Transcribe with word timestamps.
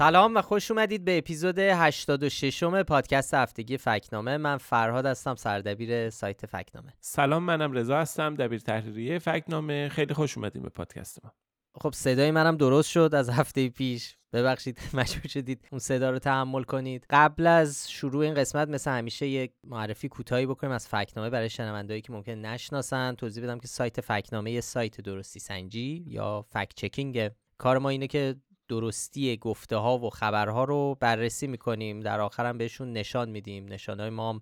سلام 0.00 0.36
و 0.36 0.42
خوش 0.42 0.70
اومدید 0.70 1.04
به 1.04 1.18
اپیزود 1.18 1.58
86 1.58 2.62
م 2.62 2.82
پادکست 2.82 3.34
هفتگی 3.34 3.78
فکنامه. 3.78 4.36
من 4.36 4.56
فرهاد 4.56 5.06
هستم 5.06 5.34
سردبیر 5.34 6.10
سایت 6.10 6.46
فکنامه. 6.46 6.92
سلام 7.00 7.42
منم 7.42 7.72
رضا 7.72 7.98
هستم 7.98 8.34
دبیر 8.34 8.58
تحریریه 8.58 9.18
فکنامه. 9.18 9.88
خیلی 9.88 10.14
خوش 10.14 10.38
اومدید 10.38 10.62
به 10.62 10.68
پادکست 10.68 11.24
ما. 11.24 11.32
خب 11.80 11.92
صدای 11.94 12.30
منم 12.30 12.56
درست 12.56 12.90
شد 12.90 13.10
از 13.14 13.30
هفته 13.30 13.68
پیش. 13.68 14.16
ببخشید 14.32 14.78
مجبور 14.94 15.28
شدید 15.28 15.68
اون 15.72 15.78
صدا 15.78 16.10
رو 16.10 16.18
تحمل 16.18 16.62
کنید. 16.62 17.06
قبل 17.10 17.46
از 17.46 17.90
شروع 17.90 18.24
این 18.24 18.34
قسمت 18.34 18.68
مثل 18.68 18.90
همیشه 18.90 19.26
یک 19.26 19.52
معرفی 19.64 20.08
کوتاهی 20.08 20.46
بکنیم 20.46 20.72
از 20.72 20.88
فکنامه 20.88 21.30
برای 21.30 21.50
شنوندهایی 21.50 22.02
که 22.02 22.12
ممکن 22.12 22.32
نشناسن. 22.32 23.14
توضیح 23.14 23.44
بدم 23.44 23.58
که 23.58 23.68
سایت 23.68 24.00
فکنامه 24.00 24.50
یه 24.50 24.60
سایت 24.60 25.00
درستی 25.00 25.40
سنجی 25.40 26.04
یا 26.06 26.42
فکت 26.42 26.74
چکینگ. 26.74 27.30
کار 27.58 27.78
ما 27.78 27.88
اینه 27.88 28.06
که 28.06 28.36
درستی 28.70 29.36
گفته 29.36 29.76
ها 29.76 29.98
و 29.98 30.10
خبرها 30.10 30.64
رو 30.64 30.96
بررسی 31.00 31.46
می‌کنیم. 31.46 32.00
در 32.00 32.20
آخرم 32.20 32.58
بهشون 32.58 32.92
نشان 32.92 33.30
میدیم. 33.30 33.64
نشانهای 33.64 34.10
ما 34.10 34.30
هم 34.30 34.40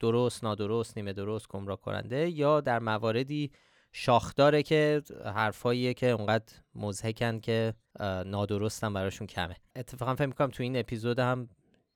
درست 0.00 0.44
نادرست 0.44 0.96
نیمه 0.96 1.12
درست 1.12 1.48
گمراه 1.48 1.80
کننده 1.80 2.30
یا 2.30 2.60
در 2.60 2.78
مواردی 2.78 3.50
شاخداره 3.92 4.62
که 4.62 5.02
حرفاییه 5.24 5.94
که 5.94 6.06
اونقدر 6.06 6.52
مزهکن 6.74 7.40
که 7.40 7.74
نادرستم 8.26 8.92
براشون 8.92 9.26
کمه. 9.26 9.56
اتفاقا 9.76 10.14
فکر 10.14 10.26
می‌کنم 10.26 10.50
تو 10.50 10.62
این 10.62 10.76
اپیزود 10.76 11.18
هم 11.18 11.48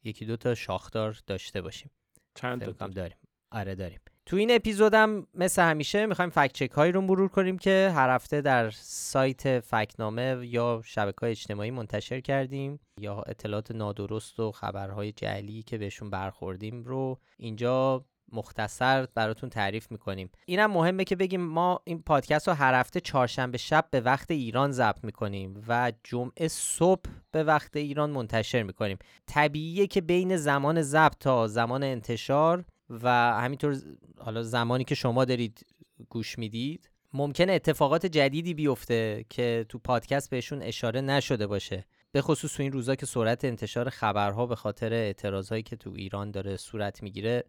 یکی 0.05 0.25
دو 0.25 0.37
تا 0.37 0.55
شاخدار 0.55 1.19
داشته 1.27 1.61
باشیم. 1.61 1.91
چند 2.35 2.65
تا 2.65 2.87
داریم. 2.87 3.17
آره 3.51 3.75
داریم. 3.75 4.01
تو 4.27 4.37
این 4.37 4.51
اپیزودم 4.51 5.27
مثل 5.35 5.63
همیشه 5.63 6.07
می‌خوایم 6.07 6.31
فکت 6.31 6.53
چک 6.53 6.71
هایی 6.71 6.93
رو 6.93 7.01
مرور 7.01 7.29
کنیم 7.29 7.59
که 7.59 7.93
هر 7.95 8.11
هفته 8.11 8.41
در 8.41 8.71
سایت 8.71 9.61
فکنامه 9.61 10.47
یا 10.47 10.83
شبکه 10.85 11.19
های 11.21 11.31
اجتماعی 11.31 11.71
منتشر 11.71 12.21
کردیم 12.21 12.81
یا 13.01 13.23
اطلاعات 13.27 13.71
نادرست 13.71 14.41
و 14.41 14.53
خبرهای 14.53 15.13
جعلی 15.13 15.63
که 15.63 15.79
بهشون 15.79 16.11
برخوردیم 16.11 16.85
رو 16.85 17.19
اینجا 17.37 18.05
مختصر 18.33 19.07
براتون 19.15 19.51
تعریف 19.51 19.91
می‌کنیم. 19.91 20.31
اینم 20.47 20.71
مهمه 20.71 21.05
که 21.05 21.17
بگیم 21.17 21.41
ما 21.41 21.81
این 21.85 22.03
پادکست 22.03 22.49
رو 22.49 22.55
هر 22.55 22.75
هفته 22.81 23.01
چهارشنبه 23.01 23.59
شب 23.59 23.89
به 23.91 24.01
وقت 24.01 24.31
ایران 24.31 24.73
ضبط 24.73 25.05
می‌کنیم 25.05 25.65
و 25.69 25.93
جمعه 26.05 26.49
صبح 26.49 27.11
به 27.33 27.45
وقت 27.45 27.77
ایران 27.77 28.11
منتشر 28.11 28.63
می‌کنیم. 28.63 28.99
طبیعیه 29.27 29.87
که 29.87 30.01
بین 30.01 30.37
زمان 30.37 30.83
ضبط 30.83 31.19
تا 31.21 31.47
زمان 31.47 31.83
انتشار 31.83 32.65
و 32.91 33.09
همینطور 33.41 33.77
حالا 34.19 34.43
زمانی 34.43 34.85
که 34.85 34.95
شما 34.95 35.25
دارید 35.25 35.67
گوش 36.09 36.39
می‌دید 36.39 36.91
ممکنه 37.13 37.53
اتفاقات 37.53 38.07
جدیدی 38.07 38.55
بیفته 38.55 39.25
که 39.31 39.67
تو 39.69 39.79
پادکست 39.79 40.31
بهشون 40.31 40.63
اشاره 40.63 41.01
نشده 41.01 41.47
باشه. 41.47 41.85
به 42.13 42.23
خصوص 42.23 42.57
تو 42.57 42.63
این 42.63 42.73
روزا 42.73 42.95
که 42.95 43.07
سرعت 43.07 43.45
انتشار 43.45 43.91
خبرها 43.91 44.47
به 44.47 44.57
خاطر 44.57 44.93
اعتراضهایی 44.93 45.63
که 45.63 45.77
تو 45.77 45.93
ایران 45.97 46.31
داره 46.31 46.57
صورت 46.57 47.03
می‌گیره 47.03 47.45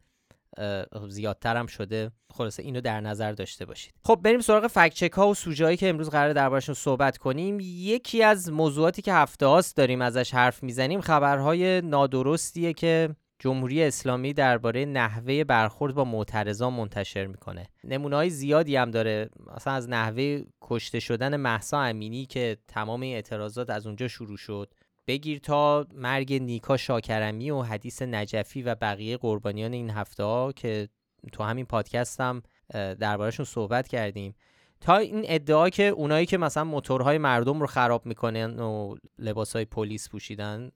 زیادتر 1.10 1.58
هم 1.58 1.68
شده. 1.68 2.12
خلاصه 2.34 2.64
اینو 2.64 2.82
در 2.82 3.02
نظر 3.02 3.32
داشته 3.32 3.66
باشید. 3.66 3.94
خب 4.04 4.20
بریم 4.24 4.42
سراغ 4.42 4.68
فکچک 4.68 5.12
ها 5.12 5.28
و 5.28 5.34
سوژه‌ای 5.34 5.78
که 5.78 5.90
امروز 5.90 6.10
قرار 6.10 6.34
دربارشون 6.34 6.76
صحبت 6.76 7.18
کنیم. 7.18 7.58
یکی 7.62 8.24
از 8.24 8.52
موضوعاتی 8.52 9.02
که 9.02 9.14
هفته 9.14 9.62
داریم 9.76 10.02
ازش 10.02 10.34
حرف 10.34 10.64
می‌زنیم 10.64 11.02
خبرهای 11.02 11.82
نادرستیه 11.82 12.74
که 12.74 13.16
جمهوری 13.40 13.84
اسلامی 13.84 14.34
درباره 14.34 14.86
نحوه 14.86 15.44
برخورد 15.44 15.96
با 15.96 16.04
معترضان 16.06 16.74
منتشر 16.74 17.26
می‌کنه. 17.26 17.68
نمونه 17.84 18.16
های 18.16 18.30
زیادی 18.30 18.76
هم 18.76 18.92
داره. 18.92 19.30
مثلا 19.56 19.74
از 19.74 19.90
نحوه 19.90 20.42
کشته 20.62 21.00
شدن 21.00 21.36
محسا 21.36 21.82
امینی 21.82 22.26
که 22.26 22.58
تمام 22.68 23.04
اعتراضات 23.04 23.70
از 23.70 23.88
اونجا 23.88 24.08
شروع 24.08 24.38
شد. 24.38 24.74
بگیر 25.08 25.40
تا 25.40 25.86
مرگ 25.94 26.34
نیکا 26.34 26.78
شاکرمی 26.78 27.52
و 27.52 27.62
حدیث 27.62 28.02
نجفی 28.02 28.62
و 28.62 28.76
بقیه 28.76 29.18
قربانیان 29.18 29.74
این 29.74 29.90
هفته 29.90 30.24
ها 30.24 30.52
که 30.52 30.88
تو 31.32 31.44
همین 31.44 31.66
پادکست 31.66 32.22
هم 32.22 32.42
دربارهشون 32.74 33.46
صحبت 33.46 33.88
کردیم. 33.88 34.36
تا 34.82 34.98
این 34.98 35.22
ادعا 35.28 35.70
که 35.70 35.84
اونایی 35.84 36.26
که 36.26 36.38
مثلا 36.38 36.64
موتورهای 36.64 37.18
مردم 37.18 37.60
رو 37.62 37.68
خراب 37.68 38.06
می‌کنن 38.06 38.60
و 38.60 38.96
لباسهای 39.20 39.66
پلیس 39.66 40.10
پوشیدن 40.10 40.72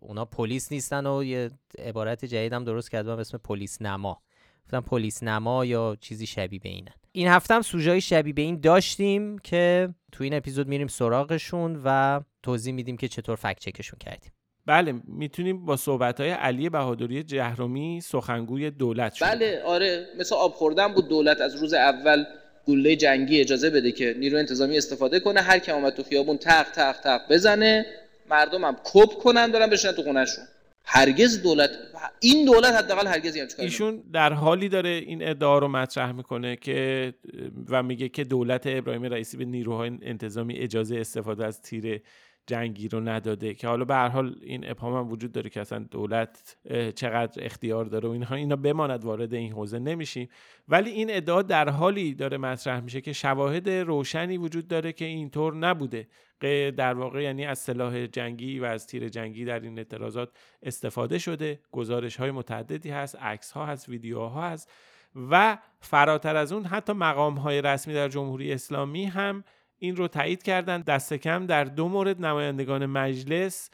اونا 0.00 0.24
پلیس 0.24 0.72
نیستن 0.72 1.06
و 1.06 1.24
یه 1.24 1.50
عبارت 1.78 2.24
جدید 2.24 2.52
هم 2.52 2.64
درست 2.64 2.90
کردم 2.90 3.18
اسم 3.18 3.38
پلیس 3.38 3.82
نما 3.82 4.22
گفتم 4.64 4.80
پلیس 4.80 5.22
نما 5.22 5.64
یا 5.64 5.96
چیزی 6.00 6.26
شبیه 6.26 6.58
به 6.58 6.68
اینن 6.68 6.92
این 7.12 7.28
هفته 7.28 7.54
هم 7.54 7.62
سوژه 7.62 8.00
شبیه 8.00 8.32
به 8.32 8.42
این 8.42 8.60
داشتیم 8.60 9.38
که 9.38 9.88
تو 10.12 10.24
این 10.24 10.34
اپیزود 10.34 10.68
میریم 10.68 10.86
سراغشون 10.86 11.80
و 11.84 12.20
توضیح 12.42 12.74
میدیم 12.74 12.96
که 12.96 13.08
چطور 13.08 13.36
فکت 13.36 13.58
چکشون 13.58 13.98
کردیم. 13.98 14.32
بله 14.66 14.94
می‌تونیم 15.04 15.64
با 15.64 15.76
صحبت 15.76 16.20
های 16.20 16.30
علی 16.30 16.68
بهادری 16.68 17.22
جهرومی 17.22 18.00
سخنگوی 18.00 18.70
دولت 18.70 19.14
شد 19.14 19.24
بله 19.24 19.62
آره 19.62 20.06
مثل 20.18 20.34
آب 20.34 20.52
خوردن 20.52 20.94
بود 20.94 21.08
دولت 21.08 21.40
از 21.40 21.54
روز 21.54 21.74
اول 21.74 22.24
گله 22.70 22.96
جنگی 22.96 23.40
اجازه 23.40 23.70
بده 23.70 23.92
که 23.92 24.14
نیرو 24.18 24.38
انتظامی 24.38 24.78
استفاده 24.78 25.20
کنه 25.20 25.40
هر 25.40 25.58
کی 25.58 25.70
اومد 25.70 25.92
تو 25.92 26.02
خیابون 26.02 26.36
تق 26.36 26.70
تق 26.70 27.00
تق 27.00 27.20
بزنه 27.30 27.86
مردم 28.30 28.64
هم 28.64 28.76
کپ 28.84 29.14
کنن 29.14 29.52
برن 29.52 29.70
بشن 29.70 29.92
تو 29.92 30.02
خونهشون. 30.02 30.44
هرگز 30.84 31.42
دولت 31.42 31.70
این 32.20 32.44
دولت 32.44 32.74
حداقل 32.74 33.06
هرگز 33.06 33.36
هم 33.36 33.46
ایشون 33.58 34.02
در 34.12 34.32
حالی 34.32 34.68
داره 34.68 34.88
این 34.88 35.28
ادعا 35.28 35.58
رو 35.58 35.68
مطرح 35.68 36.12
می‌کنه 36.12 36.56
که 36.56 37.12
و 37.68 37.82
میگه 37.82 38.08
که 38.08 38.24
دولت 38.24 38.62
ابراهیم 38.66 39.02
رئیسی 39.02 39.36
به 39.36 39.44
نیروهای 39.44 39.98
انتظامی 40.02 40.56
اجازه 40.56 40.96
استفاده 40.96 41.46
از 41.46 41.62
تیر 41.62 42.00
جنگی 42.50 42.88
رو 42.88 43.00
نداده 43.00 43.54
که 43.54 43.68
حالا 43.68 43.84
به 43.84 43.94
هر 43.94 44.08
حال 44.08 44.36
این 44.42 44.70
ابهام 44.70 44.94
هم 44.94 45.12
وجود 45.12 45.32
داره 45.32 45.50
که 45.50 45.60
اصلا 45.60 45.78
دولت 45.78 46.56
چقدر 46.94 47.44
اختیار 47.44 47.84
داره 47.84 48.08
و 48.08 48.12
اینها 48.12 48.34
اینا 48.34 48.56
بماند 48.56 49.04
وارد 49.04 49.34
این 49.34 49.52
حوزه 49.52 49.78
نمیشیم. 49.78 50.28
ولی 50.68 50.90
این 50.90 51.08
ادعا 51.10 51.42
در 51.42 51.68
حالی 51.68 52.14
داره 52.14 52.36
مطرح 52.36 52.80
میشه 52.80 53.00
که 53.00 53.12
شواهد 53.12 53.70
روشنی 53.70 54.36
وجود 54.36 54.68
داره 54.68 54.92
که 54.92 55.04
اینطور 55.04 55.54
نبوده. 55.54 56.08
در 56.76 56.94
واقع 56.94 57.22
یعنی 57.22 57.46
از 57.46 57.58
سلاح 57.58 58.06
جنگی 58.06 58.58
و 58.58 58.64
از 58.64 58.86
تیر 58.86 59.08
جنگی 59.08 59.44
در 59.44 59.60
این 59.60 59.78
اعتراضات 59.78 60.28
استفاده 60.62 61.18
شده. 61.18 61.60
گزارش 61.72 62.16
های 62.16 62.30
متعددی 62.30 62.90
هست 62.90 63.16
عکس 63.16 63.52
ها 63.52 63.66
هست 63.66 63.88
ویدیوها 63.88 64.50
هست 64.50 64.70
و 65.30 65.58
فراتر 65.80 66.36
از 66.36 66.52
اون 66.52 66.64
حتی 66.64 66.92
مقام 66.92 67.34
های 67.34 67.62
رسمی 67.62 67.94
در 67.94 68.08
جمهوری 68.08 68.52
اسلامی 68.52 69.04
هم 69.04 69.44
این 69.80 69.96
رو 69.96 70.08
تایید 70.08 70.42
کردن. 70.42 70.80
دست 70.80 71.14
کم 71.14 71.46
در 71.46 71.64
دو 71.64 71.88
مورد 71.88 72.24
نمایندگان 72.24 72.86
مجلس 72.86 73.70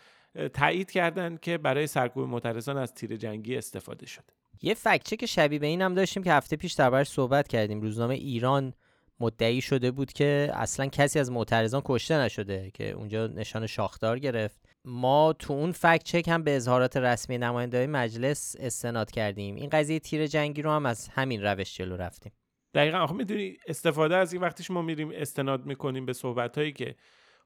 تایید 0.53 0.91
کردند 0.91 1.41
که 1.41 1.59
برای 1.59 1.87
سرکوب 1.87 2.29
معترضان 2.29 2.77
از 2.77 2.95
تیر 2.95 3.17
جنگی 3.17 3.57
استفاده 3.57 4.07
شده 4.07 4.25
یه 4.63 4.75
فکچه 4.75 5.17
که 5.17 5.27
شبیه 5.27 5.59
به 5.59 5.67
این 5.67 5.83
هم 5.83 5.95
داشتیم 5.95 6.23
که 6.23 6.33
هفته 6.33 6.57
پیش 6.57 6.73
دربارش 6.73 7.09
صحبت 7.09 7.49
کردیم. 7.49 7.81
روزنامه 7.81 8.15
ایران 8.15 8.75
مدعی 9.21 9.61
شده 9.61 9.91
بود 9.91 10.13
که 10.13 10.51
اصلا 10.55 10.87
کسی 10.87 11.19
از 11.19 11.31
معترضان 11.31 11.83
کشته 11.85 12.19
نشده 12.19 12.71
که 12.75 12.91
اونجا 12.91 13.27
نشان 13.27 13.67
شاخدار 13.67 14.19
گرفت. 14.19 14.61
ما 14.85 15.33
تو 15.33 15.53
اون 15.53 15.73
فکت 15.73 16.03
چک 16.03 16.29
هم 16.29 16.43
به 16.43 16.57
اظهارات 16.57 16.97
رسمی 16.97 17.39
نماینده 17.39 17.87
مجلس 17.87 18.57
استناد 18.59 19.11
کردیم. 19.11 19.55
این 19.55 19.69
قضیه 19.71 19.99
تیر 19.99 20.27
جنگی 20.27 20.63
رو 20.63 20.71
هم 20.71 20.87
از 20.87 21.09
همین 21.09 21.43
روش 21.43 21.77
جلو 21.77 21.97
رفتیم. 21.97 22.33
دقیقا 22.75 22.99
آخه 22.99 23.15
می‌دونی 23.15 23.57
استفاده 23.67 24.17
از 24.17 24.33
این 24.33 24.43
وقتی 24.43 24.73
ما 24.73 24.83
میریم 24.83 25.11
استناد 25.15 25.67
می‌کنیم 25.67 26.07
به 26.07 26.13
صحبت 26.13 26.59
هایی 26.59 26.73
که 26.73 26.95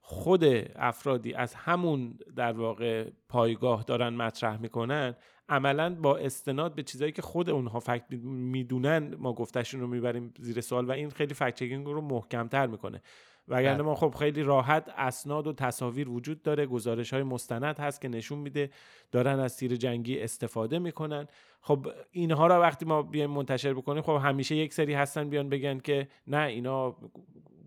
خود 0.03 0.45
افرادی 0.77 1.35
از 1.35 1.55
همون 1.55 2.19
در 2.37 2.53
واقع 2.53 3.11
پایگاه 3.29 3.83
دارن 3.83 4.09
مطرح 4.09 4.61
می‌کنن 4.61 5.17
عملا 5.49 5.95
با 5.95 6.17
استناد 6.17 6.75
به 6.75 6.83
چیزهایی 6.83 7.13
که 7.13 7.23
خود 7.23 7.51
اونها 7.51 7.81
فکت 7.81 8.05
می‌دونن 8.23 9.15
ما 9.19 9.33
گفتشون 9.33 9.81
رو 9.81 9.87
می‌بریم 9.87 10.35
زیر 10.39 10.61
سوال 10.61 10.85
و 10.89 10.93
این 10.93 11.11
خیلی 11.11 11.35
فکت 11.35 11.63
رو 11.63 12.01
محکمتر 12.01 12.67
می‌کنه. 12.67 13.03
وگرنه 13.51 13.75
بله. 13.75 13.83
ما 13.83 13.95
خب 13.95 14.15
خیلی 14.19 14.43
راحت 14.43 14.89
اسناد 14.97 15.47
و 15.47 15.53
تصاویر 15.53 16.09
وجود 16.09 16.43
داره. 16.43 16.67
گزارش 16.67 17.13
های 17.13 17.23
مستند 17.23 17.79
هست 17.79 18.01
که 18.01 18.09
نشون 18.09 18.39
میده 18.39 18.71
دارن 19.13 19.39
از 19.41 19.57
تیر 19.57 19.77
جنگی 19.77 20.21
استفاده 20.21 20.79
می‌کنن. 20.79 21.27
خب 21.61 21.87
اینها 22.11 22.47
را 22.47 22.61
وقتی 22.61 22.85
ما 22.85 23.03
بیایم 23.03 23.31
منتشر 23.31 23.75
بکنیم 23.75 24.03
خب 24.03 24.21
همیشه 24.23 24.57
یک 24.57 24.75
سری 24.75 24.95
هستن 24.95 25.29
بیان 25.29 25.49
بگن 25.49 25.79
که 25.79 26.09
نه 26.27 26.47
اینا 26.47 26.97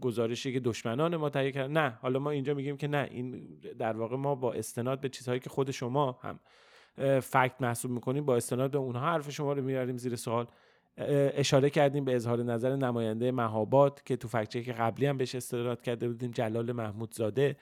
گزارشی 0.02 0.54
که 0.54 0.60
دشمنان 0.60 1.16
ما 1.16 1.30
تهیه 1.30 1.52
کردن. 1.52 1.72
نه 1.72 1.98
حالا 2.02 2.20
ما 2.20 2.32
اینجا 2.32 2.54
میگیم 2.54 2.78
که 2.78 2.88
نه 2.88 3.08
این 3.12 3.48
در 3.80 3.98
واقع 3.98 4.16
ما 4.16 4.36
با 4.36 4.54
استناد 4.54 5.00
به 5.00 5.10
چیزهایی 5.10 5.40
که 5.40 5.50
خود 5.50 5.72
شما 5.72 6.20
هم 6.22 6.40
فکت 7.20 7.56
محسوب 7.60 7.92
می‌کنیم 7.92 8.26
با 8.26 8.36
استناد 8.36 8.72
به 8.72 8.78
اونها 8.78 9.02
حرف 9.02 9.30
شما 9.30 9.54
رو 9.54 9.62
میاریم 9.62 9.98
زیر 9.98 10.16
سوال. 10.16 10.48
اشاره 10.98 11.70
کردیم 11.70 12.06
به 12.06 12.16
اظهار 12.16 12.44
نظر 12.44 12.76
نماینده 12.76 13.32
مهابات 13.32 14.06
که 14.06 14.16
تو 14.16 14.28
فکچه 14.28 14.64
که 14.64 14.74
قبلی 14.74 15.06
هم 15.06 15.18
بهش 15.18 15.36
استناد 15.36 15.82
کرده 15.82 16.08
بودیم 16.08 16.32
جلال 16.32 16.72
محمود 16.72 17.14
زاده 17.14 17.56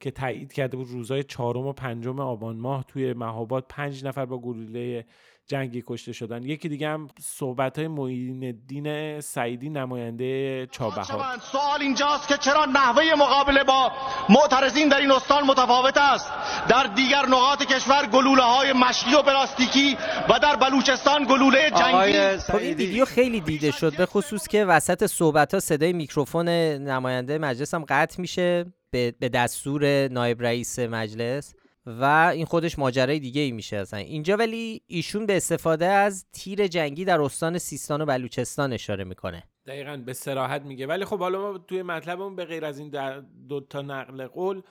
که 0.00 0.10
تایید 0.10 0.52
کرده 0.52 0.76
بود 0.76 0.88
روزهای 0.88 1.22
چهارم 1.22 1.66
و 1.66 1.72
پنجم 1.72 2.20
آبان 2.20 2.56
ماه 2.56 2.84
توی 2.84 3.12
مهاباد 3.12 3.66
پنج 3.68 4.04
نفر 4.04 4.26
با 4.26 4.38
گلوله 4.38 5.04
جنگی 5.48 5.84
کشته 5.86 6.12
شدن. 6.12 6.42
یکی 6.42 6.68
دیگه 6.68 6.88
هم 6.88 7.08
صحبت 7.20 7.78
های 7.78 7.88
معین 7.88 8.44
الدین 8.44 9.20
سعیدی 9.20 9.68
نماینده 9.70 10.66
چابهار. 10.70 11.38
سوال 11.52 11.82
اینجاست 11.82 12.28
که 12.28 12.36
چرا 12.36 12.64
نحوه 12.64 13.02
مقابله 13.18 13.64
با 13.64 13.92
معترضین 14.28 14.88
در 14.88 14.98
این 15.00 15.10
استان 15.10 15.44
متفاوت 15.44 15.98
است؟ 15.98 16.32
در 16.68 16.84
دیگر 16.84 17.26
نقاط 17.26 17.62
کشور 17.62 18.06
گلوله 18.06 18.42
های 18.42 18.72
مشکی 18.72 19.14
و 19.14 19.22
پلاستیکی 19.22 19.96
و 20.28 20.38
در 20.42 20.56
بلوچستان 20.56 21.24
گلوله 21.24 21.70
جنگی. 21.70 22.38
خب 22.38 22.56
این 22.56 22.74
ویدیو 22.74 23.04
خیلی 23.04 23.40
دیده 23.40 23.70
شد 23.70 23.96
به 23.96 24.06
خصوص 24.06 24.48
که 24.48 24.64
وسط 24.64 25.06
صحبت 25.06 25.54
ها 25.54 25.60
صدای 25.60 25.92
میکروفون 25.92 26.48
نماینده 26.48 27.38
مجلس 27.38 27.74
هم 27.74 27.84
قطع 27.88 28.20
میشه 28.20 28.64
به 28.90 29.30
دستور 29.34 30.08
نایب 30.08 30.42
رئیس 30.42 30.78
مجلس. 30.78 31.54
و 32.00 32.30
این 32.34 32.44
خودش 32.44 32.78
ماجرای 32.78 33.18
دیگه 33.18 33.40
ای 33.40 33.52
میشه 33.52 33.76
اصلا. 33.76 34.00
اینجا 34.00 34.36
ولی 34.36 34.82
ایشون 34.86 35.26
به 35.26 35.36
استفاده 35.36 35.86
از 35.86 36.26
تیر 36.32 36.66
جنگی 36.66 37.04
در 37.04 37.20
استان 37.20 37.58
سیستان 37.58 38.00
و 38.00 38.06
بلوچستان 38.06 38.72
اشاره 38.72 39.04
می‌کنه. 39.04 39.42
دقیقا 39.66 39.96
به 39.96 40.12
سراحت 40.12 40.62
میگه. 40.62 40.86
ولی 40.86 41.04
خب 41.04 41.18
حالا 41.18 41.52
ما 41.52 41.58
توی 41.58 41.82
مطلبمون 41.82 42.36
به 42.36 42.44
غیر 42.44 42.64
از 42.64 42.78
این 42.78 42.90
در 42.90 43.22
دو 43.48 43.60
تا 43.60 43.82
نقل 43.82 44.26
قول 44.26 44.62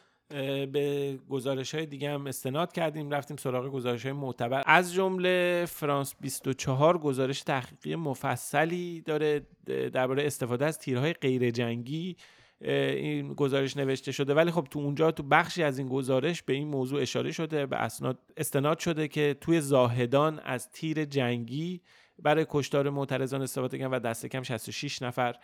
به 0.71 1.19
گزارش 1.29 1.75
های 1.75 1.85
دیگه 1.85 2.09
هم 2.09 2.27
استناد 2.27 2.71
کردیم. 2.71 3.11
رفتیم 3.11 3.37
سراغ 3.37 3.71
گزارش 3.71 4.03
های 4.03 4.13
معتبر. 4.13 4.63
از 4.65 4.93
جمله 4.93 5.65
فرانس 5.69 6.15
24 6.21 6.97
گزارش 6.97 7.41
تحقیقی 7.41 7.95
مفصلی 7.95 9.01
داره 9.01 9.47
درباره 9.93 10.25
استفاده 10.25 10.65
از 10.65 10.79
تیرهای 10.79 11.13
غیر 11.13 11.51
جنگی 11.51 12.15
این 12.61 13.33
گزارش 13.33 13.77
نوشته 13.77 14.11
شده. 14.11 14.33
ولی 14.33 14.51
خب 14.51 14.67
تو 14.71 14.79
اونجا 14.79 15.11
تو 15.11 15.23
بخشی 15.23 15.63
از 15.63 15.77
این 15.79 15.87
گزارش 15.87 16.43
به 16.43 16.53
این 16.53 16.67
موضوع 16.67 17.01
اشاره 17.01 17.31
شده 17.31 17.65
به 17.65 17.75
اسناد 17.75 18.19
استناد 18.37 18.79
شده 18.79 19.07
که 19.07 19.37
توی 19.41 19.61
زاهدان 19.61 20.39
از 20.39 20.69
تیر 20.71 21.05
جنگی 21.05 21.81
برای 22.19 22.45
کشتار 22.49 22.89
معترضان 22.89 23.41
استفاده 23.41 23.77
کردن 23.77 23.91
و 23.91 23.99
دست 23.99 24.25
کم 24.25 24.43
66 24.43 25.01
نفر 25.01 25.35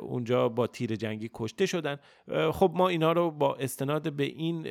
اونجا 0.00 0.48
با 0.48 0.66
تیر 0.66 0.96
جنگی 0.96 1.30
کشته 1.34 1.66
شدن. 1.66 1.96
خب 2.52 2.72
ما 2.74 2.88
اینا 2.88 3.12
رو 3.12 3.30
با 3.30 3.54
استناد 3.54 4.12
به 4.12 4.24
این 4.24 4.62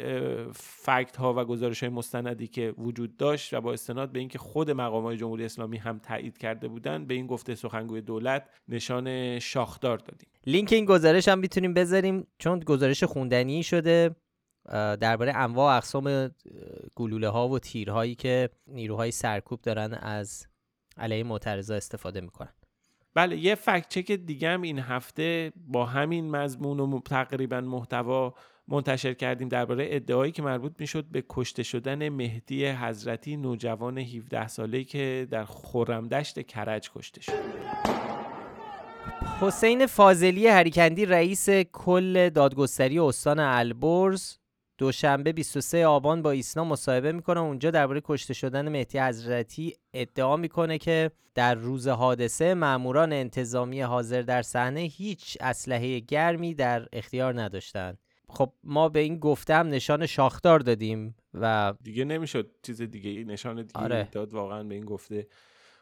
فکت 0.54 1.18
ها 1.18 1.34
و 1.34 1.46
گزارش 1.46 1.84
های 1.84 1.90
مستندی 1.90 2.48
که 2.48 2.74
وجود 2.78 3.18
داشت 3.18 3.54
و 3.54 3.62
با 3.62 3.74
استناد 3.74 4.12
به 4.12 4.20
اینکه 4.20 4.40
خود 4.40 4.72
مقام 4.72 5.04
های 5.04 5.18
جمهوری 5.18 5.46
اسلامی 5.46 5.78
هم 5.78 6.00
تایید 6.00 6.38
کرده 6.38 6.68
بودن 6.68 7.06
به 7.06 7.14
این 7.14 7.28
گفته 7.28 7.56
سخنگوی 7.56 8.02
دولت 8.02 8.50
نشان 8.68 9.40
شاخدار 9.40 9.98
دادیم. 9.98 10.30
لینک 10.46 10.74
این 10.74 10.86
گزارش 10.86 11.28
هم 11.28 11.40
می‌تونیم 11.40 11.74
بذاریم 11.74 12.28
چون 12.38 12.60
گزارش 12.60 13.04
خوندنی 13.04 13.64
شده 13.64 14.16
درباره 15.00 15.36
انواع 15.36 15.78
اقسام 15.78 16.32
گلوله 16.96 17.30
ها 17.30 17.50
و 17.50 17.60
تیرهایی 17.60 18.16
که 18.16 18.50
نیروهای 18.68 19.12
سرکوب 19.12 19.62
دارن 19.62 19.94
از 19.94 20.48
علیه 20.98 21.24
معترضا 21.24 21.76
استفاده 21.76 22.22
می‌کنن. 22.22 22.54
بله 23.14 23.38
یه 23.38 23.56
فکت 23.56 23.90
چک 23.90 24.12
دیگه 24.12 24.50
هم 24.50 24.62
این 24.62 24.80
هفته 24.80 25.52
با 25.56 25.86
همین 25.86 26.32
مضمون 26.32 26.80
و 26.80 27.00
تقریبا 27.00 27.62
محتوا 27.62 28.34
منتشر 28.68 29.14
کردیم 29.14 29.50
درباره 29.50 29.88
ادعایی 29.90 30.32
که 30.32 30.42
مربوط 30.42 30.74
می‌شد 30.80 31.06
به 31.06 31.24
کشته 31.30 31.64
شدن 31.64 32.10
مهدی 32.10 32.66
حضرتی 32.68 33.38
نوجوان 33.38 33.98
17 33.98 34.48
ساله 34.48 34.84
که 34.84 35.28
در 35.32 35.46
خرمدشت 35.46 36.42
کرج 36.42 36.92
کشته 36.96 37.22
شد. 37.22 37.34
حسین 39.42 39.86
فاضلی 39.86 40.48
هریکندی 40.48 41.06
رئیس 41.06 41.50
کل 41.50 42.30
دادگستری 42.30 43.00
استان 43.00 43.40
البرز 43.40 44.38
دوشنبه 44.78 45.32
23 45.34 45.86
آبان 45.86 46.22
با 46.22 46.32
ایسنا 46.32 46.64
مصاحبه 46.64 47.12
می‌کنه. 47.12 47.40
اونجا 47.40 47.72
درباره 47.72 48.02
کشته 48.04 48.34
شدن 48.34 48.70
مهدی 48.70 49.00
حضرتی 49.00 49.74
ادعا 49.94 50.38
می‌کنه 50.38 50.78
که 50.78 51.12
در 51.36 51.56
روز 51.56 51.88
حادثه 51.88 52.54
ماموران 52.54 53.14
انتظامی 53.14 53.82
حاضر 53.82 54.22
در 54.22 54.42
صحنه 54.42 54.80
هیچ 54.80 55.38
اسلحه 55.42 56.00
گرمی 56.00 56.54
در 56.54 56.88
اختیار 56.94 57.42
نداشتند 57.42 57.98
خب 58.30 58.54
ما 58.64 58.90
به 58.90 59.00
این 59.00 59.20
گفتم 59.20 59.70
نشان 59.70 60.06
شاخدار 60.06 60.60
دادیم 60.60 61.16
و 61.34 61.74
دیگه 61.84 62.06
نمی‌شد 62.06 62.52
چیز 62.64 62.82
دیگه 62.82 63.24
نشان 63.24 63.56
دیگه 63.56 63.80
آره. 63.80 64.08
داد 64.12 64.34
واقعا 64.34 64.64
به 64.64 64.76
این 64.76 64.86
گفته. 64.86 65.28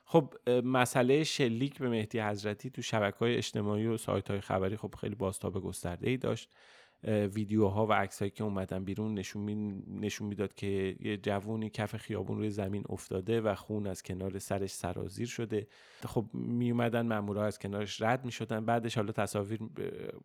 خب 0.05 0.33
مسئله 0.63 1.23
شلیک 1.23 1.79
به 1.79 1.89
مهدی 1.89 2.19
حضرتی 2.19 2.69
تو 2.69 2.81
شبکه 2.81 3.17
های 3.17 3.35
اجتماعی 3.35 3.87
و 3.87 3.97
سایت 3.97 4.31
های 4.31 4.41
خبری 4.41 4.77
خب 4.77 4.95
خیلی 5.01 5.15
بازتاب 5.15 5.61
گسترده 5.63 6.09
ای 6.09 6.17
داشت. 6.17 6.49
ویدیوها 7.05 7.85
و 7.85 7.93
عکسایی 7.93 8.31
که 8.31 8.43
اومدن 8.43 8.83
بیرون 8.83 9.13
نشون 9.13 9.41
می 9.41 9.83
نشون 10.01 10.27
می‌داد 10.27 10.53
که 10.53 10.95
یه 10.99 11.17
جوونی 11.17 11.69
کف 11.69 11.97
خیابون 11.97 12.37
روی 12.37 12.49
زمین 12.49 12.83
افتاده 12.89 13.41
و 13.41 13.55
خون 13.55 13.87
از 13.87 14.03
کنار 14.03 14.39
سرش 14.39 14.71
سرازیر 14.71 15.27
شده. 15.27 15.67
خب 16.05 16.25
می 16.33 16.71
اومدن 16.71 17.07
مامورا 17.07 17.45
از 17.45 17.59
کنارش 17.59 18.01
رد 18.01 18.25
می 18.25 18.31
شدن 18.31 18.65
بعدش 18.65 18.95
حالا 18.95 19.11
تصاویر 19.11 19.59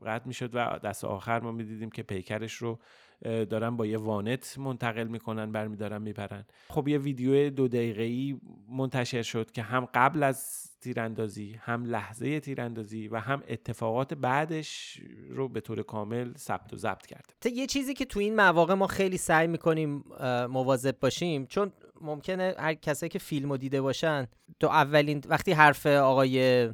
رد 0.03 0.27
می 0.27 0.35
شد 0.35 0.51
و 0.55 0.79
دست 0.85 1.05
آخر 1.05 1.41
ما 1.41 1.53
می 1.53 1.65
دیدیم 1.65 1.91
که 1.91 2.03
پیکرش 2.03 2.55
رو 2.55 2.79
دارن 3.23 3.77
با 3.77 3.87
یه 3.87 3.99
وانت 3.99 4.59
منتقل 4.59 5.07
می‌کنن 5.07 5.53
برمیدارن 5.53 6.03
می‌برن 6.03 6.45
خب 6.69 6.89
یه 6.89 6.99
ویدیو 6.99 7.51
دو 7.51 7.77
ای 7.77 8.41
منتشر 8.69 9.23
شد 9.23 9.51
که 9.51 9.63
هم 9.63 9.89
قبل 9.95 10.23
از 10.23 10.71
تیراندازی 10.81 11.57
هم 11.61 11.85
لحظه 11.85 12.41
تیراندازی 12.41 13.09
و 13.09 13.17
هم 13.17 13.43
اتفاقات 13.49 14.15
بعدش 14.15 15.01
رو 15.31 15.49
به 15.49 15.61
طور 15.61 15.83
کامل 15.83 16.33
ثبت 16.37 16.73
و 16.73 16.77
ضبط 16.77 17.07
کرده. 17.07 17.51
یه 17.53 17.67
چیزی 17.67 17.95
که 17.95 18.05
تو 18.05 18.21
این 18.21 18.37
مواقع 18.37 18.75
ما 18.75 18.87
خیلی 18.87 19.17
سعی 19.17 19.47
می‌کنیم 19.47 20.05
مواظب 20.51 21.01
باشیم 21.01 21.47
چون 21.47 21.73
ممکنه 22.01 22.55
هر 22.59 22.75
کسایی 22.75 23.11
که 23.11 23.19
فیلمو 23.19 23.57
دیده 23.57 23.81
باشن 23.81 24.27
تو 24.61 24.67
اولین 24.67 25.23
وقتی 25.29 25.53
حرف 25.53 25.87
آقای 25.87 26.69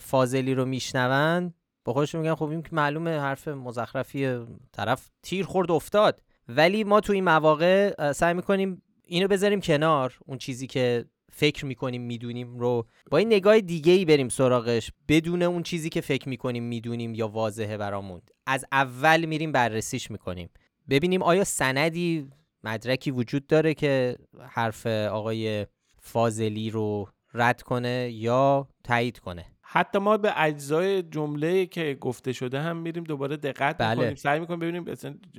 فاضلی 0.00 0.54
رو 0.54 0.64
میشنون 0.64 1.54
با 1.86 1.92
خودشون 1.92 2.20
میگن 2.20 2.34
خب 2.34 2.48
این 2.48 2.62
که 2.62 2.68
معلومه 2.72 3.20
حرف 3.20 3.48
مزخرفی 3.48 4.38
طرف 4.72 5.08
تیر 5.22 5.46
خورد 5.46 5.70
افتاد. 5.70 6.22
ولی 6.48 6.84
ما 6.84 7.00
تو 7.00 7.12
این 7.12 7.24
مواقع 7.24 8.12
سعی 8.12 8.34
می‌کنیم 8.34 8.82
اینو 9.04 9.28
بذاریم 9.28 9.60
کنار 9.60 10.18
اون 10.26 10.38
چیزی 10.38 10.66
که 10.66 11.04
فکر 11.32 11.66
می‌کنیم 11.66 12.02
می‌دونیم 12.02 12.58
رو 12.58 12.86
با 13.10 13.18
این 13.18 13.28
نگاه 13.28 13.60
دیگه 13.60 13.92
ای 13.92 14.04
بریم 14.04 14.28
سراغش. 14.28 14.92
بدون 15.08 15.42
اون 15.42 15.62
چیزی 15.62 15.88
که 15.88 16.00
فکر 16.00 16.28
می‌کنیم 16.28 16.62
می‌دونیم 16.62 17.14
یا 17.14 17.28
واضحه 17.28 17.76
برامون. 17.76 18.20
از 18.46 18.64
اول 18.72 19.24
میریم 19.24 19.52
بررسیش 19.52 20.10
می‌کنیم. 20.10 20.50
ببینیم 20.90 21.22
آیا 21.22 21.44
سندی 21.44 22.30
مدرکی 22.64 23.10
وجود 23.10 23.46
داره 23.46 23.74
که 23.74 24.16
حرف 24.48 24.86
آقای 24.86 25.66
فاضلی 26.00 26.70
رو 26.70 27.08
رد 27.34 27.62
کنه 27.62 28.10
یا 28.12 28.68
تایید 28.84 29.18
کنه. 29.18 29.44
حتی 29.76 29.98
ما 29.98 30.16
به 30.16 30.32
اجزای 30.42 31.02
جمله 31.02 31.66
که 31.66 31.98
گفته 32.00 32.32
شده 32.32 32.60
هم 32.60 32.76
میریم 32.76 33.04
دوباره 33.04 33.36
دقت 33.36 33.78
بله. 33.78 33.94
می‌کنیم 33.94 34.14
سعی 34.14 34.40
می‌کنیم 34.40 34.60
ببینیم 34.60 34.84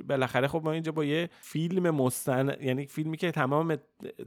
بالاخره 0.07 0.47
خب 0.47 0.61
ما 0.63 0.71
اینجا 0.71 0.91
با 0.91 1.05
یه 1.05 1.29
فیلم 1.41 1.89
مستند 1.89 2.57
یعنی 2.61 2.85
فیلمی 2.85 3.17
که 3.17 3.31
تمام 3.31 3.77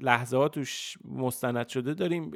لحظه 0.01 0.49
توش 0.49 0.99
مستند 1.05 1.69
شده 1.69 1.95
داریم 1.95 2.31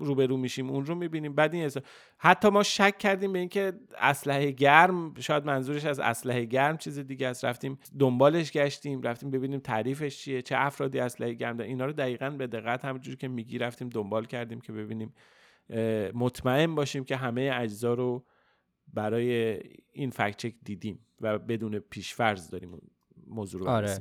روبرو 0.00 0.36
میشیم 0.36 0.70
اون 0.70 0.86
رو 0.86 0.94
می‌بینیم. 0.94 1.34
بعد 1.34 1.54
این 1.54 1.70
حتی 2.18 2.48
ما 2.48 2.62
شک 2.62 2.98
کردیم 2.98 3.32
به 3.32 3.38
اینکه 3.38 3.72
اسلحه 3.98 4.50
گرم 4.50 5.14
شاید 5.18 5.44
منظورش 5.44 5.84
از 5.84 6.00
اسلحه 6.00 6.44
گرم 6.44 6.76
چیز 6.76 6.98
دیگه 6.98 7.26
است. 7.26 7.44
رفتیم 7.44 7.78
دنبالش 7.98 8.52
گشتیم 8.52 9.02
رفتیم 9.02 9.30
ببینیم 9.30 9.60
تعریفش 9.60 10.18
چیه 10.18 10.42
چه 10.42 10.54
افرادی 10.58 10.98
اسلحه 11.00 11.32
گرم 11.32 11.56
دارن. 11.56 11.68
اینا 11.70 11.86
رو 11.86 11.92
دقیقا 11.92 12.30
به 12.30 12.46
دقت 12.46 12.84
همونجوری 12.84 13.16
که 13.16 13.28
میگی 13.28 13.58
رفتیم 13.58 13.88
دنبال 13.88 14.24
کردیم 14.24 14.60
که 14.60 14.72
ببینیم 14.72 15.14
مطمئن 16.14 16.74
باشیم 16.74 17.04
که 17.04 17.16
همه 17.16 17.50
اجزا 17.54 17.94
رو 17.94 18.24
برای 18.94 19.60
این 19.92 20.10
فکچک 20.10 20.54
دیدیم 20.64 20.98
و 21.20 21.38
بدون 21.38 21.78
پیشفرض 21.78 22.50
داریم 22.50 22.80
موضوع 23.26 23.60
رو 23.60 23.68
آره. 23.68 23.98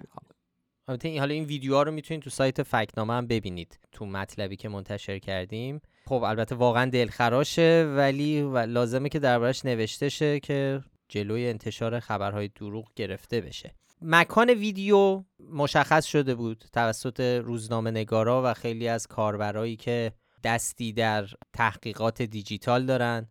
البته 0.87 1.19
حالا 1.19 1.33
این 1.33 1.43
ویدیوها 1.43 1.83
رو 1.83 1.91
می‌تونید 1.91 2.23
تو 2.23 2.29
سایت 2.29 2.63
فکنامه 2.63 3.13
هم 3.13 3.27
ببینید 3.27 3.79
تو 3.91 4.05
مطلبی 4.05 4.55
که 4.55 4.69
منتشر 4.69 5.19
کردیم. 5.19 5.81
خب 6.05 6.23
البته 6.23 6.55
واقعا 6.55 6.89
دلخراشه 6.89 7.93
ولی 7.97 8.41
لازمه 8.65 9.09
که 9.09 9.19
دربارش 9.19 9.65
نوشته 9.65 10.09
شه 10.09 10.39
که 10.39 10.83
جلوی 11.09 11.47
انتشار 11.47 11.99
خبرهای 11.99 12.47
دروغ 12.47 12.87
گرفته 12.95 13.41
بشه. 13.41 13.75
مکان 14.01 14.49
ویدیو 14.49 15.23
مشخص 15.53 16.05
شده 16.05 16.35
بود 16.35 16.65
توسط 16.73 17.19
روزنامه 17.19 17.91
نگارا 17.91 18.41
و 18.45 18.53
خیلی 18.53 18.87
از 18.87 19.07
کاربرایی 19.07 19.75
که 19.75 20.11
دستی 20.43 20.93
در 20.93 21.27
تحقیقات 21.53 22.21
دیجیتال 22.21 22.85
دارن 22.85 23.27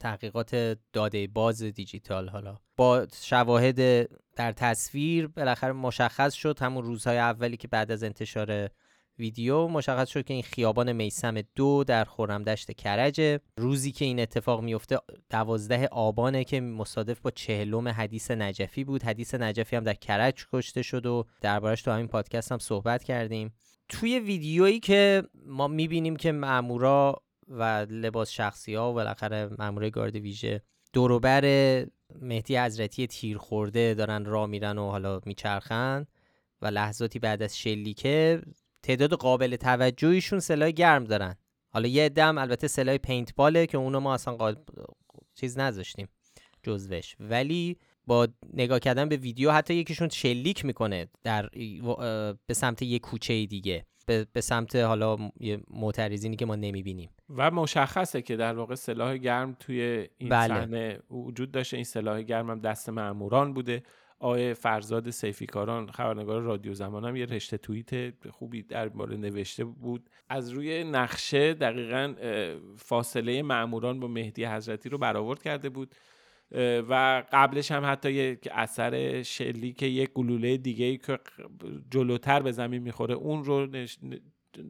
تحقیقات 0.00 0.78
داده 0.92 1.26
باز 1.26 1.62
دیجیتال 1.62 2.28
حالا. 2.28 2.56
با 2.76 3.06
شواهد 3.22 4.08
در 4.36 4.52
تصویر 4.52 5.26
بالاخره 5.26 5.72
مشخص 5.72 6.34
شد 6.34 6.58
همون 6.60 6.84
روزهای 6.84 7.18
اولی 7.18 7.56
که 7.56 7.68
بعد 7.68 7.90
از 7.90 8.02
انتشار 8.02 8.70
ویدیو 9.18 9.68
مشخص 9.68 10.08
شد 10.08 10.24
که 10.24 10.34
این 10.34 10.42
خیابان 10.42 10.92
میسم 10.92 11.40
دو 11.54 11.84
در 11.84 12.04
خورمدشت 12.04 12.72
کرجه 12.72 13.40
روزی 13.56 13.92
که 13.92 14.04
این 14.04 14.20
اتفاق 14.20 14.62
میفته 14.62 14.98
دوازده 15.30 15.86
آبانه 15.86 16.44
که 16.44 16.60
مصادف 16.60 17.20
با 17.20 17.30
چهلم 17.30 17.88
حدیث 17.88 18.30
نجفی 18.30 18.84
بود. 18.84 19.02
حدیث 19.02 19.34
نجفی 19.34 19.76
هم 19.76 19.84
در 19.84 19.94
کرج 19.94 20.46
کشته 20.52 20.82
شد 20.82 21.06
و 21.06 21.24
دربارش 21.40 21.82
تو 21.82 21.90
همین 21.90 22.08
پادکست 22.08 22.52
هم 22.52 22.58
صحبت 22.58 23.04
کردیم. 23.04 23.54
توی 23.88 24.20
ویدیویی 24.20 24.80
که 24.80 25.22
ما 25.46 25.68
می‌بینیم 25.68 26.16
که 26.16 26.32
مامورا 26.32 27.22
و 27.48 27.86
لباس 27.90 28.30
شخصی 28.30 28.74
ها 28.74 28.90
و 28.90 28.94
بالاخره 28.94 29.48
مامورای 29.58 29.90
گارد 29.90 30.16
ویژه 30.16 30.62
دوروبر 30.92 31.42
مهدی 32.20 32.56
حضرتی 32.56 33.06
تیر 33.06 33.38
خورده 33.38 33.94
دارن 33.94 34.24
راه 34.24 34.46
میرن 34.46 34.78
و 34.78 34.90
حالا 34.90 35.20
میچرخن 35.26 36.06
و 36.62 36.66
لحظاتی 36.66 37.18
بعد 37.18 37.42
از 37.42 37.58
شلیکه 37.58 38.42
تعداد 38.82 39.12
قابل 39.12 39.56
توجهیشون 39.56 40.40
سلاح 40.40 40.70
گرم 40.70 41.04
دارن. 41.04 41.36
حالا 41.72 41.88
یه 41.88 42.08
دم 42.08 42.38
البته 42.38 42.68
سلاح 42.68 42.96
پینت 42.96 43.34
باله 43.34 43.66
که 43.66 43.78
اونو 43.78 44.00
ما 44.00 44.14
اصلا 44.14 44.34
قا... 44.34 44.54
چیز 45.34 45.58
نذاشتیم 45.58 46.08
جزوش 46.62 47.16
ولی 47.20 47.78
با 48.06 48.28
نگاه 48.54 48.78
کردن 48.78 49.08
به 49.08 49.16
ویدیو 49.16 49.50
حتی 49.50 49.74
یکیشون 49.74 50.08
شلیک 50.08 50.64
می‌کنه 50.64 51.08
در 51.24 51.48
به 52.46 52.54
سمت 52.54 52.82
یه 52.82 52.98
کوچه 52.98 53.46
دیگه 53.46 53.86
به, 54.06 54.40
سمت 54.40 54.76
حالا 54.76 55.16
معترضینی 55.70 56.36
که 56.36 56.46
ما 56.46 56.56
نمی‌بینیم. 56.56 57.10
و 57.36 57.50
مشخصه 57.50 58.22
که 58.22 58.36
در 58.36 58.54
واقع 58.54 58.74
سلاح 58.74 59.16
گرم 59.16 59.56
توی 59.60 60.08
این 60.18 60.28
بله. 60.28 60.48
صحنه 60.48 60.98
وجود 61.10 61.52
داشته. 61.52 61.76
این 61.76 61.84
سلاح 61.84 62.22
گرم 62.22 62.50
هم 62.50 62.60
دست 62.60 62.88
معموران 62.88 63.54
بوده. 63.54 63.82
آقای 64.18 64.54
فرزاد 64.54 65.10
سیفیکاران 65.10 65.90
خبرنگار 65.90 66.42
رادیو 66.42 66.74
زمان 66.74 67.04
هم 67.04 67.16
یه 67.16 67.26
رشته 67.26 67.56
توییت 67.56 68.28
خوبی 68.30 68.62
در 68.62 68.88
باره 68.88 69.16
نوشته 69.16 69.64
بود. 69.64 70.10
از 70.28 70.50
روی 70.50 70.84
نقشه 70.84 71.54
دقیقا 71.54 72.14
فاصله 72.76 73.42
معموران 73.42 74.00
با 74.00 74.08
مهدی 74.08 74.44
حضرتی 74.44 74.88
رو 74.88 74.98
برآورد 74.98 75.42
کرده 75.42 75.68
بود. 75.68 75.94
و 76.88 77.22
قبلش 77.32 77.72
هم 77.72 77.82
حتی 77.84 78.12
یک 78.12 78.48
اثر 78.52 79.22
شلیک 79.22 79.82
یک 79.82 80.12
گلوله 80.12 80.56
دیگه 80.56 80.84
ای 80.84 80.98
که 80.98 81.18
جلوتر 81.90 82.42
به 82.42 82.52
زمین 82.52 82.82
می‌خوره 82.82 83.14
اون 83.14 83.44
رو 83.44 83.66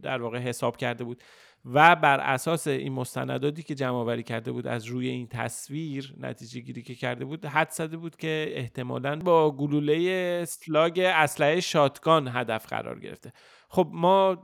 در 0.02 0.22
واقع 0.22 0.38
حساب 0.38 0.76
کرده 0.76 1.04
بود. 1.04 1.22
و 1.64 1.96
بر 1.96 2.20
اساس 2.20 2.66
این 2.66 2.92
مستنداتی 2.92 3.62
که 3.62 3.74
جمع 3.74 3.96
آوری 3.96 4.22
کرده 4.22 4.52
بود 4.52 4.66
از 4.66 4.84
روی 4.84 5.08
این 5.08 5.26
تصویر 5.26 6.14
نتیجه 6.20 6.60
گیری 6.60 6.82
که 6.82 6.94
کرده 6.94 7.24
بود 7.24 7.46
حد 7.46 7.70
زده 7.70 7.96
بود 7.96 8.16
که 8.16 8.46
احتمالا 8.50 9.16
با 9.16 9.50
گلوله 9.56 10.44
سلاگ 10.44 10.98
اسلحه 10.98 11.60
شاتگان 11.60 12.28
هدف 12.28 12.66
قرار 12.66 13.00
گرفته. 13.00 13.32
خب 13.68 13.90
ما 13.92 14.42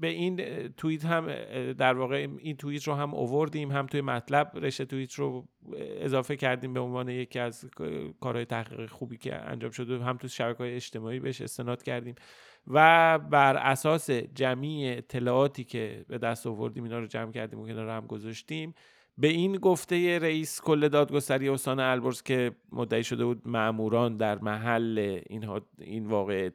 به 0.00 0.06
این 0.06 0.68
توییت 0.68 1.04
هم 1.04 1.26
در 1.72 1.94
واقع 1.94 2.28
این 2.38 2.56
توییت 2.56 2.84
رو 2.84 2.94
هم 2.94 3.14
اووردیم 3.14 3.72
هم 3.72 3.86
توی 3.86 4.00
مطلب 4.00 4.52
رشته 4.54 4.84
توییت 4.84 5.14
رو 5.14 5.48
اضافه 6.00 6.36
کردیم 6.36 6.72
به 6.72 6.80
عنوان 6.80 7.08
یکی 7.08 7.38
از 7.38 7.64
کارهای 8.20 8.44
تحقیق 8.44 8.90
خوبی 8.90 9.16
که 9.16 9.34
انجام 9.34 9.70
شده 9.70 10.04
هم 10.04 10.16
تو 10.16 10.28
شبکه 10.28 10.58
های 10.58 10.74
اجتماعی 10.74 11.20
بهش 11.20 11.40
استناد 11.40 11.82
کردیم 11.82 12.14
و 12.66 13.18
بر 13.18 13.56
اساس 13.56 14.10
جمعی 14.10 14.90
اطلاعاتی 14.90 15.64
که 15.64 16.04
به 16.08 16.18
دست 16.18 16.46
آوردیم 16.46 16.84
اینا 16.84 16.98
رو 16.98 17.06
جمع 17.06 17.32
کردیم 17.32 17.60
و 17.60 17.66
کنار 17.66 17.88
هم 17.88 18.06
گذاشتیم. 18.06 18.74
به 19.18 19.28
این 19.28 19.56
گفته 19.56 20.18
رئیس 20.18 20.60
کل 20.60 20.88
دادگستری 20.88 21.48
استان 21.48 21.80
البرز 21.80 22.22
که 22.22 22.52
مدعی 22.72 23.04
شده 23.04 23.24
بود 23.24 23.48
معموران 23.48 24.16
در 24.16 24.38
محل 24.38 25.20
این, 25.26 25.60
این 25.78 26.06
واقع 26.06 26.50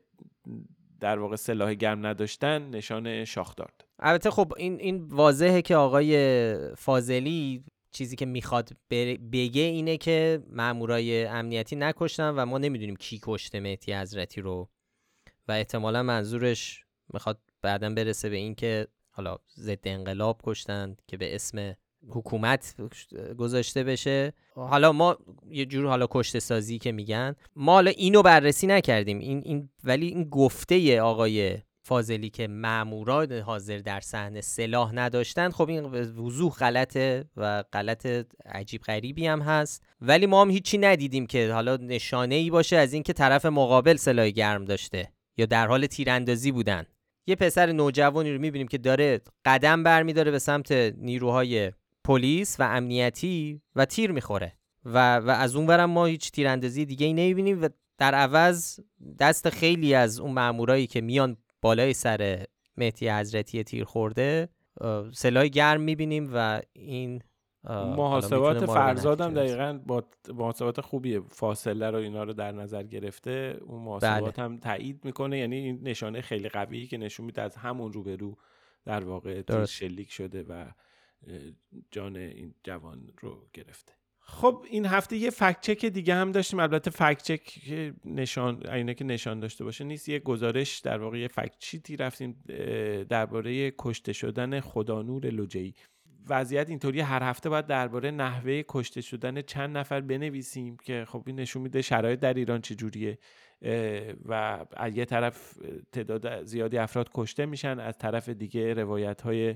در 1.01 1.19
واقع 1.19 1.35
سلاح 1.35 1.73
گرم 1.73 2.05
نداشتن 2.05 2.69
نشان 2.69 3.25
شاخ 3.25 3.55
داد. 3.55 3.85
البته 3.99 4.31
خب 4.31 4.53
این 4.57 4.79
این 4.79 5.03
واضحه 5.03 5.61
که 5.61 5.75
آقای 5.75 6.75
فاضلی 6.75 7.63
چیزی 7.91 8.15
که 8.15 8.25
می‌خواد 8.25 8.69
بگه 9.31 9.61
اینه 9.61 9.97
که 9.97 10.43
مامورای 10.49 11.25
امنیتی 11.25 11.75
نکشتن 11.75 12.29
و 12.29 12.45
ما 12.45 12.57
نمی‌دونیم 12.57 12.95
کی 12.95 13.19
کشته 13.23 13.59
مهدی 13.59 13.93
حضرتی 13.93 14.41
رو 14.41 14.69
و 15.47 15.51
احتمالا 15.51 16.03
منظورش 16.03 16.85
می‌خواد 17.13 17.39
بعدا 17.61 17.89
برسه 17.89 18.29
به 18.29 18.35
این 18.35 18.55
که 18.55 18.87
حالا 19.13 19.37
ضد 19.55 19.87
انقلاب 19.87 20.41
کشتن 20.43 20.97
که 21.07 21.17
به 21.17 21.35
اسم 21.35 21.75
حکومت 22.09 22.75
گذاشته 23.37 23.83
بشه. 23.83 24.33
حالا 24.55 24.91
ما 24.91 25.17
یه 25.49 25.65
جور 25.65 25.85
حالا 25.85 26.07
کشته 26.11 26.39
سازی 26.39 26.77
که 26.77 26.91
میگن. 26.91 27.35
ما 27.55 27.73
حالا 27.73 27.91
اینو 27.91 28.21
بررسی 28.21 28.67
نکردیم. 28.67 29.19
این, 29.19 29.41
این 29.45 29.69
ولی 29.83 30.07
این 30.07 30.23
گفته 30.23 31.01
آقای 31.01 31.57
فاضلی 31.83 32.29
که 32.29 32.47
ماموران 32.47 33.31
حاضر 33.31 33.77
در 33.77 33.99
صحنه 33.99 34.41
سلاح 34.41 34.91
نداشتن 34.93 35.49
خب 35.49 35.69
این 35.69 35.85
وضوح 35.85 36.53
غلطه 36.53 37.25
و 37.37 37.63
غلط 37.73 38.07
عجیب 38.45 38.81
غریبی 38.81 39.27
هم 39.27 39.41
هست. 39.41 39.83
ولی 40.01 40.25
ما 40.25 40.41
هم 40.41 40.49
هیچی 40.49 40.77
ندیدیم 40.77 41.27
که 41.27 41.53
حالا 41.53 41.77
نشانه 41.77 42.35
ای 42.35 42.49
باشه 42.49 42.75
از 42.75 42.93
اینکه 42.93 43.13
طرف 43.13 43.45
مقابل 43.45 43.95
سلاح 43.95 44.29
گرم 44.29 44.65
داشته 44.65 45.11
یا 45.37 45.45
در 45.45 45.67
حال 45.67 45.85
تیراندازی 45.85 46.51
بودن. 46.51 46.85
یه 47.27 47.35
پسر 47.35 47.71
نوجوانی 47.71 48.33
رو 48.33 48.41
می‌بینیم 48.41 48.67
که 48.67 48.77
داره 48.77 49.21
قدم 49.45 49.83
برمیداره 49.83 50.31
به 50.31 50.39
سمت 50.39 50.71
نیروهای 50.97 51.71
پلیس 52.03 52.59
و 52.59 52.63
امنیتی 52.63 53.61
و 53.75 53.85
تیر 53.85 54.11
می‌خوره. 54.11 54.53
و, 54.85 55.17
و 55.17 55.29
از 55.29 55.55
اون 55.55 55.65
برم 55.65 55.89
ما 55.89 56.05
هیچ 56.05 56.31
تیراندازی 56.31 56.85
دیگه 56.85 57.05
ای 57.05 57.13
نمی‌بینیم 57.13 57.61
و 57.61 57.69
در 57.97 58.15
عوض 58.15 58.79
دست 59.19 59.49
خیلی 59.49 59.93
از 59.93 60.19
اون 60.19 60.31
مامورایی 60.31 60.87
که 60.87 61.01
میان 61.01 61.37
بالای 61.61 61.93
سر 61.93 62.45
مهدی 62.77 63.09
حضرتی 63.09 63.63
تیر 63.63 63.83
خورده 63.83 64.49
سلاح 65.13 65.47
گرم 65.47 65.81
می‌بینیم 65.81 66.29
و 66.33 66.61
این 66.73 67.21
محاسبات 67.69 68.65
فرزادم 68.65 69.33
دقیقا 69.33 69.79
با 69.85 70.03
محاسبات 70.33 70.81
خوبیه. 70.81 71.19
فاصله 71.19 71.89
رو 71.89 71.97
اینا 71.97 72.23
رو 72.23 72.33
در 72.33 72.51
نظر 72.51 72.83
گرفته. 72.83 73.57
اون 73.65 73.81
محاسبات 73.83 74.35
بله. 74.35 74.45
هم 74.45 74.57
تایید 74.57 75.05
می‌کنه. 75.05 75.37
یعنی 75.37 75.55
این 75.55 75.79
نشانه 75.83 76.21
خیلی 76.21 76.49
قویی 76.49 76.87
که 76.87 76.97
نشون 76.97 77.25
میده 77.25 77.41
از 77.41 77.55
همون 77.55 77.93
روبرو 77.93 78.37
در 78.85 79.03
واقع 79.03 79.65
شلیک 79.65 80.11
شده 80.11 80.43
و 80.43 80.65
جان 81.91 82.15
این 82.15 82.53
جوان 82.63 83.11
رو 83.21 83.47
گرفته. 83.53 83.93
خب 84.19 84.65
این 84.69 84.85
هفته 84.85 85.17
یه 85.17 85.29
فکت 85.29 85.61
چک 85.61 85.85
دیگه 85.85 86.15
هم 86.15 86.31
داشتیم. 86.31 86.59
البته 86.59 86.91
فکت 86.91 87.23
چک 87.23 87.59
نشان 88.05 88.67
اینه 88.67 88.93
که 88.93 89.03
نشان 89.03 89.39
داشته 89.39 89.63
باشه 89.63 89.83
نیست. 89.83 90.09
یه 90.09 90.19
گزارش 90.19 90.79
در 90.79 90.97
واقع 90.97 91.17
یه 91.17 91.27
فکت 91.27 91.55
چیتی 91.59 91.97
رفتیم 91.97 92.43
درباره 93.09 93.73
کشته 93.77 94.13
شدن 94.13 94.59
خدانور 94.59 95.29
لوجی 95.29 95.73
وضعیت 96.29 96.69
اینطوری 96.69 96.99
هر 96.99 97.23
هفته 97.23 97.49
باید 97.49 97.67
درباره 97.67 98.11
نحوه 98.11 98.61
کشته 98.67 99.01
شدن 99.01 99.41
چند 99.41 99.77
نفر 99.77 100.01
بنویسیم 100.01 100.77
که 100.77 101.05
خب 101.07 101.23
این 101.27 101.39
نشون 101.39 101.61
میده 101.61 101.81
شرایط 101.81 102.19
در 102.19 102.33
ایران 102.33 102.61
چجوریه 102.61 103.17
و 104.25 104.65
از 104.71 104.97
یه 104.97 105.05
طرف 105.05 105.57
تعداد 105.91 106.43
زیادی 106.43 106.77
افراد 106.77 107.09
کشته 107.13 107.45
میشن 107.45 107.79
از 107.79 107.97
طرف 107.97 108.29
دیگه 108.29 108.73
روایت 108.73 109.21
های 109.21 109.55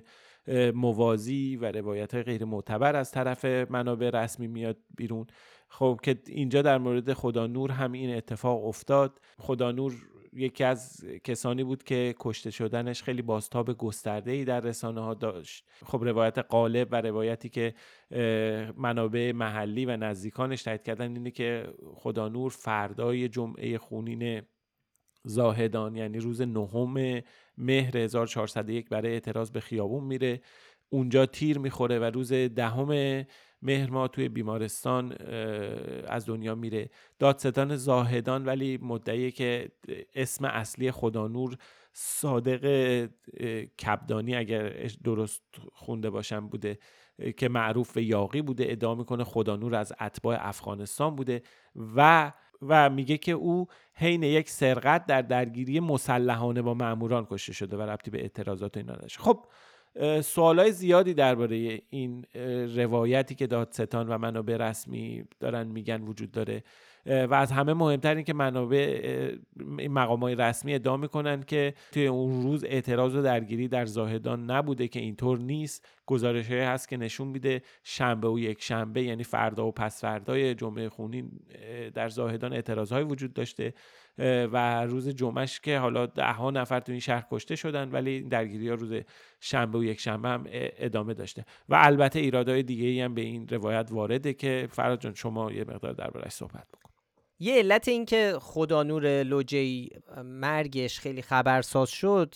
موازی 0.75 1.55
و 1.55 1.71
روایت 1.71 2.13
های 2.13 2.23
غیر 2.23 2.45
معتبر 2.45 2.95
از 2.95 3.11
طرف 3.11 3.45
منابع 3.45 4.09
رسمی 4.09 4.47
میاد 4.47 4.77
بیرون. 4.97 5.27
خب 5.69 5.99
که 6.03 6.21
اینجا 6.27 6.61
در 6.61 6.77
مورد 6.77 7.13
خدا 7.13 7.47
نور 7.47 7.71
هم 7.71 7.91
این 7.91 8.15
اتفاق 8.15 8.65
افتاد. 8.65 9.19
خدا 9.37 9.71
نور 9.71 9.93
یکی 10.33 10.63
از 10.63 11.05
کسانی 11.23 11.63
بود 11.63 11.83
که 11.83 12.15
کشته 12.19 12.51
شدنش 12.51 13.03
خیلی 13.03 13.21
بازتاب 13.21 13.77
گسترده 13.77 14.31
ای 14.31 14.45
در 14.45 14.59
رسانه 14.59 15.01
ها 15.01 15.13
داشت. 15.13 15.65
خب 15.85 16.03
روایت 16.03 16.37
قالب 16.37 16.87
و 16.91 17.01
روایتی 17.01 17.49
که 17.49 17.73
منابع 18.77 19.31
محلی 19.31 19.85
و 19.85 19.97
نزدیکانش 19.97 20.63
تایید 20.63 20.83
کردن 20.83 21.15
اینه 21.15 21.31
که 21.31 21.73
خدا 21.95 22.29
نور 22.29 22.51
فردای 22.51 23.29
جمعه 23.29 23.77
خونین 23.77 24.41
زاهدان 25.23 25.95
یعنی 25.95 26.19
روز 26.19 26.41
نهم 26.41 27.21
مهر 27.57 27.97
1401 27.97 28.89
برای 28.89 29.11
اعتراض 29.13 29.51
به 29.51 29.59
خیابون 29.59 30.03
میره. 30.03 30.41
اونجا 30.89 31.25
تیر 31.25 31.59
می‌خوره 31.59 31.99
و 31.99 32.03
روز 32.03 32.33
دهم 32.33 33.25
مهر 33.61 33.89
ما 33.89 34.07
توی 34.07 34.29
بیمارستان 34.29 35.11
از 36.07 36.25
دنیا 36.25 36.55
میره. 36.55 36.89
دادستان 37.19 37.75
زاهدان 37.75 38.45
ولی 38.45 38.79
مدعیه 38.81 39.31
که 39.31 39.71
اسم 40.15 40.45
اصلی 40.45 40.91
خدانور 40.91 41.57
صادق 41.93 43.05
کبدانی 43.85 44.35
اگر 44.35 44.69
درست 45.03 45.41
خونده 45.73 46.09
باشم 46.09 46.47
بوده 46.47 46.77
که 47.37 47.49
معروف 47.49 47.93
به 47.93 48.03
یاقی 48.03 48.41
بوده. 48.41 48.65
ادعا 48.67 48.95
می‌کنه 48.95 49.23
خدانور 49.23 49.75
از 49.75 49.93
اتباع 50.01 50.37
افغانستان 50.39 51.15
بوده 51.15 51.41
و 51.95 52.31
و 52.61 52.89
میگه 52.89 53.17
که 53.17 53.31
او 53.31 53.67
حین 53.93 54.23
یک 54.23 54.49
سرقت 54.49 55.05
در 55.05 55.21
درگیری 55.21 55.79
مسلحانه 55.79 56.61
با 56.61 56.73
ماموران 56.73 57.27
کشته 57.29 57.53
شده 57.53 57.77
و 57.77 57.81
ربطی 57.81 58.11
به 58.11 58.21
اعتراضات 58.21 58.77
اینا 58.77 58.95
داشت 58.95 59.19
خب 59.19 59.45
سوالای 60.21 60.71
زیادی 60.71 61.13
درباره 61.13 61.81
این 61.89 62.25
روایتی 62.75 63.35
که 63.35 63.47
دادستان 63.47 64.07
و 64.07 64.17
منابع 64.17 64.57
رسمی 64.57 65.23
دارن 65.39 65.67
میگن 65.67 66.01
وجود 66.01 66.31
داره. 66.31 66.63
و 67.05 67.33
از 67.33 67.51
همه 67.51 67.73
مهمتر 67.73 68.15
این 68.15 68.23
که 68.23 68.33
منابع 68.33 69.35
مقام 69.89 70.19
های 70.19 70.35
رسمی 70.35 70.73
ادعا 70.73 70.97
می‌کنن 70.97 71.43
که 71.43 71.73
توی 71.91 72.07
اون 72.07 72.43
روز 72.43 72.63
اعتراض 72.63 73.15
و 73.15 73.21
درگیری 73.21 73.67
در 73.67 73.85
زاهدان 73.85 74.51
نبوده 74.51 74.87
که 74.87 74.99
اینطور 74.99 75.39
نیست. 75.39 75.87
گزارش 76.05 76.51
هست 76.51 76.89
که 76.89 76.97
نشون 76.97 77.27
میده 77.27 77.61
شنبه 77.83 78.27
و 78.27 78.39
یک 78.39 78.63
شنبه 78.63 79.03
یعنی 79.03 79.23
فردا 79.23 79.67
و 79.67 79.71
پس 79.71 80.01
فردای 80.01 80.55
جمعه 80.55 80.89
خونین 80.89 81.31
در 81.93 82.09
زاهدان 82.09 82.53
اعتراض 82.53 82.91
های 82.91 83.03
وجود 83.03 83.33
داشته 83.33 83.73
و 84.51 84.85
روز 84.85 85.09
جمعش 85.09 85.59
که 85.59 85.79
حالا 85.79 86.05
ده 86.05 86.31
ها 86.31 86.51
نفر 86.51 86.79
تو 86.79 86.91
این 86.91 87.01
شهر 87.01 87.25
کشته 87.31 87.55
شدن 87.55 87.91
ولی 87.91 88.21
درگیری 88.21 88.69
ها 88.69 88.75
روز 88.75 88.93
شنبه 89.39 89.77
و 89.77 89.83
یک 89.83 89.99
شنبه 89.99 90.29
هم 90.29 90.43
ادامه 90.51 91.13
داشته. 91.13 91.45
و 91.69 91.75
البته 91.79 92.19
ایرادهای 92.19 92.63
دیگه 92.63 93.05
هم 93.05 93.13
به 93.13 93.21
این 93.21 93.47
روایت 93.47 93.87
وارده 93.91 94.33
که 94.33 94.67
فراد 94.71 95.01
جان 95.01 95.13
شما 95.13 95.51
یه 95.51 95.61
مقدار 95.61 95.93
دربارش 95.93 96.31
صحبت 96.31 96.67
بکن. 96.67 96.94
یه 97.39 97.55
علت 97.55 97.87
این 97.87 98.05
که 98.05 98.37
خدا 98.41 98.83
نور 98.83 99.23
لوجی 99.23 99.89
مرگش 100.23 100.99
خیلی 100.99 101.21
خبرساز 101.21 101.89
شد 101.89 102.35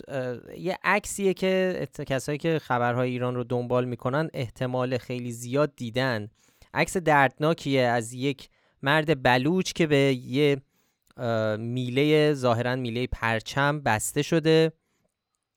یه 0.57 0.77
عکسیه 0.83 1.33
که 1.33 1.87
کسایی 2.07 2.37
که 2.37 2.59
خبرهای 2.59 3.09
ایران 3.09 3.35
رو 3.35 3.43
دنبال 3.43 3.85
می‌کنن 3.85 4.29
احتمال 4.33 4.97
خیلی 4.97 5.31
زیاد 5.31 5.75
دیدن. 5.75 6.29
عکس 6.73 6.97
دردناکیه 6.97 7.81
از 7.81 8.13
یک 8.13 8.49
مرد 8.81 9.23
بلوچ 9.23 9.73
که 9.73 9.87
به 9.87 9.97
یه 10.13 10.61
میله 11.57 12.33
ظاهرا 12.33 12.75
میله 12.75 13.07
پرچم 13.07 13.81
بسته 13.81 14.21
شده 14.21 14.71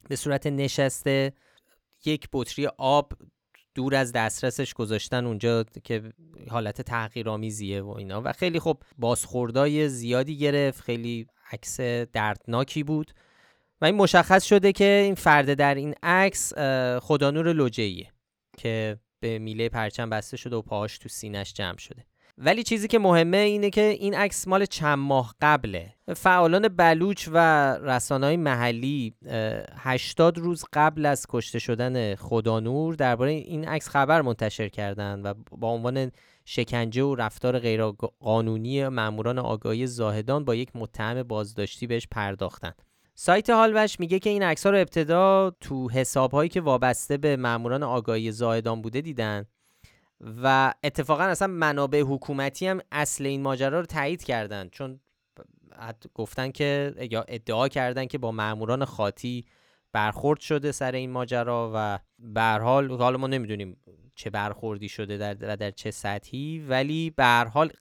به 0.08 0.16
صورت 0.16 0.46
نشسته 0.46 1.32
یک 2.04 2.28
بطری 2.32 2.66
آب 2.78 3.12
دور 3.74 3.94
از 3.94 4.12
دسترسش 4.12 4.74
گذاشتن 4.74 5.26
اونجا 5.26 5.64
که 5.84 6.12
حالت 6.50 6.82
تحقیرآمیزیه 6.82 7.82
و 7.82 7.88
اینا. 7.88 8.22
و 8.24 8.32
خیلی 8.32 8.60
خب 8.60 8.78
بازخوردای 8.98 9.88
زیادی 9.88 10.38
گرفت 10.38 10.80
خیلی 10.80 11.26
عکس 11.52 11.80
دردناکی 12.12 12.82
بود. 12.82 13.12
و 13.80 13.84
این 13.84 13.94
مشخص 13.94 14.44
شده 14.44 14.72
که 14.72 14.84
این 15.04 15.14
فرد 15.14 15.54
در 15.54 15.74
این 15.74 15.94
عکس 16.02 16.52
خدانور 17.00 17.52
لوجهیه 17.52 18.12
که 18.58 18.98
به 19.20 19.38
میله 19.38 19.68
پرچم 19.68 20.10
بسته 20.10 20.36
شده 20.36 20.56
و 20.56 20.62
پاهاش 20.62 20.98
تو 20.98 21.08
سینش 21.08 21.52
جمع 21.52 21.78
شده. 21.78 22.06
ولی 22.44 22.62
چیزی 22.62 22.88
که 22.88 22.98
مهمه 22.98 23.36
اینه 23.36 23.70
که 23.70 23.80
این 23.80 24.14
عکس 24.14 24.48
مال 24.48 24.64
چند 24.64 24.98
ماه 24.98 25.34
قبله 25.40 25.94
فعالان 26.16 26.68
بلوچ 26.68 27.28
و 27.32 27.38
رسانه‌های 27.82 28.36
محلی 28.36 29.14
80 29.76 30.38
روز 30.38 30.64
قبل 30.72 31.06
از 31.06 31.26
کشته 31.28 31.58
شدن 31.58 32.14
خدانور 32.14 32.94
درباره 32.94 33.30
این 33.30 33.68
عکس 33.68 33.88
خبر 33.88 34.22
منتشر 34.22 34.68
کردند 34.68 35.24
و 35.24 35.34
با 35.58 35.68
عنوان 35.68 36.10
شکنجه 36.44 37.02
و 37.02 37.14
رفتار 37.14 37.58
غیرقانونی 37.58 38.88
ماموران 38.88 39.38
آگاهی 39.38 39.86
زاهدان 39.86 40.44
با 40.44 40.54
یک 40.54 40.70
متهم 40.74 41.22
بازداشتی 41.22 41.86
بهش 41.86 42.08
پرداختند. 42.10 42.82
سایت 43.14 43.50
هالوش 43.50 44.00
میگه 44.00 44.18
که 44.18 44.30
این 44.30 44.42
عکس 44.42 44.66
رو 44.66 44.76
ابتدا 44.76 45.52
تو 45.60 45.90
حسابهایی 45.90 46.48
که 46.48 46.60
وابسته 46.60 47.16
به 47.16 47.36
ماموران 47.36 47.82
آگاهی 47.82 48.32
زاهدان 48.32 48.82
بوده 48.82 49.00
دیدن 49.00 49.46
و 50.22 50.74
اتفاقا 50.84 51.22
اصلا 51.22 51.48
منابع 51.48 52.00
حکومتی 52.00 52.66
هم 52.66 52.80
اصل 52.92 53.26
این 53.26 53.42
ماجرا 53.42 53.80
رو 53.80 53.86
تایید 53.86 54.24
کردن. 54.24 54.68
چون 54.68 55.00
گفتن 56.14 56.50
که 56.50 56.94
یا 57.10 57.24
ادعا 57.28 57.68
کردن 57.68 58.06
که 58.06 58.18
با 58.18 58.32
ماموران 58.32 58.84
خاطی 58.84 59.44
برخورد 59.92 60.40
شده 60.40 60.72
سر 60.72 60.92
این 60.92 61.10
ماجرا 61.10 61.72
و 61.74 61.98
به 62.18 62.42
حال 62.42 62.90
حالا 62.90 63.18
ما 63.18 63.26
نمی‌دونیم 63.26 63.76
چه 64.14 64.30
برخوردی 64.30 64.88
شده 64.88 65.16
در 65.16 65.36
و 65.40 65.56
در 65.56 65.70
چه 65.70 65.90
سطحی 65.90 66.66
ولی 66.68 67.10
به 67.10 67.50
حال 67.54 67.72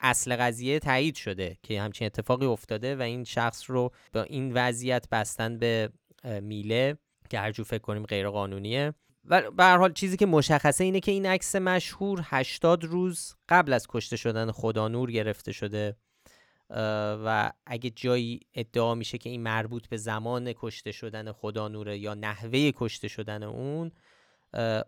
اصل 0.00 0.36
قضیه 0.36 0.78
تایید 0.78 1.14
شده 1.14 1.56
که 1.62 1.80
همچین 1.80 2.06
اتفاقی 2.06 2.46
افتاده 2.46 2.96
و 2.96 3.02
این 3.02 3.24
شخص 3.24 3.70
رو 3.70 3.92
با 4.12 4.22
این 4.22 4.52
وضعیت 4.54 5.08
بستن 5.08 5.58
به 5.58 5.90
میله 6.42 6.98
که 7.30 7.38
هرجور 7.38 7.66
فکر 7.66 7.82
کنیم 7.82 8.02
غیر 8.02 8.28
قانونیه 8.28 8.94
و 9.24 9.50
به 9.50 9.64
هر 9.64 9.76
حال 9.76 9.92
چیزی 9.92 10.16
که 10.16 10.26
مشخصه 10.26 10.84
اینه 10.84 11.00
که 11.00 11.12
این 11.12 11.26
عکس 11.26 11.56
مشهور 11.56 12.20
80 12.24 12.84
روز 12.84 13.34
قبل 13.48 13.72
از 13.72 13.86
کشته 13.88 14.16
شدن 14.16 14.50
خدا 14.50 14.88
نور 14.88 15.10
گرفته 15.10 15.52
شده 15.52 15.96
و 17.24 17.52
اگه 17.66 17.90
جایی 17.90 18.40
ادعا 18.54 18.94
میشه 18.94 19.18
که 19.18 19.30
این 19.30 19.42
مربوط 19.42 19.88
به 19.88 19.96
زمان 19.96 20.52
کشته 20.52 20.92
شدن 20.92 21.32
خدا 21.32 21.68
نوره 21.68 21.98
یا 21.98 22.14
نحوه 22.14 22.70
کشته 22.70 23.08
شدن 23.08 23.42
اون 23.42 23.92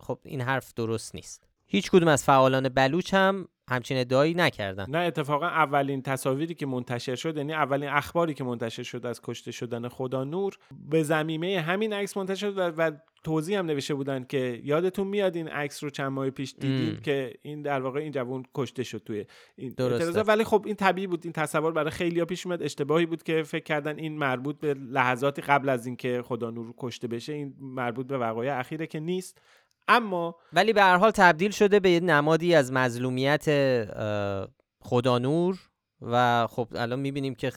خب 0.01 0.19
این 0.25 0.41
حرف 0.41 0.75
درست 0.75 1.15
نیست. 1.15 1.47
هیچ 1.67 1.91
کدوم 1.91 2.09
از 2.09 2.25
فعالان 2.25 2.69
بلوچ 2.69 3.15
هم 3.15 3.49
همچین 3.69 3.99
ادعایی 3.99 4.35
نکردن. 4.35 4.87
نه 4.89 4.99
اتفاقا 4.99 5.47
اولین 5.47 6.03
تصاویری 6.03 6.55
که 6.55 6.67
منتشر 6.67 7.15
شد 7.15 7.37
یعنی 7.37 7.53
اولین 7.53 7.89
اخباری 7.89 8.35
که 8.35 8.45
منتشر 8.45 8.83
شد 8.83 9.07
از 9.07 9.21
کشته 9.23 9.51
شدن 9.51 9.89
خدا 9.89 10.25
نور 10.25 10.57
به 10.91 11.03
زمینه 11.03 11.61
همین 11.61 11.93
عکس 11.93 12.17
منتشر 12.17 12.51
شد 12.51 12.75
و, 12.79 12.91
توضیح 13.25 13.59
هم 13.59 13.67
نوشته 13.67 13.95
بودن 13.95 14.25
که 14.25 14.61
یادتون 14.65 15.07
میاد 15.07 15.37
این 15.37 15.49
عکس 15.49 15.85
رو 15.85 15.91
چند 15.91 16.13
ماه 16.13 16.31
پیش 16.31 16.55
دیدیم 16.61 16.97
که 16.97 17.35
این 17.43 17.63
در 17.63 17.81
واقع 17.81 18.01
این 18.01 18.13
جوان 18.13 18.45
کشته 18.55 18.83
شد 18.83 19.03
توی 19.07 19.25
این 19.57 19.75
درسته. 19.77 20.23
ولی 20.23 20.45
خب 20.45 20.63
این 20.67 20.75
طبیعی 20.75 21.07
بود 21.07 21.21
این 21.25 21.33
تصور 21.33 21.73
برای 21.73 21.91
خیلی 21.91 22.25
پیش 22.25 22.47
اومد 22.47 22.63
اشتباهی 22.63 23.07
بود 23.07 23.23
که 23.23 23.43
فکر 23.43 23.65
کردن 23.65 23.99
این 23.99 24.19
مربوط 24.19 24.59
به 24.59 24.75
لحظاتی 24.75 25.43
قبل 25.43 25.69
از 25.69 25.87
اینکه 25.87 26.23
خدا 26.25 26.51
نور 26.51 26.75
کشته 26.79 27.09
بشه 27.09 27.33
این 27.33 27.55
مربوط 27.61 28.07
به 28.07 28.19
وقایع 28.19 28.59
اخیره 28.59 28.87
که 28.87 29.01
نیست. 29.01 29.41
اما 29.89 30.37
ولی 30.53 30.73
به 30.73 30.83
هر 30.83 30.97
حال 30.97 31.11
تبدیل 31.11 31.51
شده 31.51 31.81
به 31.81 32.01
نمادی 32.01 32.55
از 32.55 32.73
مظلومیت 32.73 33.45
خدا 34.81 35.19
نور 35.19 35.59
و 36.01 36.47
خب 36.47 36.69
الان 36.75 36.99
می‌بینیم 36.99 37.35
که 37.35 37.53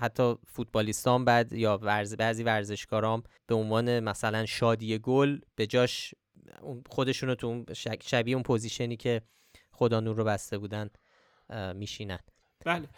حتی 0.00 0.34
فوتبالیستان 0.46 1.24
بعد 1.24 1.52
یا 1.52 1.78
ورز 1.82 2.16
بعضی 2.16 2.42
ورزشکارام 2.42 3.22
به 3.46 3.54
عنوان 3.54 4.00
مثلا 4.00 4.46
شادی 4.46 4.98
گل 4.98 5.40
به 5.56 5.66
جاش 5.66 6.14
خودشون 6.90 7.28
رو 7.28 7.34
تو 7.34 7.46
اون 7.46 7.66
شبیه 8.02 8.34
اون 8.34 8.42
position 8.42 8.90
ی 8.90 8.96
که 8.96 9.22
خدا 9.72 10.00
نور 10.00 10.16
رو 10.16 10.24
بسته 10.24 10.58
بودن 10.58 10.90
میشینن. 11.74 12.18
بله. 12.64 12.88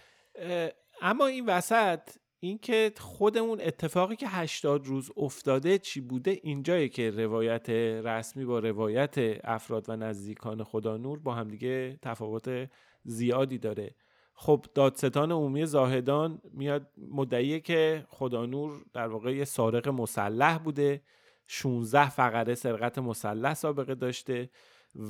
اما 1.02 1.26
این 1.26 1.46
وسط 1.46 2.00
اینکه 2.44 2.92
خودمون 2.98 3.60
اتفاقی 3.60 4.16
که 4.16 4.28
80 4.28 4.86
روز 4.86 5.10
افتاده 5.16 5.78
چی 5.78 6.00
بوده؟ 6.00 6.40
اینجایی 6.42 6.88
که 6.88 7.10
روایت 7.10 7.70
رسمی 8.04 8.44
با 8.44 8.58
روایت 8.58 9.14
افراد 9.44 9.88
و 9.88 9.96
نزدیکان 9.96 10.64
خدا 10.64 10.96
نور 10.96 11.18
با 11.18 11.34
همدیگه 11.34 11.98
تفاوت 12.02 12.70
زیادی 13.04 13.58
داره. 13.58 13.94
خب 14.34 14.66
دادستان 14.74 15.32
عمومی 15.32 15.66
زاهدان 15.66 16.40
میاد 16.52 16.86
مدعیه 17.10 17.60
که 17.60 18.06
خدا 18.08 18.46
نور 18.46 18.84
در 18.92 19.08
واقع 19.08 19.34
یه 19.34 19.44
سارق 19.44 19.88
مسلح 19.88 20.58
بوده. 20.58 21.02
16 21.46 22.10
فقره 22.10 22.54
سرقت 22.54 22.98
مسلح 22.98 23.54
سابقه 23.54 23.94
داشته 23.94 24.50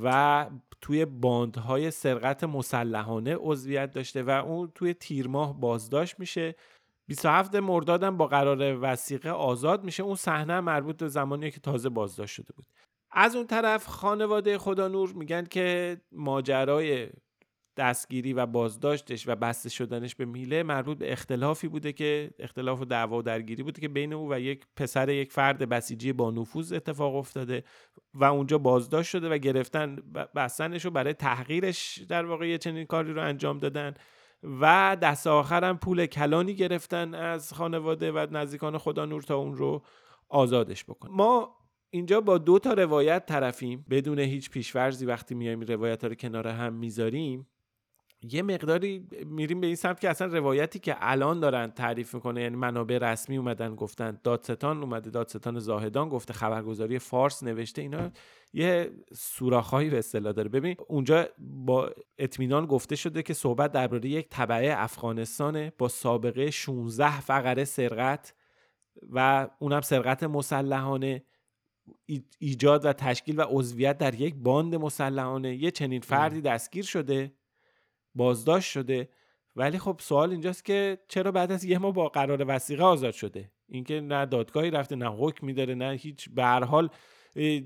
و 0.03 0.49
توی 0.81 1.05
باندهای 1.05 1.91
سرقت 1.91 2.43
مسلحانه 2.43 3.35
عضویت 3.39 3.91
داشته 3.91 4.23
و 4.23 4.29
اون 4.29 4.71
توی 4.75 4.93
تیر 4.93 5.27
ماه 5.27 5.59
بازداشت 5.59 6.19
میشه. 6.19 6.55
27 7.07 7.55
مردادم 7.55 8.17
با 8.17 8.27
قرار 8.27 8.79
وسیقه 8.81 9.29
آزاد 9.29 9.83
میشه. 9.83 10.03
اون 10.03 10.15
صحنه 10.15 10.59
مربوط 10.59 10.97
به 10.97 11.07
زمانی 11.07 11.51
که 11.51 11.59
تازه 11.59 11.89
بازداشت 11.89 12.35
شده 12.35 12.53
بود. 12.53 12.65
از 13.11 13.35
اون 13.35 13.47
طرف 13.47 13.87
خانواده 13.87 14.57
خدا 14.57 14.87
نور 14.87 15.13
میگن 15.13 15.45
که 15.45 15.97
ماجرای 16.11 17.09
دستگیری 17.77 18.33
و 18.33 18.45
بازداشتش 18.45 19.27
و 19.27 19.35
بسته 19.35 19.69
شدنش 19.69 20.15
به 20.15 20.25
میله 20.25 20.63
مربوط 20.63 20.97
به 20.97 21.11
اختلافی 21.11 21.67
بوده 21.67 21.93
که 21.93 22.31
اختلاف 22.39 22.81
و 22.81 22.85
دعوا 22.85 23.21
درگیری 23.21 23.63
بوده 23.63 23.81
که 23.81 23.87
بین 23.87 24.13
او 24.13 24.33
و 24.33 24.39
یک 24.39 24.65
پسر 24.75 25.09
یک 25.09 25.31
فرد 25.31 25.69
بسیجی 25.69 26.13
با 26.13 26.31
نفوذ 26.31 26.73
اتفاق 26.73 27.15
افتاده 27.15 27.63
و 28.13 28.23
اونجا 28.23 28.57
بازداشت 28.57 29.09
شده 29.09 29.29
و 29.29 29.37
گرفتن 29.37 29.95
بستنش 30.35 30.85
رو 30.85 30.91
برای 30.91 31.13
تحقیرش 31.13 31.99
در 32.09 32.25
واقع 32.25 32.57
چنین 32.57 32.85
کاری 32.85 33.13
رو 33.13 33.21
انجام 33.21 33.57
دادن. 33.57 33.93
و 34.61 34.97
دست 35.01 35.27
آخرم 35.27 35.77
پول 35.77 36.05
کلانی 36.05 36.53
گرفتن 36.53 37.15
از 37.15 37.53
خانواده 37.53 38.11
و 38.11 38.27
نزدیکان 38.31 38.77
خدا 38.77 39.05
نور 39.05 39.21
تا 39.21 39.35
اون 39.37 39.55
رو 39.55 39.81
آزادش 40.29 40.83
بکن 40.83 41.09
ما 41.11 41.55
اینجا 41.89 42.21
با 42.21 42.37
دو 42.37 42.59
تا 42.59 42.73
روایت 42.73 43.25
طرفیم. 43.25 43.85
بدون 43.89 44.19
هیچ 44.19 44.49
پیشورزی 44.49 45.05
وقتی 45.05 45.35
میایم 45.35 45.61
روایت 45.61 46.03
ها 46.03 46.07
رو 46.07 46.15
کنار 46.15 46.47
هم 46.47 46.73
می‌ذاریم 46.73 47.47
یه 48.31 48.41
مقداری 48.41 49.07
میریم 49.25 49.61
به 49.61 49.67
این 49.67 49.75
سمت 49.75 49.99
که 49.99 50.09
اصلا 50.09 50.27
روایتی 50.27 50.79
که 50.79 50.95
الان 50.99 51.39
دارن 51.39 51.71
تعریف 51.71 52.15
می‌کنه 52.15 52.41
یعنی 52.41 52.55
منابع 52.55 52.97
رسمی 52.97 53.37
اومدن 53.37 53.75
گفتن 53.75 54.19
دادستان 54.23 54.83
اومده 54.83 55.09
دادستان 55.09 55.59
زاهدان 55.59 56.09
گفته 56.09 56.33
خبرگزاری 56.33 56.99
فارس 56.99 57.43
نوشته 57.43 57.81
اینا 57.81 58.11
یه 58.53 58.91
سوراخهایی 59.13 59.89
به 59.89 59.97
اصطلاح 59.97 60.33
داره. 60.33 60.49
ببین 60.49 60.75
اونجا 60.87 61.27
با 61.39 61.91
اطمینان 62.17 62.65
گفته 62.65 62.95
شده 62.95 63.23
که 63.23 63.33
صحبت 63.33 63.71
درباره 63.71 64.09
یک 64.09 64.29
طبعه 64.29 64.73
افغانستانه 64.77 65.73
با 65.77 65.87
سابقه 65.87 66.51
16 66.51 67.21
فقره 67.21 67.65
سرقت 67.65 68.33
و 69.09 69.47
اونم 69.59 69.81
سرقت 69.81 70.23
مسلحانه 70.23 71.23
ایجاد 72.39 72.85
و 72.85 72.93
تشکیل 72.93 73.39
و 73.39 73.45
عضویت 73.49 73.97
در 73.97 74.15
یک 74.15 74.35
باند 74.35 74.75
مسلحانه. 74.75 75.55
یه 75.55 75.71
چنین 75.71 76.01
فردی 76.01 76.41
دستگیر 76.41 76.83
شده. 76.83 77.31
بازداشت 78.15 78.71
شده. 78.71 79.09
ولی 79.55 79.79
خب 79.79 79.99
سوال 79.99 80.31
اینجاست 80.31 80.65
که 80.65 80.97
چرا 81.07 81.31
بعد 81.31 81.51
از 81.51 81.63
یه 81.63 81.77
ماه 81.77 81.93
با 81.93 82.09
قرار 82.09 82.45
وسیقه 82.47 82.83
آزاد 82.83 83.13
شده؟ 83.13 83.51
اینکه 83.69 84.01
نه 84.01 84.25
دادگاهی 84.25 84.71
رفته 84.71 84.95
نه 84.95 85.09
حکم 85.09 85.45
میداره 85.47 85.75
نه 85.75 85.91
هیچ 85.91 86.29
به 86.29 86.43
هر 86.43 86.63
حال 86.63 86.89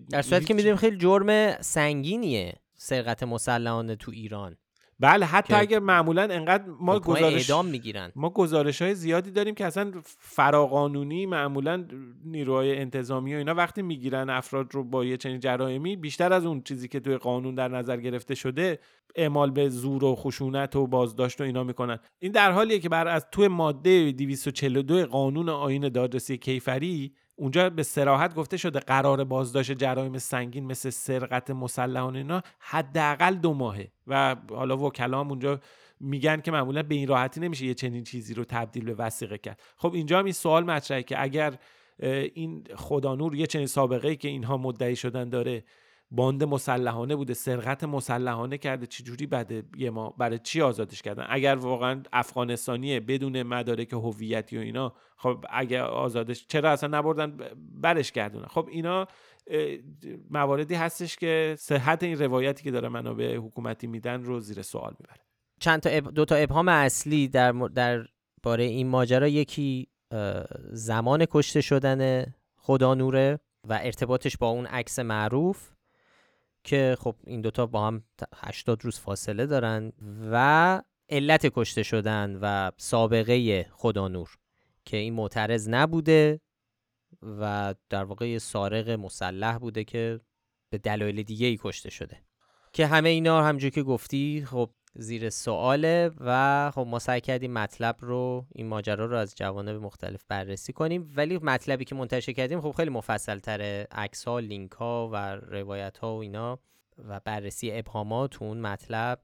در 0.09 0.21
صورتی 0.21 0.45
که 0.45 0.53
می‌دونیم 0.53 0.75
خیلی 0.75 0.97
جرم 0.97 1.61
سنگینیه 1.61 2.53
سرقت 2.75 3.23
مسلحانه 3.23 3.95
تو 3.95 4.11
ایران. 4.11 4.57
بله 4.99 5.25
حتی 5.25 5.53
اگر 5.53 5.79
معمولا 5.79 6.21
انقدر 6.21 6.63
ما 6.79 6.99
گزارش 6.99 7.33
اعدام 7.33 7.65
می‌گیرن. 7.65 8.11
ما 8.15 8.29
گزارش 8.29 8.81
های 8.81 8.95
زیادی 8.95 9.31
داریم 9.31 9.55
که 9.55 9.65
اصلا 9.65 9.91
فراقانونی 10.19 11.25
معمولا 11.25 11.85
نیروهای 12.25 12.77
انتظامی 12.77 13.35
و 13.35 13.37
اینا 13.37 13.53
وقتی 13.53 13.81
می‌گیرن 13.81 14.29
افراد 14.29 14.73
رو 14.73 14.83
با 14.83 15.05
یه 15.05 15.17
چنین 15.17 15.39
جرائمی 15.39 15.95
بیشتر 15.95 16.33
از 16.33 16.45
اون 16.45 16.61
چیزی 16.61 16.87
که 16.87 16.99
توی 16.99 17.17
قانون 17.17 17.55
در 17.55 17.67
نظر 17.67 17.97
گرفته 17.97 18.35
شده 18.35 18.79
اعمال 19.15 19.51
به 19.51 19.69
زور 19.69 20.03
و 20.03 20.15
خشونت 20.15 20.75
و 20.75 20.87
بازداشت 20.87 21.41
و 21.41 21.43
اینا 21.43 21.63
می‌کنن. 21.63 21.99
این 22.19 22.31
در 22.31 22.51
حالیه 22.51 22.79
که 22.79 22.89
بر 22.89 23.07
از 23.07 23.27
توی 23.31 23.47
ماده 23.47 24.11
242 24.11 25.05
قانون 25.05 25.49
آین 25.49 25.89
دادرسی 25.89 26.37
کیفری 26.37 27.13
اونجا 27.39 27.69
به 27.69 27.83
سراحت 27.83 28.35
گفته 28.35 28.57
شده 28.57 28.79
قرار 28.79 29.23
بازداشت 29.23 29.71
جرایم 29.71 30.17
سنگین 30.17 30.65
مثل 30.65 30.89
سرقت 30.89 31.51
مسلحان 31.51 32.15
اینا 32.15 32.41
حداقل 32.59 33.35
دو 33.35 33.53
ماهه. 33.53 33.91
و 34.07 34.35
حالا 34.49 34.77
وکلام 34.77 35.29
اونجا 35.29 35.59
میگن 35.99 36.41
که 36.41 36.51
معمولا 36.51 36.83
به 36.83 36.95
این 36.95 37.07
راحتی 37.07 37.39
نمیشه 37.39 37.65
یه 37.65 37.73
چنین 37.73 38.03
چیزی 38.03 38.33
رو 38.33 38.43
تبدیل 38.43 38.85
به 38.85 38.93
وسیقه 38.93 39.37
کرد. 39.37 39.61
خب 39.77 39.93
اینجا 39.93 40.19
هم 40.19 40.25
این 40.25 40.33
سوال 40.33 40.63
مطرحه 40.63 41.03
که 41.03 41.23
اگر 41.23 41.57
این 41.99 42.63
خدانور 42.75 43.35
یه 43.35 43.47
چنین 43.47 43.67
سابقه 43.67 44.07
ای 44.07 44.15
که 44.15 44.27
اینها 44.27 44.57
مدعی 44.57 44.95
شدن 44.95 45.29
داره 45.29 45.63
باند 46.11 46.43
مسلحانه 46.43 47.15
بوده 47.15 47.33
سرقت 47.33 47.83
مسلحانه 47.83 48.57
کرده. 48.57 48.85
چجوری 48.85 49.25
بعد 49.25 49.77
یه 49.77 49.89
ما 49.89 50.09
برای 50.09 50.39
چی 50.39 50.61
آزادش 50.61 51.01
کردن؟ 51.01 51.25
اگر 51.29 51.55
واقعا 51.55 52.03
افغانستانیه 52.13 52.99
بدون 52.99 53.43
مدارک 53.43 53.93
هویتی 53.93 54.57
و 54.57 54.61
اینا 54.61 54.93
خب 55.17 55.45
اگر 55.49 55.83
آزادش 55.83 56.45
چرا 56.47 56.71
اصلا 56.71 56.97
نبردن؟ 56.97 57.37
برش 57.81 58.11
گردونن. 58.11 58.45
خب 58.45 58.67
اینا 58.71 59.07
مواردی 60.29 60.75
هستش 60.75 61.15
که 61.15 61.55
صحت 61.59 62.03
این 62.03 62.19
روایتی 62.19 62.63
که 62.63 62.71
داره 62.71 62.89
منابع 62.89 63.35
حکومتی 63.35 63.87
میدن 63.87 64.23
رو 64.23 64.39
زیر 64.39 64.61
سوال 64.61 64.93
می‌بره. 64.99 65.21
چند 65.59 65.79
تا 65.79 65.89
اب... 65.89 66.13
دو 66.13 66.25
تا 66.25 66.35
ابهام 66.35 66.67
اصلی 66.67 67.27
در 67.27 67.51
در 67.51 68.05
باره 68.43 68.63
این 68.63 68.87
ماجرا. 68.87 69.27
یکی 69.27 69.87
زمان 70.71 71.25
کشته 71.31 71.61
شدن 71.61 72.25
خدا 72.57 72.93
نوره 72.93 73.39
و 73.67 73.79
ارتباطش 73.83 74.37
با 74.37 74.49
اون 74.49 74.65
عکس 74.65 74.99
معروف. 74.99 75.69
که 76.63 76.97
خب 76.99 77.15
این 77.23 77.41
دوتا 77.41 77.65
با 77.65 77.87
هم 77.87 78.03
80 78.35 78.85
روز 78.85 78.99
فاصله 78.99 79.45
دارن 79.45 79.93
و 80.31 80.81
علت 81.09 81.45
کشته 81.45 81.83
شدن 81.83 82.39
و 82.41 82.71
سابقه 82.77 83.63
خدا 83.71 84.07
نور 84.07 84.37
که 84.85 84.97
این 84.97 85.13
معترض 85.13 85.69
نبوده 85.69 86.41
و 87.21 87.75
در 87.89 88.03
واقع 88.03 88.37
سارق 88.37 88.89
مسلح 88.89 89.57
بوده 89.57 89.83
که 89.83 90.19
به 90.69 90.77
دلایل 90.77 91.23
دیگه 91.23 91.47
ای 91.47 91.57
کشته 91.61 91.89
شده. 91.89 92.23
که 92.73 92.87
همه 92.87 93.09
اینا 93.09 93.43
همجور 93.43 93.69
که 93.69 93.83
گفتی 93.83 94.45
خب 94.45 94.69
زیر 94.99 95.29
سواله 95.29 96.11
و 96.19 96.71
خب 96.71 96.85
ما 96.89 96.99
سعی 96.99 97.21
کردیم 97.21 97.53
مطلب 97.53 97.95
رو 97.99 98.45
این 98.55 98.67
ماجرا 98.67 99.05
رو 99.05 99.17
از 99.17 99.35
جوانب 99.35 99.81
مختلف 99.81 100.23
بررسی 100.27 100.73
کنیم. 100.73 101.13
ولی 101.15 101.37
مطلبی 101.37 101.85
که 101.85 101.95
منتشر 101.95 102.31
کردیم 102.31 102.61
خب 102.61 102.71
خیلی 102.71 102.89
مفصل 102.89 103.39
تره 103.39 103.87
عکس 103.91 104.23
ها 104.23 104.39
لینک 104.39 104.71
ها 104.71 105.09
و 105.13 105.35
روایت 105.35 105.97
ها 105.97 106.15
و 106.15 106.21
اینا 106.21 106.59
و 107.07 107.19
بررسی 107.19 107.71
ابهامات 107.71 108.41
اون 108.41 108.61
مطلب 108.61 109.21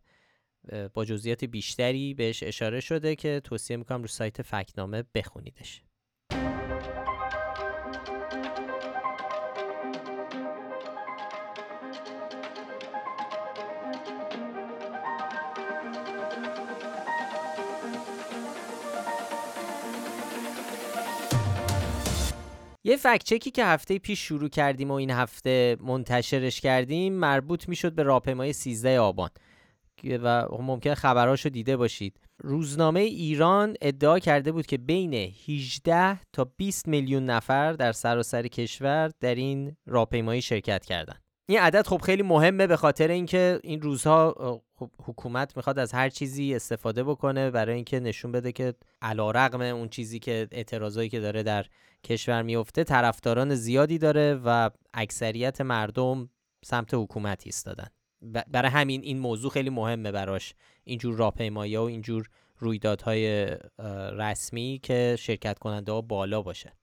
با 0.94 1.06
جزئیات 1.06 1.46
بیشتری 1.46 2.14
بهش 2.14 2.44
اشاره 2.44 2.80
شده 2.80 3.16
که 3.16 3.42
توصیه 3.44 3.78
می‌کنم 3.78 4.02
رو 4.02 4.08
سایت 4.08 4.42
فکنامه 4.42 5.04
بخونیدش. 5.16 5.82
یه 22.84 22.98
فکچکی 22.98 23.52
که 23.52 23.66
هفته 23.66 24.00
پیش 24.00 24.20
شروع 24.20 24.50
کردیم 24.50 24.92
و 24.92 24.94
این 24.94 25.10
هفته 25.10 25.78
منتشرش 25.82 26.62
کردیم 26.62 27.14
مربوط 27.14 27.70
می‌شد 27.70 27.94
به 27.94 28.04
راهپیمایی 28.04 28.54
13 28.54 29.00
آبان. 29.00 29.30
و 30.24 30.48
ممکن 30.60 30.94
خبراشو 30.94 31.50
دیده 31.50 31.78
باشید. 31.78 32.20
روزنامه 32.40 33.00
ایران 33.00 33.76
ادعا 33.82 34.20
کرده 34.20 34.52
بود 34.52 34.66
که 34.66 34.78
بین 34.78 35.14
18 35.48 36.20
تا 36.34 36.44
20 36.58 36.88
میلیون 36.88 37.26
نفر 37.26 37.74
در 37.74 37.92
سراسر 37.92 38.48
کشور 38.48 39.12
در 39.20 39.36
این 39.36 39.76
راهپیمایی 39.86 40.42
شرکت 40.42 40.86
کردن. 40.86 41.16
این 41.50 41.60
عدد 41.60 41.88
خب 41.88 42.02
خیلی 42.02 42.24
مهمه 42.24 42.68
به 42.68 42.78
خاطر 42.78 43.08
اینکه 43.08 43.60
این 43.64 43.82
روزها 43.82 44.62
حکومت 45.04 45.58
می‌خواد 45.58 45.80
از 45.80 45.92
هر 45.92 46.10
چیزی 46.10 46.56
استفاده 46.56 47.04
بکنه 47.04 47.52
برای 47.52 47.76
اینکه 47.76 48.00
نشون 48.00 48.32
بده 48.32 48.52
که 48.52 48.74
علیرغم 49.02 49.62
اون 49.62 49.90
چیزی 49.90 50.20
که 50.20 50.48
اعتراضایی 50.52 51.10
که 51.10 51.20
داره 51.20 51.44
در 51.44 51.66
کشور 52.04 52.42
میفته 52.42 52.84
طرفداران 52.84 53.56
زیادی 53.56 53.98
داره 53.98 54.42
و 54.46 54.70
اکثریت 54.94 55.62
مردم 55.62 56.30
سمت 56.66 56.94
حکومت 56.94 57.42
ایستادن. 57.46 57.88
برای 58.52 58.72
همین 58.72 59.02
این 59.02 59.20
موضوع 59.20 59.52
خیلی 59.52 59.70
مهمه 59.70 60.12
براش. 60.12 60.54
اینجور 60.84 61.16
راهپیمایی 61.16 61.78
و 61.78 61.82
اینجور 61.82 62.30
رویدادهای 62.58 63.48
رسمی 64.18 64.80
که 64.84 65.16
شرکت 65.20 65.60
کننده 65.60 65.92
ها 65.92 66.02
بالا 66.02 66.42
باشه. 66.42 66.74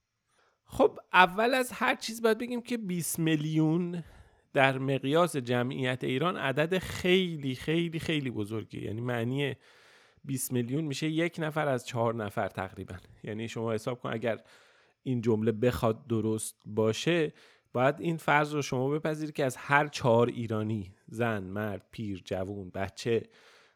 خب 0.65 0.99
اول 1.13 1.53
از 1.53 1.71
هر 1.71 1.95
چیز 1.95 2.21
باید 2.21 2.37
بگیم 2.37 2.61
که 2.61 2.77
20 2.77 3.19
میلیون 3.19 4.03
در 4.53 4.77
مقیاس 4.77 5.37
جمعیت 5.37 6.03
ایران 6.03 6.37
عدد 6.37 6.77
خیلی 6.77 7.55
خیلی 7.55 7.99
خیلی 7.99 8.31
بزرگی 8.31 8.81
یعنی 8.85 9.01
معنی 9.01 9.55
20 10.25 10.53
میلیون 10.53 10.83
میشه 10.83 11.07
یک 11.07 11.35
نفر 11.39 11.67
از 11.67 11.87
چهار 11.87 12.15
نفر 12.15 12.47
تقریبا. 12.47 12.95
یعنی 13.23 13.47
شما 13.47 13.73
حساب 13.73 13.99
کن 13.99 14.09
اگر 14.13 14.39
این 15.03 15.21
جمله 15.21 15.51
بخواد 15.51 16.07
درست 16.07 16.55
باشه 16.65 17.33
باید 17.73 17.95
این 17.99 18.17
فرض 18.17 18.53
رو 18.53 18.61
شما 18.61 18.89
بپذیرید 18.89 19.35
که 19.35 19.45
از 19.45 19.57
هر 19.57 19.87
چهار 19.87 20.27
ایرانی 20.27 20.93
زن، 21.07 21.43
مرد، 21.43 21.85
پیر، 21.91 22.21
جوون، 22.25 22.69
بچه 22.69 23.23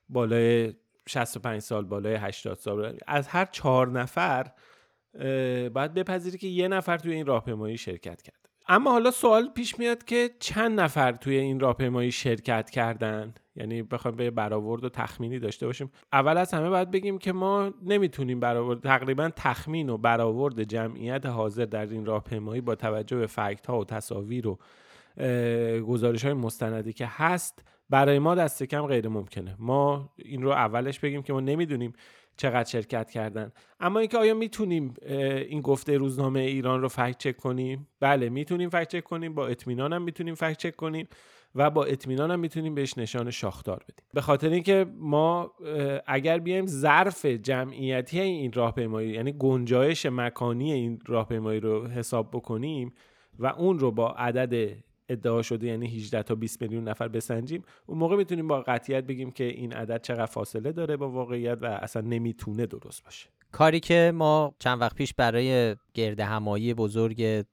بالای 0.10 0.74
65 1.08 1.62
سال 1.62 1.86
بالای 1.86 2.16
80 2.16 2.58
سال 2.58 2.98
از 3.08 3.28
هر 3.28 3.46
چهار 3.46 3.88
نفر 3.88 4.52
باید 5.70 5.94
بپذیرید 5.94 6.40
که 6.40 6.48
یه 6.48 6.68
نفر 6.68 6.98
توی 6.98 7.14
این 7.14 7.26
راهپیمایی 7.26 7.78
شرکت 7.78 8.22
کرد. 8.22 8.45
اما 8.68 8.92
حالا 8.92 9.12
سوال 9.12 9.50
پیش 9.50 9.80
میاد 9.80 10.04
که 10.04 10.30
چند 10.40 10.80
نفر 10.80 11.12
توی 11.12 11.38
این 11.38 11.60
راهپیمایی 11.60 12.12
شرکت 12.12 12.70
کردن؟ 12.70 13.34
یعنی 13.56 13.84
بخوایم 13.84 14.18
به 14.18 14.32
برآورد 14.32 14.84
و 14.84 14.90
تخمینی 14.90 15.40
داشته 15.40 15.66
باشیم. 15.66 15.92
اول 16.14 16.38
از 16.38 16.54
همه 16.54 16.70
باید 16.70 16.92
بگیم 16.92 17.18
که 17.18 17.34
ما 17.34 17.74
نمی‌تونیم 17.84 18.40
برآورد 18.40 18.80
تقریبا 18.80 19.30
تخمین 19.36 19.90
و 19.90 19.98
برآورد 19.98 20.64
جمعیت 20.64 21.26
حاضر 21.26 21.66
در 21.66 21.86
این 21.86 22.06
راهپیمایی 22.06 22.62
با 22.62 22.76
توجه 22.76 23.18
به 23.18 23.28
فکت 23.28 23.68
ها 23.68 23.80
و 23.80 23.86
تصاویر 23.86 24.48
و 24.48 24.58
گزارش 25.88 26.26
های 26.26 26.34
مستندی 26.34 26.94
که 26.94 27.06
هست 27.10 27.66
برای 27.90 28.20
ما 28.20 28.36
دست 28.36 28.64
کم 28.64 28.88
غیر 28.88 29.08
ممکنه 29.08 29.56
ما 29.60 30.14
این 30.18 30.42
رو 30.42 30.50
اولش 30.50 31.00
بگیم 31.00 31.22
که 31.22 31.34
ما 31.34 31.40
نمی‌دونیم 31.40 31.94
چقدر 32.38 32.70
شرکت 32.70 33.12
کردن. 33.12 33.52
اما 33.80 34.00
اینکه 34.00 34.18
آیا 34.18 34.34
می‌تونیم 34.34 34.94
این 35.50 35.62
گفته 35.62 35.98
روزنامه 35.98 36.40
ایران 36.40 36.82
رو 36.82 36.88
فکت 36.88 37.18
چک 37.18 37.38
کنیم؟ 37.38 37.88
بله 38.00 38.30
می‌تونیم 38.30 38.70
فکت 38.70 38.88
چک 38.88 39.04
کنیم. 39.04 39.34
با 39.34 39.48
اطمینان 39.48 39.94
هم 39.94 40.02
می‌تونیم 40.02 40.36
فکت 40.36 40.58
چک 40.58 40.76
کنیم 40.76 41.08
و 41.56 41.70
با 41.70 41.86
اطمینان 41.86 42.32
هم 42.32 42.40
می‌تونیم 42.40 42.76
بهش 42.76 42.98
نشان 42.98 43.32
شاخدار 43.32 43.84
بدیم. 43.84 44.06
به 44.14 44.22
خاطر 44.22 44.50
اینکه 44.50 44.86
ما 44.98 45.52
اگر 46.08 46.40
بیایم 46.40 46.66
ظرف 46.68 47.26
جمعیتی 47.26 48.20
این 48.20 48.54
راهپیمایی 48.54 49.10
یعنی 49.10 49.34
گنجایش 49.40 50.06
مکانی 50.06 50.72
این 50.72 51.00
راهپیمایی 51.06 51.60
رو 51.60 51.88
حساب 51.88 52.30
بکنیم 52.32 52.94
و 53.40 53.48
اون 53.48 53.80
رو 53.80 53.92
با 53.92 54.12
عدد 54.12 54.78
ادعا 55.10 55.42
شده 55.42 55.68
یعنی 55.68 55.88
18 55.88 56.24
تا 56.24 56.36
20 56.36 56.62
میلیون 56.62 56.88
نفر 56.88 57.08
بسنجیم. 57.08 57.64
اون 57.86 57.98
موقع 57.98 58.16
می‌تونیم 58.16 58.48
با 58.48 58.62
قطعیت 58.62 59.04
بگیم 59.04 59.32
که 59.32 59.44
این 59.44 59.74
عدد 59.74 60.02
چقدر 60.02 60.26
فاصله 60.26 60.72
داره 60.72 60.98
با 60.98 61.10
واقعیت 61.10 61.58
و 61.62 61.66
اصلا 61.66 62.02
نمی‌تونه 62.02 62.66
درست 62.66 63.04
باشه. 63.04 63.30
کاری 63.52 63.80
که 63.80 64.12
ما 64.16 64.56
چند 64.60 64.82
وقت 64.82 64.96
پیش 64.96 65.14
برای 65.14 65.76
گرد 65.94 66.20
همایی 66.20 66.74
بزرگ 66.74 67.46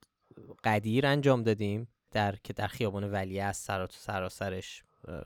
قدیر 0.63 1.05
انجام 1.05 1.43
دادیم 1.43 1.87
در 2.11 2.35
که 2.43 2.53
در 2.53 2.67
خیابان 2.67 3.11
ولی 3.11 3.39
از 3.39 3.57
سراسرش 3.89 4.83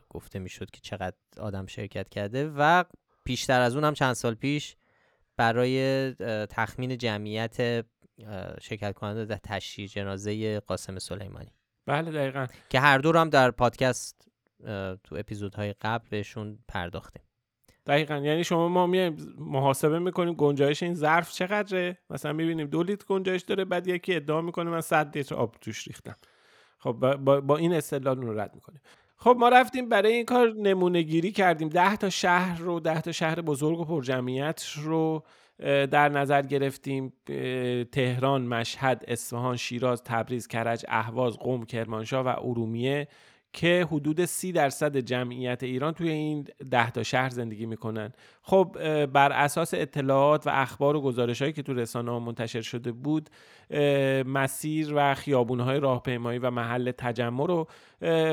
گفته 0.09 0.39
می‌شد 0.39 0.69
که 0.71 0.79
چقدر 0.81 1.15
آدم 1.39 1.65
شرکت 1.65 2.09
کرده 2.09 2.51
و 2.57 2.83
پیشتر 3.23 3.61
از 3.61 3.75
اون 3.75 3.83
هم 3.83 3.93
چند 3.93 4.13
سال 4.13 4.33
پیش 4.33 4.75
برای 5.37 6.11
تخمین 6.49 6.97
جمعیت 6.97 7.85
شرکت 8.61 8.93
کننده 8.93 9.25
در 9.25 9.37
تشییع 9.43 9.87
جنازه 9.87 10.59
قاسم 10.59 10.99
سلیمانی. 10.99 11.51
بله 11.87 12.11
دقیقا. 12.11 12.47
که 12.69 12.79
هر 12.79 12.97
دو 12.97 13.17
هم 13.17 13.29
در 13.29 13.51
پادکست 13.51 14.27
تو 15.03 15.15
اپیزودهای 15.15 15.73
قبل 15.81 16.07
بهشون 16.09 16.59
پرداختیم. 16.67 17.21
دقیقا. 17.85 18.15
یعنی 18.15 18.43
شما 18.43 18.67
ما 18.67 18.87
میایم 18.87 19.35
محاسبه 19.37 19.99
می‌کنیم 19.99 20.33
گنجایش 20.33 20.83
این 20.83 20.93
ظرف 20.93 21.31
چقدره؟ 21.31 21.97
مثلا 22.09 22.33
می‌بینیم 22.33 22.67
دو 22.67 22.83
لیتر 22.83 23.05
گنجایش 23.05 23.41
داره 23.41 23.65
بعد 23.65 23.87
یکی 23.87 24.15
ادعا 24.15 24.41
می‌کنه 24.41 24.69
من 24.69 24.81
100 24.81 25.17
لیتر 25.17 25.35
آب 25.35 25.55
توش 25.61 25.87
ریختم. 25.87 26.15
خب 26.79 26.91
با, 26.91 27.41
با 27.41 27.57
این 27.57 27.73
استدلال 27.73 28.21
رو 28.21 28.39
رد 28.39 28.55
می‌کنیم. 28.55 28.81
خب 29.19 29.35
ما 29.39 29.49
رفتیم 29.49 29.89
برای 29.89 30.13
این 30.13 30.25
کار 30.25 30.53
نمونه 30.53 31.01
گیری 31.01 31.31
کردیم. 31.31 31.69
ده 31.69 31.95
تا 31.95 32.09
شهر 32.09 32.59
رو 32.59 32.79
ده 32.79 33.01
تا 33.01 33.11
شهر 33.11 33.41
بزرگ 33.41 33.79
و 33.79 33.85
پرجمعیت 33.85 34.65
رو 34.83 35.23
در 35.65 36.09
نظر 36.09 36.41
گرفتیم. 36.41 37.13
تهران، 37.91 38.41
مشهد، 38.41 39.03
اصفهان، 39.07 39.55
شیراز، 39.55 40.03
تبریز، 40.03 40.47
کرج، 40.47 40.85
اهواز، 40.87 41.37
قم، 41.37 41.65
کرمانشاه 41.65 42.25
و 42.25 42.35
ارومیه. 42.41 43.07
که 43.53 43.87
حدود 43.91 44.25
سی 44.25 44.51
درصد 44.51 44.97
جمعیت 44.97 45.63
ایران 45.63 45.93
توی 45.93 46.09
این 46.09 46.47
ده 46.71 46.91
تا 46.91 47.03
شهر 47.03 47.29
زندگی 47.29 47.65
می‌کنن. 47.65 48.13
خب 48.41 48.77
بر 49.05 49.31
اساس 49.31 49.73
اطلاعات 49.73 50.47
و 50.47 50.49
اخبار 50.53 50.95
و 50.95 51.01
گزارش 51.01 51.41
هایی 51.41 51.53
که 51.53 51.63
تو 51.63 51.73
رسانه 51.73 52.11
ها 52.11 52.19
منتشر 52.19 52.61
شده 52.61 52.91
بود 52.91 53.29
مسیر 54.25 54.93
و 54.95 55.13
خیابون 55.13 55.59
های 55.59 55.79
راهپیمایی 55.79 56.39
و 56.39 56.51
محل 56.51 56.91
تجمع 56.91 57.47
رو 57.47 57.67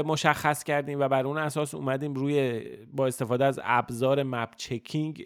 مشخص 0.07 0.65
کردیم 0.65 1.01
و 1.01 1.09
بر 1.09 1.27
اون 1.27 1.39
اساس 1.39 1.75
اومدیم 1.75 2.15
روی 2.15 2.63
با 2.93 3.07
استفاده 3.07 3.45
از 3.45 3.61
ابزار 3.65 4.23
مپ 4.23 4.57
چکینگ 4.57 5.23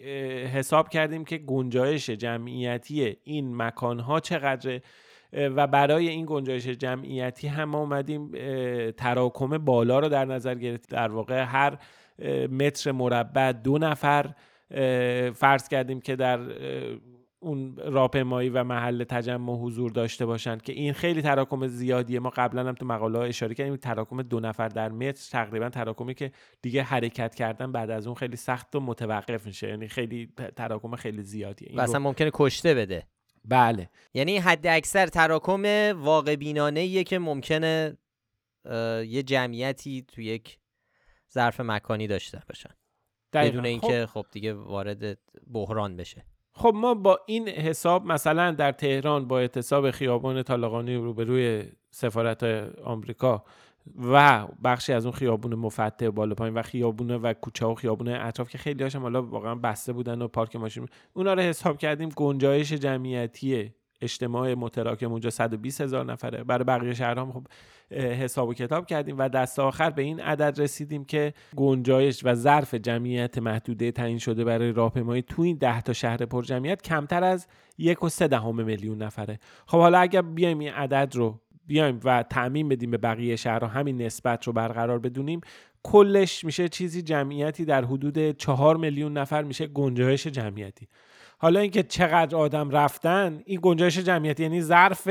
حساب 0.53 0.89
کردیم 0.89 1.25
که 1.25 1.37
گنجایش 1.37 2.09
جمعیتی 2.09 3.17
این 3.23 3.55
مکان 3.55 3.99
ها 3.99 4.19
چقدره. 4.19 4.81
و 5.33 5.67
برای 5.67 6.09
این 6.09 6.25
گنجایش 6.27 6.67
جمعیتی 6.67 7.47
هم 7.47 7.69
ما 7.69 7.79
اومدیم 7.79 8.31
تراکم 8.91 9.57
بالا 9.57 9.99
رو 9.99 10.09
در 10.09 10.25
نظر 10.25 10.55
گرفتیم. 10.55 10.97
در 10.97 11.11
واقع 11.11 11.43
هر 11.43 11.77
متر 12.47 12.91
مربع 12.91 13.51
دو 13.51 13.77
نفر 13.77 14.33
فرض 15.33 15.67
کردیم 15.67 16.01
که 16.01 16.15
در 16.15 16.39
اون 17.41 17.75
راهپیمایی 17.77 18.49
و 18.49 18.63
محل 18.63 19.03
تجمع 19.03 19.55
حضور 19.55 19.91
داشته 19.91 20.25
باشند 20.25 20.61
که 20.61 20.73
این 20.73 20.93
خیلی 20.93 21.21
تراکم 21.21 21.67
زیادیه. 21.67 22.19
ما 22.19 22.29
قبلا 22.29 22.67
هم 22.67 22.73
تو 22.73 22.85
مقاله 22.85 23.17
ها 23.17 23.23
اشاره 23.23 23.55
کردیم 23.55 23.75
تراکم 23.75 24.21
دو 24.21 24.39
نفر 24.39 24.67
در 24.67 24.89
متر 24.89 25.29
تقریبا 25.31 25.69
تراکمی 25.69 26.13
که 26.13 26.31
دیگه 26.61 26.83
حرکت 26.83 27.35
کردن 27.35 27.71
بعد 27.71 27.89
از 27.89 28.07
اون 28.07 28.15
خیلی 28.15 28.35
سخت 28.35 28.75
و 28.75 28.79
متوقف 28.79 29.45
میشه. 29.45 29.67
یعنی 29.67 29.87
خیلی 29.87 30.29
تراکم 30.55 30.95
خیلی 30.95 31.23
زیادیه. 31.23 31.77
و 31.77 31.81
اصلا 31.81 31.99
ممکنه 31.99 32.29
کشته 32.33 32.73
بده. 32.73 33.03
بله. 33.45 33.89
یعنی 34.13 34.37
حد 34.37 34.67
اکثر 34.67 35.07
تراکم 35.07 35.63
واقع 36.01 36.35
بینانه 36.35 37.03
که 37.03 37.19
ممکنه 37.19 37.97
یه 39.05 39.23
جمعیتی 39.23 40.01
تو 40.01 40.21
یک 40.21 40.59
ظرف 41.33 41.59
مکانی 41.59 42.07
داشته 42.07 42.41
باشن. 42.49 42.69
بدون 43.33 43.65
اینکه 43.65 44.05
خب. 44.05 44.21
خب 44.21 44.27
دیگه 44.31 44.53
وارد 44.53 45.17
بحران 45.53 45.97
بشه. 45.97 46.25
خب 46.51 46.73
ما 46.75 46.93
با 46.93 47.19
این 47.25 47.49
حساب 47.49 48.05
مثلا 48.05 48.51
در 48.51 48.71
تهران 48.71 49.27
با 49.27 49.39
اعتصاب 49.39 49.91
خیابان 49.91 50.43
طالقانی 50.43 50.95
روبروی 50.95 51.71
سفارت 51.91 52.43
آمریکا 52.83 53.43
و 53.97 54.47
بخشی 54.63 54.93
از 54.93 55.05
اون 55.05 55.15
خیابون 55.15 55.55
مفتح 55.55 56.09
بالا 56.09 56.35
پایین 56.35 56.53
و 56.53 56.61
خیابونه 56.61 57.17
و 57.17 57.33
کوچه 57.33 57.65
و 57.65 57.75
خیابون 57.75 58.07
اطراف 58.07 58.49
که 58.49 58.57
خیلی 58.57 58.83
هاشم 58.83 59.01
حالا 59.01 59.23
واقعا 59.23 59.55
بسته 59.55 59.93
بودن 59.93 60.21
و 60.21 60.27
پارک 60.27 60.55
ماشین 60.55 60.87
اونا 61.13 61.33
رو 61.33 61.41
حساب 61.41 61.77
کردیم 61.77 62.09
گنجایش 62.09 62.73
جمعیتی 62.73 63.71
اجتماع 64.01 64.53
متراکم 64.53 65.11
اونجا 65.11 65.29
120 65.29 65.81
هزار 65.81 66.05
نفره. 66.05 66.43
برای 66.43 66.63
بقیه 66.63 66.93
شهرها 66.93 67.31
خب 67.31 67.47
حساب 67.91 68.49
و 68.49 68.53
کتاب 68.53 68.85
کردیم 68.85 69.15
و 69.17 69.29
دست 69.29 69.59
آخر 69.59 69.89
به 69.89 70.01
این 70.01 70.19
عدد 70.19 70.61
رسیدیم 70.61 71.05
که 71.05 71.33
گنجایش 71.55 72.21
و 72.23 72.33
ظرف 72.33 72.73
جمعیت 72.73 73.37
محدوده 73.37 73.91
تعیین 73.91 74.17
شده 74.17 74.43
برای 74.43 74.71
راهپیمایی 74.71 75.21
تو 75.21 75.41
این 75.41 75.57
ده 75.57 75.81
تا 75.81 75.93
شهر 75.93 76.17
پر 76.25 76.43
جمعیت 76.43 76.81
کمتر 76.81 77.23
از 77.23 77.47
یک 77.77 78.03
و 78.03 78.09
سه 78.09 78.27
دهم 78.27 78.65
میلیون 78.65 79.03
نفره. 79.03 79.39
خب 79.67 79.77
حالا 79.77 79.99
اگر 79.99 80.21
بیایم 80.21 80.59
این 80.59 80.71
عدد 80.71 81.15
رو 81.15 81.39
بیایم 81.69 81.99
و 82.03 82.23
تعمین 82.23 82.69
بدیم 82.69 82.91
به 82.91 82.97
بقیه 82.97 83.35
شهرها 83.35 83.67
همین 83.67 84.01
نسبت 84.01 84.47
رو 84.47 84.53
برقرار 84.53 84.99
بدونیم. 84.99 85.41
کلش 85.83 86.43
میشه 86.43 86.69
چیزی 86.69 87.01
جمعیتی 87.01 87.65
در 87.65 87.85
حدود 87.85 88.31
چهار 88.31 88.77
میلیون 88.77 89.17
نفر 89.17 89.43
میشه 89.43 89.67
گنجایش 89.67 90.27
جمعیتی. 90.27 90.87
حالا 91.37 91.59
اینکه 91.59 91.83
چقدر 91.83 92.37
آدم 92.37 92.69
رفتن 92.69 93.41
این 93.45 93.59
گنجایش 93.61 93.97
جمعیتی 93.97 94.43
یعنی 94.43 94.61
ظرف 94.61 95.07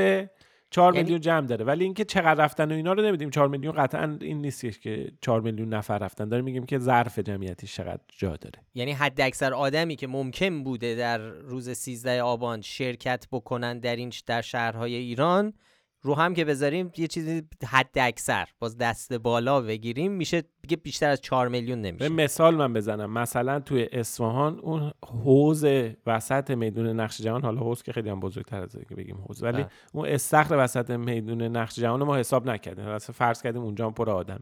4 0.71 0.93
یعنی... 0.93 1.03
میلیون 1.03 1.21
جمع 1.21 1.47
داره. 1.47 1.65
ولی 1.65 1.83
اینکه 1.83 2.05
چقدر 2.05 2.43
رفتن 2.43 2.71
و 2.71 2.75
اینا 2.75 2.93
رو 2.93 3.03
نمیدیم 3.03 3.29
4 3.29 3.47
میلیون 3.47 3.73
قطعا 3.73 4.17
این 4.21 4.41
نیستش 4.41 4.79
که 4.79 5.11
4 5.21 5.41
میلیون 5.41 5.73
نفر 5.73 5.97
رفتن. 5.97 6.29
داریم 6.29 6.45
میگیم 6.45 6.65
که 6.65 6.79
ظرف 6.79 7.19
جمعیتی 7.19 7.67
چقدر 7.67 8.01
جا 8.07 8.35
داره. 8.35 8.59
یعنی 8.75 8.91
حد 8.91 9.21
اکثر 9.21 9.53
آدمی 9.53 9.95
که 9.95 10.07
ممکن 10.07 10.63
بوده 10.63 10.95
در 10.95 11.17
روز 11.17 11.69
13 11.69 12.21
آبان 12.21 12.61
شرکت 12.61 13.27
بکنن 13.31 13.79
در 13.79 13.95
این 13.95 14.11
در 14.27 14.41
شهرهای 14.41 14.95
ایران 14.95 15.53
رو 16.01 16.15
هم 16.15 16.33
که 16.33 16.45
بذاریم 16.45 16.91
یه 16.97 17.07
چیزی 17.07 17.43
حد 17.67 17.89
اکثر. 17.95 18.47
باز 18.59 18.77
دست 18.77 19.13
بالا 19.13 19.61
بگیریم 19.61 20.11
میشه 20.11 20.43
دیگه 20.61 20.77
بیشتر 20.77 21.09
از 21.09 21.21
4 21.21 21.47
میلیون 21.47 21.81
نمیشه. 21.81 22.09
به 22.09 22.23
مثال 22.23 22.55
من 22.55 22.73
بزنم. 22.73 23.13
مثلا 23.13 23.59
توی 23.59 23.89
اصفهان 23.91 24.59
اون 24.59 24.91
حوز 25.05 25.65
وسط 26.05 26.51
میدون 26.51 26.99
نقش 26.99 27.21
جهان 27.21 27.41
حالا 27.41 27.59
حوز 27.61 27.83
که 27.83 27.93
خیلی 27.93 28.09
هم 28.09 28.19
بزرگتر 28.19 28.61
از 28.61 28.75
که 28.89 28.95
بگیم 28.95 29.17
حوز 29.27 29.43
ولی 29.43 29.57
بله. 29.57 29.67
اون 29.93 30.07
استخر 30.07 30.55
وسط 30.63 30.89
میدون 30.89 31.41
نقش 31.41 31.75
جهان 31.75 32.03
ما 32.03 32.17
حساب 32.17 32.49
نکردیم. 32.49 32.85
اصلا 32.85 33.13
فرض 33.13 33.41
کردیم 33.41 33.61
اونجا 33.61 33.85
هم 33.85 33.93
پر 33.93 34.09
آدمه. 34.09 34.39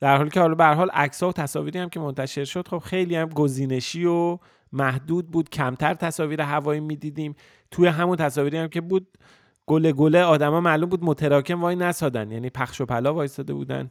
در 0.00 0.16
حالی 0.16 0.30
که 0.30 0.40
حالا 0.40 0.54
به 0.54 0.64
حال 0.64 0.90
عکس 0.90 1.22
و 1.22 1.32
تصاویری 1.32 1.78
هم 1.78 1.88
که 1.88 2.00
منتشر 2.00 2.44
شد 2.44 2.68
خب 2.68 2.78
خیلی 2.78 3.16
هم 3.16 3.28
گزینشی 3.28 4.04
و 4.04 4.38
محدود 4.72 5.30
بود. 5.30 5.50
کمتر 5.50 5.94
تصاویر 5.94 6.40
هوایی 6.40 6.80
می‌دیدیم. 6.80 7.36
توی 7.70 7.86
همون 7.86 8.16
تصاویری 8.16 8.58
هم 8.58 8.68
که 8.68 8.80
بود 8.80 9.18
گله 9.66 9.92
گله 9.92 10.22
آدما 10.22 10.60
معلوم 10.60 10.88
بود 10.88 11.04
متراکم 11.04 11.60
وای 11.60 11.76
نسادن. 11.76 12.30
یعنی 12.30 12.50
پخش 12.50 12.80
و 12.80 12.86
پلا 12.86 13.14
وایساده 13.14 13.54
بودن 13.54 13.90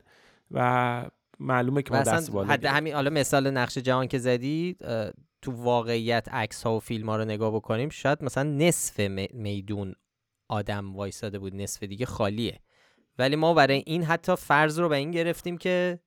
و 0.52 1.10
معلومه 1.40 1.82
که 1.82 1.94
ما 1.94 2.02
دست 2.02 2.32
بالا 2.32 2.54
حد 2.54 2.66
همین 2.66 2.94
حالا 2.94 3.10
مثال 3.10 3.52
نقش 3.52 3.78
جهان 3.78 4.08
که 4.08 4.18
زدی 4.20 4.76
تو 5.42 5.52
واقعیت 5.52 6.28
عکس 6.32 6.64
ها 6.64 6.76
و 6.76 6.80
فیلم 6.80 7.10
ها 7.10 7.18
رو 7.18 7.26
نگاه 7.26 7.56
بکنیم 7.56 7.90
شاید 7.90 8.24
مثلا 8.24 8.44
نصف 8.44 9.00
میدون 9.34 9.96
آدم 10.50 10.96
وایساده 10.96 11.40
بود 11.40 11.56
نصف 11.56 11.84
دیگه 11.84 12.06
خالیه. 12.06 12.60
ولی 13.20 13.36
ما 13.36 13.54
برای 13.54 13.84
این 13.86 14.04
حتی 14.04 14.36
فرض 14.36 14.80
رو 14.80 14.90
به 14.90 14.96
این 14.96 15.12
گرفتیم 15.12 15.58
که 15.58 16.00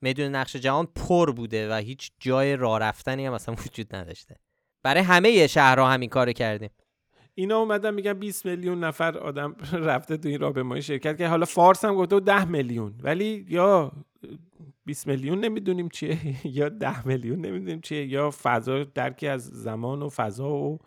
میدون 0.00 0.26
نقش 0.26 0.56
جهان 0.56 0.86
پر 0.86 1.32
بوده 1.32 1.70
و 1.70 1.74
هیچ 1.74 2.10
جای 2.20 2.56
راه 2.56 2.78
رفتنی 2.78 3.26
هم 3.26 3.32
مثلا 3.32 3.54
وجود 3.66 3.96
نداشته. 3.96 4.36
برای 4.82 5.02
همه 5.02 5.46
شهرها 5.46 5.90
همین 5.90 6.08
کار 6.08 6.32
کردیم. 6.32 6.70
اینا 7.34 7.58
اومدن 7.58 7.94
میگن 7.94 8.12
20 8.12 8.46
میلیون 8.46 8.84
نفر 8.84 9.18
آدم 9.18 9.56
رفته 9.72 10.16
تو 10.16 10.28
این 10.28 10.40
راهپیمایی 10.40 10.82
شرکت 10.82 11.18
که 11.18 11.28
حالا 11.28 11.44
فارس 11.44 11.84
هم 11.84 11.94
گفته 11.94 12.20
10 12.20 12.44
میلیون. 12.44 12.94
ولی 13.02 13.46
یا 13.48 13.92
20 14.84 15.06
میلیون 15.06 15.40
نمی‌دونیم 15.40 15.88
چیه 15.88 16.18
یا 16.56 16.68
10 16.68 17.06
میلیون 17.06 17.38
نمی‌دونیم 17.38 17.80
چیه 17.80 18.06
یا 18.06 18.30
فضا 18.42 18.84
درکی 18.84 19.28
از 19.28 19.44
زمان 19.44 20.02
و 20.02 20.08
فضا 20.08 20.48
و 20.48 20.78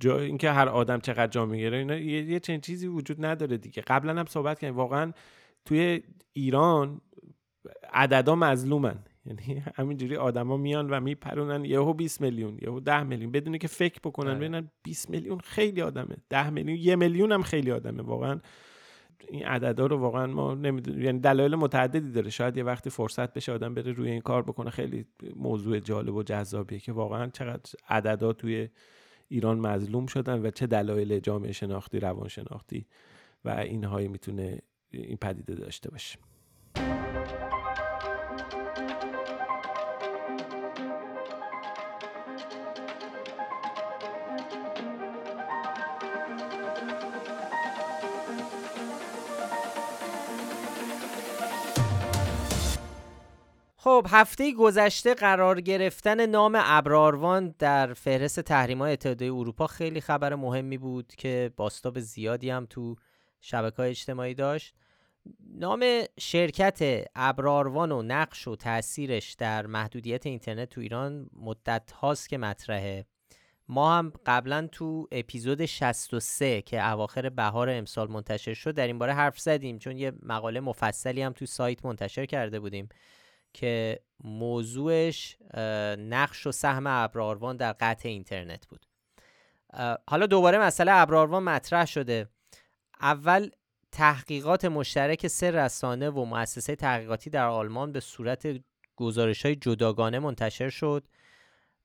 جا 0.00 0.18
اینکه 0.18 0.50
هر 0.50 0.68
آدم 0.68 1.00
چقدر 1.00 1.26
جا 1.26 1.46
می‌گیره 1.46 1.78
اینا 1.78 1.96
یه, 1.96 2.40
چنین 2.40 2.60
چیزی 2.60 2.86
وجود 2.86 3.24
نداره 3.24 3.56
دیگه. 3.56 3.82
قبلا 3.82 4.20
هم 4.20 4.26
صحبت 4.26 4.60
کردیم. 4.60 4.76
واقعا 4.76 5.12
توی 5.64 6.02
ایران 6.32 7.00
عددا 7.92 8.34
مظلومن. 8.34 9.04
یعنی 9.26 9.62
همینجوری 9.76 10.16
آدما 10.16 10.56
میان 10.56 10.90
و 10.90 11.00
میپرونن. 11.00 11.64
یهو 11.64 11.92
20 11.92 12.20
میلیون 12.20 12.58
یهو 12.62 12.80
10 12.80 13.02
میلیون. 13.02 13.32
بدون 13.32 13.58
که 13.58 13.68
فکر 13.68 14.00
بکنن. 14.04 14.30
آره. 14.30 14.38
ببینن 14.38 14.70
20 14.82 15.10
میلیون 15.10 15.38
خیلی 15.38 15.82
آدمه. 15.82 16.16
10 16.28 16.50
میلیون 16.50 16.78
یه 16.78 16.96
میلیون 16.96 17.32
هم 17.32 17.42
خیلی 17.42 17.70
آدمه. 17.70 18.02
واقعا 18.02 18.40
این 19.28 19.44
عددا 19.44 19.86
رو 19.86 19.96
واقعا 19.98 20.26
ما 20.26 20.54
نمی‌دونیم 20.54 21.02
یعنی 21.02 21.18
دلایل 21.18 21.54
متعددی 21.54 22.12
داره. 22.12 22.30
شاید 22.30 22.56
یه 22.56 22.64
وقتی 22.64 22.90
فرصت 22.90 23.32
بشه 23.32 23.52
آدم 23.52 23.74
بره 23.74 23.92
روی 23.92 24.10
این 24.10 24.20
کار 24.20 24.42
بکنه. 24.42 24.70
خیلی 24.70 25.06
موضوع 25.36 25.78
جالب 25.78 26.14
و 26.14 26.22
جذابیه 26.22 26.78
که 26.78 26.92
واقعا 26.92 27.26
چقدر 27.26 27.72
عددا 27.88 28.32
توی 28.32 28.68
ایران 29.28 29.58
مظلوم 29.58 30.06
شدن 30.06 30.46
و 30.46 30.50
چه 30.50 30.66
دلایل 30.66 31.18
جامعه 31.18 31.52
شناختی 31.52 32.00
روان 32.00 32.28
شناختی 32.28 32.86
و 33.44 33.50
اینهایی 33.50 34.08
می‌تونه 34.08 34.58
این 34.90 35.16
پدیده 35.16 35.54
داشته 35.54 35.90
باشه. 35.90 36.18
خب 53.84 54.06
هفته 54.10 54.52
گذشته 54.52 55.14
قرار 55.14 55.60
گرفتن 55.60 56.26
نام 56.26 56.58
ابراروان 56.64 57.54
در 57.58 57.94
فهرست 57.94 58.40
تحریم 58.40 58.78
های 58.82 58.92
اتحادیه 58.92 59.34
اروپا 59.34 59.66
خیلی 59.66 60.00
خبر 60.00 60.34
مهمی 60.34 60.78
بود 60.78 61.12
که 61.18 61.52
باستاب 61.56 62.00
زیادی 62.00 62.50
هم 62.50 62.66
تو 62.70 62.96
شبکه 63.40 63.82
اجتماعی 63.82 64.34
داشت. 64.34 64.74
نام 65.54 65.84
شرکت 66.20 67.04
ابراروان 67.14 67.92
و 67.92 68.02
نقش 68.02 68.48
و 68.48 68.56
تاثیرش 68.56 69.32
در 69.32 69.66
محدودیت 69.66 70.26
اینترنت 70.26 70.70
تو 70.70 70.80
ایران 70.80 71.30
مدت 71.40 71.92
هاست 71.92 72.28
که 72.28 72.38
مطرحه. 72.38 73.06
ما 73.68 73.98
هم 73.98 74.12
قبلا 74.26 74.68
تو 74.72 75.08
اپیزود 75.12 75.64
63 75.64 76.62
که 76.62 76.88
اواخر 76.90 77.28
بهار 77.28 77.70
امسال 77.70 78.10
منتشر 78.10 78.54
شد 78.54 78.74
در 78.74 78.86
این 78.86 78.98
باره 78.98 79.12
حرف 79.12 79.40
زدیم 79.40 79.78
چون 79.78 79.96
یه 79.96 80.12
مقاله 80.22 80.60
مفصلی 80.60 81.22
هم 81.22 81.32
تو 81.32 81.46
سایت 81.46 81.84
منتشر 81.84 82.26
کرده 82.26 82.60
بودیم. 82.60 82.88
که 83.54 84.00
موضوعش 84.24 85.36
نقش 85.98 86.46
و 86.46 86.52
سهم 86.52 86.86
ابراروان 86.86 87.56
در 87.56 87.72
قطع 87.72 88.08
اینترنت 88.08 88.66
بود. 88.66 88.86
حالا 90.08 90.26
دوباره 90.26 90.58
مسئله 90.58 90.92
ابراروان 90.92 91.42
مطرح 91.42 91.84
شده. 91.84 92.28
اول 93.00 93.50
تحقیقات 93.92 94.64
مشترک 94.64 95.26
سه 95.26 95.50
رسانه 95.50 96.10
و 96.10 96.24
مؤسسه 96.24 96.76
تحقیقاتی 96.76 97.30
در 97.30 97.46
آلمان 97.46 97.92
به 97.92 98.00
صورت 98.00 98.46
گزارش 98.96 99.46
های 99.46 99.56
جداگانه 99.56 100.18
منتشر 100.18 100.68
شد 100.68 101.04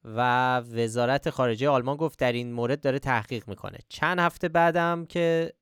و 0.03 0.58
وزارت 0.60 1.29
خارجه 1.29 1.69
آلمان 1.69 1.97
گفت 1.97 2.19
در 2.19 2.32
این 2.32 2.53
مورد 2.53 2.82
داره 2.82 2.99
تحقیق 2.99 3.47
می‌کنه. 3.47 3.77
چند 3.89 4.19
هفته 4.19 4.49
بعدم 4.49 5.05
که 5.05 5.53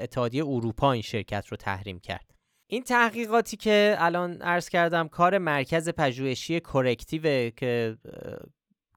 اتحادیه 0.00 0.44
اروپا 0.46 0.92
این 0.92 1.02
شرکت 1.02 1.46
رو 1.46 1.56
تحریم 1.56 2.00
کرد. 2.00 2.33
این 2.74 2.82
تحقیقاتی 2.82 3.56
که 3.56 3.96
الان 3.98 4.42
عرض 4.42 4.68
کردم 4.68 5.08
کار 5.08 5.38
مرکز 5.38 5.88
پژوهشی 5.88 6.60
Correctiv 6.60 7.50
که 7.50 7.98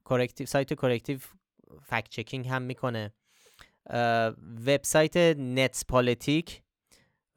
Correctiv 0.04 0.46
سایت 0.46 0.74
Correctiv 0.74 1.18
fact 1.82 2.08
checking 2.08 2.48
هم 2.48 2.62
می‌کنه 2.62 3.12
وبسایت 4.66 5.16
Netzpolitik 5.36 6.62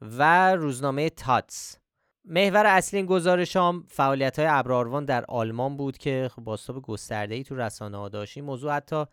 و 0.00 0.54
روزنامه 0.54 1.10
taz. 1.10 1.76
محور 2.24 2.66
اصلی 2.66 2.96
این 2.98 3.06
گزارش 3.06 3.56
هم 3.56 3.84
فعالیت 3.88 4.38
های 4.38 4.48
ابراروان 4.50 5.04
در 5.04 5.24
آلمان 5.28 5.76
بود 5.76 5.98
که 5.98 6.30
خب 6.32 6.42
بازتاب 6.42 6.82
گسترده 6.82 7.34
ای 7.34 7.42
تو 7.42 7.56
رسانه 7.56 7.98
ها 7.98 8.08
داشت. 8.08 8.36
این 8.36 8.46
موضوع 8.46 8.72
حتی 8.72 9.04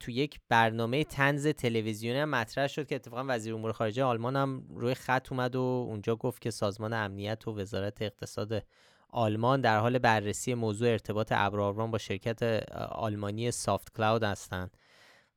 تو 0.00 0.10
یک 0.10 0.40
برنامه 0.48 1.04
تنز 1.04 1.46
تلویزیونی 1.46 2.18
هم 2.18 2.30
مطرح 2.30 2.66
شد 2.66 2.86
که 2.86 2.94
اتفاقا 2.94 3.24
وزیر 3.28 3.54
امور 3.54 3.72
خارجه 3.72 4.04
آلمان 4.04 4.36
هم 4.36 4.64
روی 4.74 4.94
خط 4.94 5.32
اومد 5.32 5.56
و 5.56 5.60
اونجا 5.60 6.16
گفت 6.16 6.42
که 6.42 6.50
سازمان 6.50 6.92
امنیت 6.92 7.48
و 7.48 7.58
وزارت 7.60 8.02
اقتصاد 8.02 8.62
آلمان 9.08 9.60
در 9.60 9.78
حال 9.78 9.98
بررسی 9.98 10.54
موضوع 10.54 10.88
ارتباط 10.88 11.32
ابراروان 11.36 11.90
با 11.90 11.98
شرکت 11.98 12.42
آلمانی 12.90 13.50
سافت 13.50 13.92
کلاود 13.96 14.22
هستند 14.22 14.76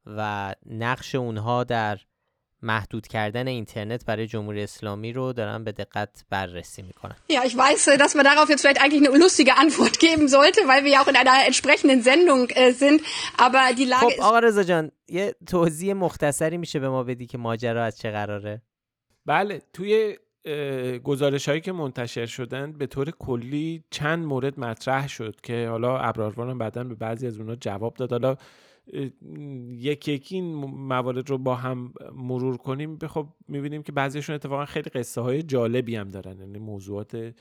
و 0.05 0.55
نقش 0.65 1.15
اونها 1.15 1.63
در 1.63 1.99
محدود 2.63 3.07
کردن 3.07 3.47
اینترنت 3.47 4.05
برای 4.05 4.27
جمهوری 4.27 4.63
اسلامی 4.63 5.13
رو 5.13 5.33
دارن 5.33 5.63
به 5.63 5.71
دقت 5.71 6.25
بررسی 6.29 6.81
می‌کنن. 6.81 7.15
Ja, 7.31 7.45
ich 7.45 7.57
weiß, 7.57 7.97
dass 7.97 8.15
man 8.15 8.25
darauf 8.25 8.49
jetzt 8.49 8.61
vielleicht 8.61 8.81
eigentlich 8.81 9.09
eine 9.09 9.17
lustige 9.17 9.53
Antwort 9.57 9.99
geben 9.99 10.27
sollte, 10.27 10.61
weil 10.67 10.83
wir 10.83 10.91
ja 10.91 11.01
auch 11.03 11.07
in 11.07 11.15
einer 11.15 11.45
entsprechenden 11.45 12.01
Sendung 12.01 12.49
äh, 12.49 12.71
sind, 12.71 13.01
aber 13.37 13.61
die 13.77 13.85
Lage 13.85 14.15
خب 14.15 14.21
آقا 14.21 14.39
رضا 14.39 14.63
جان 14.63 14.91
یه 15.07 15.35
توضیح 15.47 15.93
مختصری 15.93 16.57
میشه 16.57 16.79
به 16.79 16.89
ما 16.89 17.03
بدی 17.03 17.25
که 17.25 17.37
ماجرا 17.37 17.83
از 17.83 17.97
چه 17.97 18.11
قراره؟ 18.11 18.61
بله 19.25 19.61
توی 19.73 20.17
گزارش 21.03 21.49
هایی 21.49 21.61
که 21.61 21.71
منتشر 21.71 22.25
شدن 22.25 22.71
به 22.71 22.87
طور 22.87 23.11
کلی 23.11 23.83
چند 23.91 24.25
مورد 24.25 24.59
مطرح 24.59 25.07
شد 25.07 25.35
که 25.43 25.67
حالا 25.67 25.97
ابراروان 25.97 26.57
بعدا 26.57 26.83
به 26.83 26.95
بعضی 26.95 27.27
از 27.27 27.37
اونها 27.37 27.55
جواب 27.55 27.93
داد 27.93 28.11
حالا 28.11 28.37
یکی 28.87 30.11
یکی 30.11 30.35
این 30.35 30.55
موارد 30.65 31.29
رو 31.29 31.37
با 31.37 31.55
هم 31.55 31.93
مرور 32.15 32.57
کنیم. 32.57 32.97
خب 32.97 33.27
می‌بینیم 33.47 33.83
که 33.83 33.91
بعضیشون 33.91 34.35
اتفاقا 34.35 34.65
خیلی 34.65 34.89
قصه 34.89 35.21
های 35.21 35.43
جالبی 35.43 35.95
هم 35.95 36.09
دارن 36.09 36.39
یعنی 36.39 36.59
موضوعات 36.59 37.33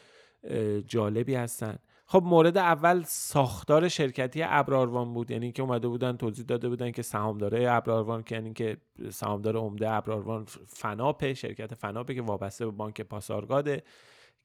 جالبی 0.86 1.34
هستن. 1.34 1.78
خب 2.06 2.22
مورد 2.24 2.58
اول 2.58 3.02
ساختار 3.06 3.88
شرکتی 3.88 4.42
ابراروان 4.42 5.14
بود 5.14 5.30
یعنی 5.30 5.52
که 5.52 5.62
اومده 5.62 5.88
بودن 5.88 6.16
توضیح 6.16 6.44
داده 6.44 6.68
بودن 6.68 6.90
که 6.90 7.02
سهامدارای 7.02 7.66
ابراروان 7.66 8.22
که 8.22 8.34
یعنی 8.34 8.52
که 8.52 8.76
سهامدار 9.10 9.56
عمده 9.56 9.90
ابراروان 9.90 10.44
فناپه 10.66 11.34
شرکت 11.34 11.74
فناپه 11.74 12.14
که 12.14 12.22
وابسته 12.22 12.64
به 12.64 12.70
بانک 12.70 13.00
پاسارگاده 13.00 13.82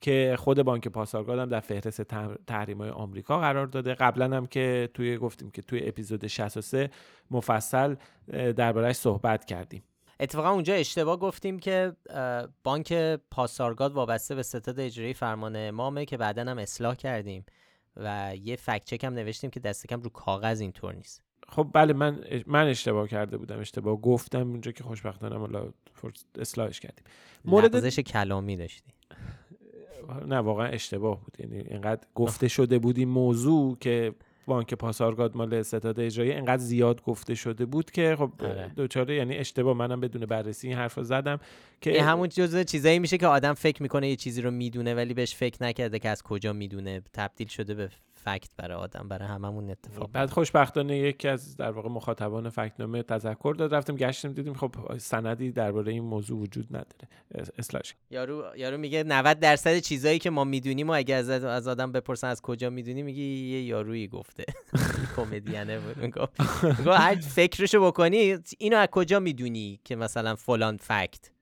که 0.02 0.36
خود 0.40 0.62
بانک 0.62 0.88
پاسارگاد 0.88 1.40
هم 1.40 1.50
در 1.50 1.60
فهرست 1.60 2.02
تحریم 2.48 2.78
های 2.78 2.90
آمریکا 2.90 3.40
قرار 3.40 3.68
داده. 3.68 3.94
قبلا 3.94 4.38
هم 4.38 4.46
که 4.46 4.90
توی 4.94 5.18
گفتیم 5.18 5.52
که 5.52 5.62
توی 5.62 5.88
اپیزود 5.88 6.28
63 6.28 6.90
مفصل 7.32 7.96
دربارهش 8.58 8.96
صحبت 8.96 9.46
کردیم. 9.46 9.84
اتفاقا 10.20 10.50
اونجا 10.50 10.74
اشتباه 10.74 11.18
گفتیم 11.18 11.60
که 11.60 11.94
بانک 12.64 12.94
پاسارگاد 13.32 13.94
وابسته 13.94 14.36
به 14.36 14.44
ستاد 14.44 14.80
اجرایی 14.80 15.14
فرمان 15.14 15.56
امامه 15.56 16.06
که 16.06 16.18
بعدا 16.18 16.42
هم 16.42 16.58
اصلاح 16.58 16.96
کردیم 16.96 17.46
و 17.98 18.36
یه 18.44 18.56
فکت 18.56 18.84
چک 18.86 19.04
هم 19.04 19.14
نوشتیم 19.14 19.50
که 19.50 19.60
دست 19.60 19.88
کم 19.88 20.02
رو 20.02 20.10
کاغذ 20.10 20.62
اینطور 20.62 20.94
نیست. 20.94 21.24
خب 21.50 21.70
بله 21.74 21.94
من 21.94 22.24
من 22.46 22.68
اشتباه 22.68 23.08
کرده 23.08 23.38
بودم 23.38 23.60
اشتباه 23.60 24.02
گفتم 24.02 24.50
اونجا 24.50 24.72
که 24.72 24.84
خوشبختانه 24.84 25.38
حالا 25.38 25.70
اصلاحش 26.40 26.80
کردیم. 26.80 27.04
مورد 27.46 27.90
کلامی 27.90 28.58
داشتی 28.58 28.92
نه 30.28 30.38
واقعا 30.38 30.68
اشتباه 30.68 31.22
بود 31.22 31.38
یعنی 31.40 31.58
اینقدر 31.70 32.02
گفته 32.16 32.48
شده 32.48 32.80
بود 32.80 32.98
این 32.98 33.10
موضوع 33.10 33.78
که 33.80 34.14
بانک 34.48 34.74
پاسارگاد 34.74 35.38
مال 35.38 35.62
ستاد 35.62 36.00
اجرایی 36.00 36.32
انقدر 36.32 36.62
زیاد 36.62 37.04
گفته 37.04 37.36
شده 37.36 37.66
بود 37.66 37.92
که 37.92 38.16
خب 38.20 38.32
آره. 38.40 38.72
دوچاره 38.76 39.16
یعنی 39.16 39.38
اشتباه 39.38 39.78
منم 39.78 40.00
بدون 40.00 40.26
بررسی 40.26 40.68
این 40.68 40.78
حرف 40.78 40.98
رو 40.98 41.04
زدم 41.04 41.40
که 41.82 41.92
این 41.92 42.04
همون 42.04 42.30
جزء 42.30 42.64
چیزایی 42.64 43.00
میشه 43.00 43.18
که 43.18 43.28
آدم 43.28 43.54
فکر 43.54 43.82
می‌کنه 43.84 44.10
یه 44.10 44.16
چیزی 44.16 44.42
رو 44.42 44.52
می‌دونه 44.52 44.96
ولی 44.96 45.14
بهش 45.14 45.36
فکر 45.36 45.64
نکرده 45.64 46.00
که 46.00 46.10
از 46.10 46.24
کجا 46.24 46.54
می‌دونه 46.54 47.02
تبدیل 47.14 47.48
شده 47.48 47.74
به 47.74 47.90
فکت 48.18 48.50
برای 48.58 48.78
آدم 48.78 49.08
برای 49.08 49.28
هممون 49.28 49.70
اتفاق 49.70 50.12
بعد 50.12 50.30
خوشبختانه 50.30 50.98
یکی 50.98 51.28
از 51.28 51.58
در 51.58 51.72
واقع 51.72 51.90
مخاطبان 51.90 52.50
فکتنامه 52.50 53.04
تذکر 53.04 53.56
داد. 53.58 53.76
رفتیم 53.76 53.96
گشتیم 53.96 54.32
دیدیم 54.32 54.54
خب 54.54 54.98
سندی 54.98 55.52
درباره 55.52 55.92
این 55.92 56.04
موضوع 56.04 56.40
وجود 56.40 56.68
نداره. 56.70 57.08
اصلاحش. 57.58 57.96
یارو 58.12 58.46
یارو 58.56 58.78
میگه 58.78 59.04
90 59.04 59.40
درصد 59.40 59.80
چیزایی 59.80 60.20
که 60.20 60.30
ما 60.30 60.44
می‌دونیم 60.44 60.90
و 60.90 60.94
اگه 60.94 61.16
از 61.16 61.30
از 61.30 61.68
آدم 61.68 61.92
بپرسن 61.92 62.28
از 62.28 62.42
کجا 62.42 62.70
می‌دونی 62.70 63.04
میگی 63.04 63.52
یه 63.52 63.64
یارویی 63.64 64.08
گفته. 64.08 64.46
کمدینه 65.16 65.80
بود. 65.80 65.98
می‌گفت 65.98 66.42
هر 66.88 67.16
فکرشو 67.16 67.86
بکنی 67.86 68.38
اینو 68.58 68.78
از 68.78 68.88
کجا 68.92 69.20
می‌دونی 69.20 69.80
که 69.84 69.96
مثلا 69.96 70.36
فلان 70.36 70.78
فکت؟ 70.78 71.37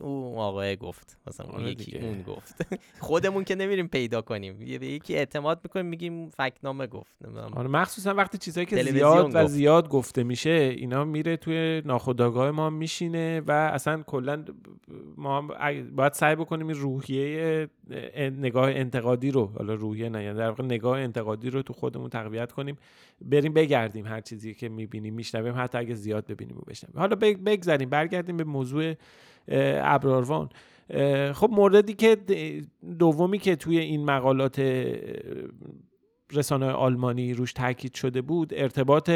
اون 0.00 0.38
آقای 0.38 0.76
گفت. 0.76 1.18
مثلا 1.26 1.46
اون 1.46 1.60
آره 1.60 1.70
یکی 1.70 1.98
اون 1.98 2.22
گفت. 2.22 2.66
خودمون 3.00 3.44
که 3.44 3.54
نمیریم 3.54 3.88
پیدا 3.88 4.22
کنیم. 4.22 4.58
به 4.58 4.86
یکی 4.86 5.16
اعتماد 5.16 5.60
می‌کنیم 5.64 5.86
میگیم 5.86 6.30
فکنامه 6.30 6.86
گفت. 6.86 7.12
آره 7.52 7.68
مخصوصا 7.68 8.14
وقتی 8.14 8.38
چیزایی 8.38 8.66
که 8.66 8.82
زیاد 8.82 9.30
و 9.34 9.46
زیاد 9.46 9.88
گفته 9.88 10.22
میشه 10.22 10.50
اینا 10.50 11.04
میره 11.04 11.36
توی 11.36 11.82
ناخودآگاه 11.84 12.50
ما 12.50 12.70
میشینه 12.70 13.40
و 13.40 13.50
اصلا 13.50 14.02
کلا 14.02 14.44
ما 15.16 15.48
باید 15.92 16.12
سعی 16.12 16.36
بکنیم 16.36 16.68
این 16.68 16.76
روحیه 16.76 17.68
نگاه 18.18 18.70
انتقادی 18.70 19.30
رو 19.30 19.46
حالا 19.46 19.74
روحیه 19.74 20.08
نه 20.08 20.24
یعنی 20.24 20.38
در 20.38 20.48
واقع 20.48 20.64
نگاه 20.64 20.98
انتقادی 20.98 21.50
رو 21.50 21.62
تو 21.62 21.72
خودمون 21.72 22.10
تقویت 22.10 22.52
کنیم. 22.52 22.76
بریم 23.20 23.52
بگردیم 23.52 24.06
هر 24.06 24.20
چیزی 24.20 24.54
که 24.54 24.68
می‌بینیم 24.68 25.14
میشنویم 25.14 25.54
حتی 25.56 25.78
اگه 25.78 25.94
زیاد 25.94 26.26
ببینیم 26.26 26.56
و 26.56 26.60
بشنویم. 26.60 26.98
حالا 26.98 27.16
بگذاریم 27.16 27.88
برگردیم 27.88 28.36
به 28.36 28.44
موضوع 28.44 28.94
ابراروان 29.82 30.48
خب 31.32 31.48
موردی 31.52 31.94
که 31.94 32.16
دومی 32.98 33.38
که 33.38 33.56
توی 33.56 33.78
این 33.78 34.04
مقالات 34.04 34.60
رسانه 36.32 36.66
آلمانی 36.66 37.34
روش 37.34 37.52
تاکید 37.52 37.94
شده 37.94 38.22
بود 38.22 38.54
ارتباط 38.54 39.10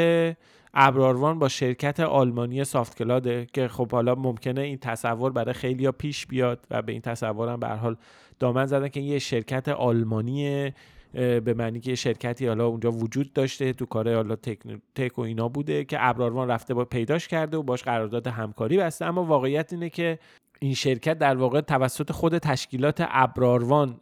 ابراروان 0.73 1.39
با 1.39 1.49
شرکت 1.49 1.99
آلمانی 1.99 2.63
سافت 2.63 2.97
کلاده 2.97 3.47
که 3.53 3.67
خب 3.67 3.91
حالا 3.91 4.15
ممکنه 4.15 4.61
این 4.61 4.77
تصور 4.77 5.31
برای 5.31 5.53
خیلی 5.53 5.91
پیش 5.91 6.27
بیاد 6.27 6.67
و 6.71 6.81
به 6.81 6.91
این 6.91 7.01
تصور 7.01 7.49
هم 7.49 7.59
به 7.59 7.67
حال 7.67 7.95
دامن 8.39 8.65
زدن 8.65 8.87
که 8.87 8.99
یه 8.99 9.19
شرکت 9.19 9.69
آلمانی 9.69 10.71
به 11.13 11.53
معنی 11.57 11.79
که 11.79 11.95
شرکتی 11.95 12.47
حالا 12.47 12.67
اونجا 12.67 12.91
وجود 12.91 13.33
داشته 13.33 13.73
تو 13.73 13.85
کار 13.85 14.15
حالا 14.15 14.35
تک 14.95 15.19
و 15.19 15.21
اینا 15.21 15.47
بوده 15.47 15.85
که 15.85 15.97
ابراروان 15.99 16.47
رفته 16.47 16.73
با 16.73 16.85
پیداش 16.85 17.27
کرده 17.27 17.57
و 17.57 17.63
باش 17.63 17.83
قرارداد 17.83 18.27
همکاری 18.27 18.77
بسته. 18.77 19.05
اما 19.05 19.23
واقعیت 19.23 19.73
اینه 19.73 19.89
که 19.89 20.19
این 20.59 20.73
شرکت 20.73 21.17
در 21.17 21.35
واقع 21.35 21.61
توسط 21.61 22.11
خود 22.11 22.37
تشکیلات 22.37 23.05
ابراروان 23.09 23.99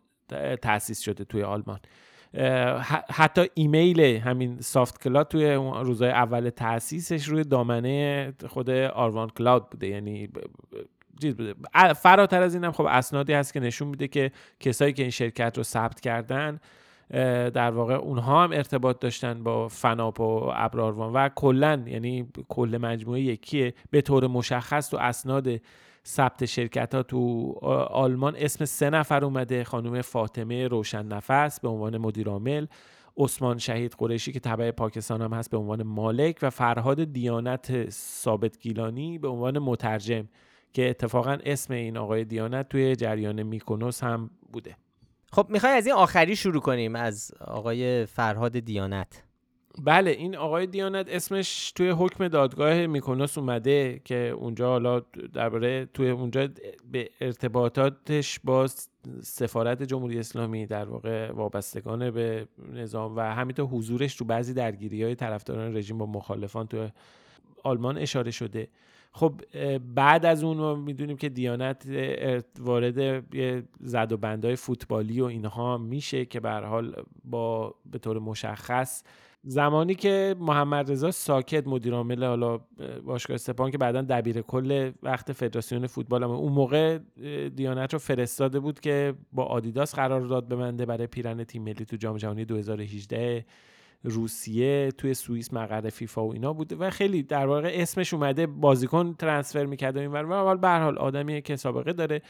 تأسیس 0.61 0.99
شده 0.99 1.23
توی 1.23 1.43
آلمان. 1.43 1.79
حتی 3.09 3.49
ایمیل 3.53 3.99
همین 3.99 4.61
SoftQloud 4.61 5.27
توی 5.27 5.53
روزهای 5.53 6.11
اول 6.11 6.49
تاسیسش 6.49 7.27
روی 7.27 7.43
دامنه 7.43 8.33
خود 8.47 8.69
ArvanCloud 8.69 9.69
بوده. 9.69 9.87
یعنی 9.87 10.27
بوده. 10.27 11.55
فراتر 11.93 12.41
از 12.41 12.53
اینم 12.53 12.71
خب 12.71 12.85
اسنادی 12.89 13.33
هست 13.33 13.53
که 13.53 13.59
نشون 13.59 13.87
میده 13.87 14.07
که 14.07 14.31
کسایی 14.59 14.93
که 14.93 15.01
این 15.01 15.11
شرکت 15.11 15.57
رو 15.57 15.63
ثبت 15.63 15.99
کردن 15.99 16.59
در 17.53 17.71
واقع 17.71 17.93
اونها 17.93 18.43
هم 18.43 18.51
ارتباط 18.51 18.99
داشتن 18.99 19.43
با 19.43 19.67
فناپ 19.67 20.19
و 20.19 20.51
ابراروان 20.53 21.13
و 21.13 21.29
کلا 21.35 21.83
یعنی 21.87 22.27
کل 22.49 22.77
مجموعه 22.81 23.21
یکیه. 23.21 23.73
به 23.91 24.01
طور 24.01 24.27
مشخص 24.27 24.89
تو 24.89 24.97
اسناد 24.97 25.47
ثبت 26.05 26.45
شرکت 26.45 26.95
ها 26.95 27.03
تو 27.03 27.51
آلمان 27.91 28.35
اسم 28.35 28.65
سه 28.65 28.89
نفر 28.89 29.25
اومده. 29.25 29.63
خانم 29.63 30.01
فاطمه 30.01 30.67
روشن 30.67 31.05
نفس 31.05 31.59
به 31.59 31.69
عنوان 31.69 31.97
مدیر 31.97 32.29
عامل 32.29 32.65
عثمان 33.17 33.57
شهید 33.57 33.95
قریشی 33.97 34.31
که 34.31 34.39
تبع 34.39 34.71
پاکستان 34.71 35.21
هم 35.21 35.33
هست 35.33 35.51
به 35.51 35.57
عنوان 35.57 35.83
مالک 35.83 36.39
و 36.41 36.49
فرهاد 36.49 37.13
دیانت 37.13 37.89
ثابت 37.89 38.59
گیلانی 38.59 39.17
به 39.17 39.27
عنوان 39.27 39.59
مترجم 39.59 40.27
که 40.73 40.89
اتفاقا 40.89 41.37
اسم 41.45 41.73
این 41.73 41.97
آقای 41.97 42.25
دیانت 42.25 42.69
توی 42.69 42.95
جریان 42.95 43.43
میکونوس 43.43 44.03
هم 44.03 44.29
بوده. 44.53 44.75
خب 45.33 45.47
می‌خوای 45.49 45.73
از 45.73 45.85
این 45.85 45.95
آخری 45.95 46.35
شروع 46.35 46.61
کنیم 46.61 46.95
از 46.95 47.31
آقای 47.41 48.05
فرهاد 48.05 48.59
دیانت. 48.59 49.23
بله 49.79 50.11
این 50.11 50.35
آقای 50.35 50.67
دیانت 50.67 51.09
اسمش 51.09 51.71
توی 51.71 51.89
حکم 51.89 52.27
دادگاه 52.27 52.87
میکونوس 52.87 53.37
اومده 53.37 54.01
که 54.05 54.15
اونجا 54.15 54.67
حالا 54.67 54.99
درباره 55.33 55.85
توی 55.93 56.09
اونجا 56.09 56.47
به 56.91 57.09
ارتباطاتش 57.21 58.39
با 58.43 58.67
سفارت 59.21 59.83
جمهوری 59.83 60.19
اسلامی 60.19 60.65
در 60.65 60.85
واقع 60.85 61.31
وابستگان 61.31 62.11
به 62.11 62.47
نظام 62.73 63.15
و 63.15 63.19
همینطور 63.19 63.65
حضورش 63.65 64.15
تو 64.15 64.25
بعضی 64.25 64.53
درگیری 64.53 65.03
های 65.03 65.15
طرفداران 65.15 65.77
رژیم 65.77 65.97
با 65.97 66.05
مخالفان 66.05 66.67
تو 66.67 66.89
آلمان 67.63 67.97
اشاره 67.97 68.31
شده. 68.31 68.67
خب 69.13 69.41
بعد 69.95 70.25
از 70.25 70.43
اون 70.43 70.57
ما 70.57 70.75
می‌دونیم 70.75 71.17
که 71.17 71.29
دیانت 71.29 71.87
وارد 72.59 72.97
یه 73.33 73.63
زد 73.79 74.11
و 74.11 74.17
بندهای 74.17 74.55
فوتبالی 74.55 75.21
و 75.21 75.25
اینها 75.25 75.77
میشه 75.77 76.25
که 76.25 76.39
به 76.39 76.51
حال 76.51 77.03
با 77.23 77.75
به 77.91 77.99
طور 77.99 78.19
مشخص 78.19 79.03
زمانی 79.43 79.95
که 79.95 80.35
محمد 80.39 80.91
رضا 80.91 81.11
ساکت 81.11 81.67
مدیر 81.67 81.93
عامل 81.93 82.23
حالا 82.23 82.57
باشگاه 83.05 83.37
سپاهان 83.37 83.71
که 83.71 83.77
بعدا 83.77 84.01
دبیر 84.01 84.41
کل 84.41 84.91
وقت 85.03 85.31
فدراسیون 85.31 85.87
فوتبال 85.87 86.23
هم 86.23 86.29
اون 86.29 86.51
موقع 86.51 86.99
دیانت 87.55 87.93
رو 87.93 87.99
فرستاده 87.99 88.59
بود 88.59 88.79
که 88.79 89.13
با 89.33 89.43
آدیداس 89.43 89.95
قرار 89.95 90.21
داد 90.21 90.47
ببنده 90.47 90.85
برای 90.85 91.07
پیرن 91.07 91.43
تیم 91.43 91.63
ملی 91.63 91.85
تو 91.85 91.95
جام 91.95 92.17
جهانی 92.17 92.45
2018 92.45 93.45
روسیه 94.03 94.91
توی 94.91 95.13
سوئیس 95.13 95.53
مقر 95.53 95.89
فیفا 95.89 96.25
و 96.25 96.33
اینا 96.33 96.53
بوده 96.53 96.75
و 96.75 96.89
خیلی 96.89 97.23
در 97.23 97.45
واقع 97.47 97.71
اسمش 97.73 98.13
اومده 98.13 98.47
بازیکن 98.47 99.13
ترانسفر 99.13 99.65
می‌کرد 99.65 99.97
و 99.97 99.99
اینور 99.99 100.25
و 100.25 100.33
حال 100.33 100.57
به 100.57 100.69
حال 100.69 100.97
آدمیه 100.97 101.41
که 101.41 101.55
سابقه 101.55 101.93
داره 101.93 102.21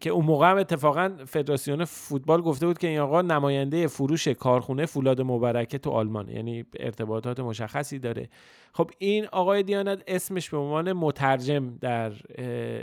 که 0.00 0.10
اون 0.10 0.24
موقع 0.24 0.50
هم 0.50 0.56
اتفاقا 0.56 1.16
فدراسیون 1.26 1.84
فوتبال 1.84 2.40
گفته 2.40 2.66
بود 2.66 2.78
که 2.78 2.88
این 2.88 2.98
آقا 2.98 3.22
نماینده 3.22 3.86
فروش 3.86 4.28
کارخونه 4.28 4.86
فولاد 4.86 5.20
مبارکه 5.20 5.78
تو 5.78 5.90
آلمان 5.90 6.28
یعنی 6.28 6.64
ارتباطات 6.80 7.40
مشخصی 7.40 7.98
داره. 7.98 8.28
خب 8.72 8.90
این 8.98 9.26
آقای 9.26 9.62
دیانت 9.62 10.02
اسمش 10.06 10.50
به 10.50 10.56
عنوان 10.56 10.92
مترجم 10.92 11.76
در 11.80 12.12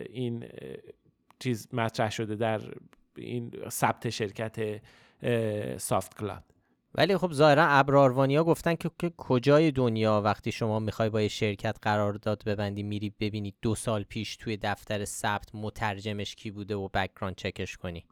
این 0.09 0.45
چیز 1.39 1.67
مطرح 1.73 2.11
شده 2.11 2.35
در 2.35 2.61
این 3.17 3.51
ثبت 3.69 4.09
شرکت 4.09 4.81
SoftQloud 5.77 6.43
ولی 6.95 7.17
خب 7.17 7.33
ظاهرا 7.33 7.67
ابراروانیا 7.67 8.43
گفتن 8.43 8.75
که, 8.75 8.91
که 8.99 9.11
کجای 9.17 9.71
دنیا 9.71 10.21
وقتی 10.21 10.51
شما 10.51 10.79
می‌خوای 10.79 11.09
با 11.09 11.21
یه 11.21 11.27
شرکت 11.27 11.77
قرارداد 11.81 12.43
ببندی 12.45 12.83
میری 12.83 13.09
ببینی 13.19 13.53
دو 13.61 13.75
سال 13.75 14.03
پیش 14.03 14.35
توی 14.37 14.57
دفتر 14.57 15.05
ثبت 15.05 15.55
مترجمش 15.55 16.35
کی 16.35 16.51
بوده 16.51 16.75
و 16.75 16.87
background 16.87 17.35
check 17.35 17.65
ش 17.65 17.77
کنی. 17.77 18.05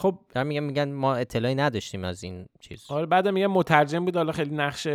خب 0.00 0.18
در 0.28 0.44
میگن 0.44 0.60
میگن 0.60 0.92
ما 0.92 1.14
اطلاعی 1.14 1.54
نداشتیم 1.54 2.04
از 2.04 2.24
این 2.24 2.46
چیز. 2.60 2.86
حالا 2.86 3.06
بعد 3.06 3.28
میگن 3.28 3.46
مترجم 3.46 4.04
بود 4.04 4.16
حالا 4.16 4.32
خیلی 4.32 4.54
نقش 4.54 4.88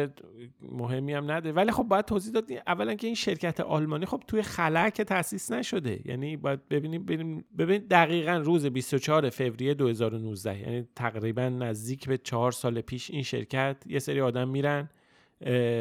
مهمی 0.62 1.14
هم 1.14 1.32
نده. 1.32 1.52
ولی 1.52 1.72
خب 1.72 1.84
باید 1.84 2.06
توضیح 2.06 2.34
داد 2.34 2.52
اولا 2.68 2.96
که 2.96 3.08
این 3.08 3.16
شرکت 3.16 3.60
آلمانی 3.60 4.06
خب 4.06 4.24
توی 4.28 4.42
خلا 4.42 4.90
که 4.90 5.04
تاسیس 5.04 5.52
نشده. 5.52 6.00
یعنی 6.06 6.38
باید 6.38 6.68
ببینیم 6.68 7.06
ببینیم 7.06 7.46
ببین 7.58 7.78
دقیقا 7.90 8.38
روز 8.38 8.66
24 8.66 9.30
فوریه 9.30 9.74
2019 9.74 10.60
یعنی 10.60 10.88
تقریبا 10.96 11.50
نزدیک 11.50 12.08
به 12.08 12.18
چهار 12.18 12.52
سال 12.52 12.82
پیش 12.82 13.10
این 13.10 13.24
شرکت 13.24 13.78
یه 13.88 14.00
سری 14.00 14.22
آدم 14.22 14.48
میرن 14.48 14.90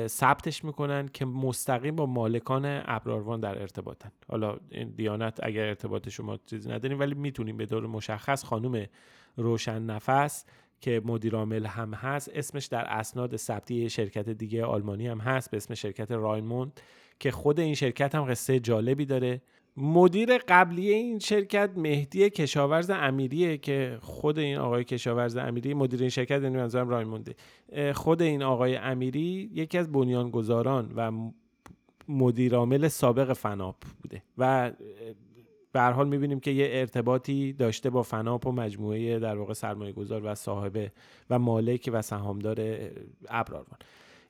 ثبتش 0.06 0.64
می‌کنن 0.64 1.08
که 1.08 1.24
مستقیم 1.24 1.96
با 1.96 2.06
مالکان 2.06 2.82
ابراروان 2.84 3.40
در 3.40 3.60
ارتباطن. 3.60 4.12
حالا 4.28 4.56
این 4.70 4.90
دیانت 4.90 5.40
اگر 5.42 5.66
ارتباط 5.66 6.08
شما 6.08 6.38
چیزی 6.46 6.70
نداریم 6.70 7.00
ولی 7.00 7.14
می‌تونیم 7.14 7.56
به 7.56 7.66
دور 7.66 7.86
مشخص 7.86 8.44
خانم 8.44 8.86
روشن 9.36 9.82
نفس 9.82 10.44
که 10.80 11.02
مدیر 11.04 11.36
عامل 11.36 11.66
هم 11.66 11.94
هست 11.94 12.30
اسمش 12.34 12.66
در 12.66 12.84
اسناد 12.84 13.36
ثبتی 13.36 13.90
شرکت 13.90 14.28
دیگه 14.28 14.64
آلمانی 14.64 15.06
هم 15.06 15.18
هست 15.18 15.50
به 15.50 15.56
اسم 15.56 15.74
شرکت 15.74 16.10
رایموند 16.10 16.80
که 17.20 17.30
خود 17.30 17.60
این 17.60 17.74
شرکت 17.74 18.14
هم 18.14 18.24
قصه 18.24 18.60
جالبی 18.60 19.06
داره. 19.06 19.42
مدیر 19.76 20.38
قبلی 20.38 20.90
این 20.90 21.18
شرکت 21.18 21.70
مهدی 21.76 22.30
کشاورز 22.30 22.90
امیریه 22.94 23.58
که 23.58 23.98
خود 24.02 24.38
این 24.38 24.56
آقای 24.56 24.84
کشاورز 24.84 25.36
امیری 25.36 25.74
مدیر 25.74 26.00
این 26.00 26.08
شرکت 26.08 26.42
یعنی 26.42 26.56
منظورم 26.56 26.88
رایمونده. 26.88 27.34
خود 27.92 28.22
این 28.22 28.42
آقای 28.42 28.76
امیری 28.76 29.50
یکی 29.54 29.78
از 29.78 29.92
بنیانگذاران 29.92 30.92
و 30.96 31.30
مدیر 32.08 32.54
عامل 32.54 32.88
سابق 32.88 33.32
فناپ 33.32 33.76
بوده. 34.02 34.22
و 34.38 34.72
به 35.72 35.80
هر 35.80 35.92
حال 35.92 36.08
می‌بینیم 36.08 36.40
که 36.40 36.50
یه 36.50 36.68
ارتباطی 36.70 37.52
داشته 37.52 37.90
با 37.90 38.02
فناپ 38.02 38.46
و 38.46 38.52
مجموعه 38.52 39.18
در 39.18 39.36
واقع 39.36 39.52
سرمایه 39.52 39.92
گذار 39.92 40.24
و 40.24 40.34
صاحبه 40.34 40.92
و 41.30 41.38
مالک 41.38 41.90
و 41.92 42.02
سهامدار 42.02 42.56
ابراروان 43.28 43.78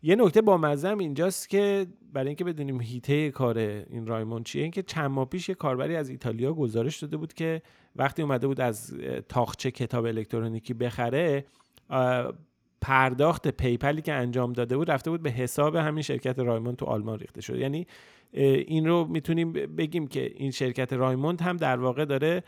یه 0.03 0.17
نکته 0.17 0.43
بامزه‌م 0.43 0.99
اینجاست 0.99 1.49
که 1.49 1.87
برای 2.13 2.27
اینکه 2.27 2.45
بدونیم 2.45 2.81
حیطه 2.81 3.31
کار 3.31 3.59
این 3.59 4.07
رایمون 4.07 4.43
چیه 4.43 4.63
اینکه 4.63 4.83
چند 4.83 5.11
ماه 5.11 5.25
پیش 5.25 5.49
یه 5.49 5.55
کاربری 5.55 5.97
از 5.97 6.11
ایتالیا 6.11 6.53
گزارش 6.53 6.99
داده 6.99 7.17
بود 7.17 7.33
که 7.33 7.63
وقتی 7.97 8.23
اومده 8.23 8.47
بود 8.47 8.61
از 8.61 8.95
طاقچه 9.29 9.70
کتاب 9.71 10.05
الکترونیکی 10.05 10.75
بخره 10.75 11.45
پرداخت 12.81 13.49
PayPal 13.49 13.95
ی 13.95 14.03
که 14.03 14.13
انجام 14.13 14.53
داده 14.53 14.77
بود 14.77 14.91
رفته 14.91 15.11
بود 15.11 15.23
به 15.23 15.31
حساب 15.31 15.77
همین 15.77 16.03
شرکت 16.03 16.39
رایموند 16.39 16.77
تو 16.77 16.87
آلمان 16.87 17.19
ریخته 17.19 17.41
شد. 17.41 17.59
یعنی 17.59 17.87
این 18.33 18.87
رو 18.87 19.05
می‌تونیم 19.05 19.53
بگیم 19.53 20.07
که 20.07 20.33
این 20.35 20.51
شرکت 20.51 20.93
رایموند 20.93 21.41
هم 21.41 21.57
در 21.57 21.77
واقع 21.81 22.05
داره 22.05 22.43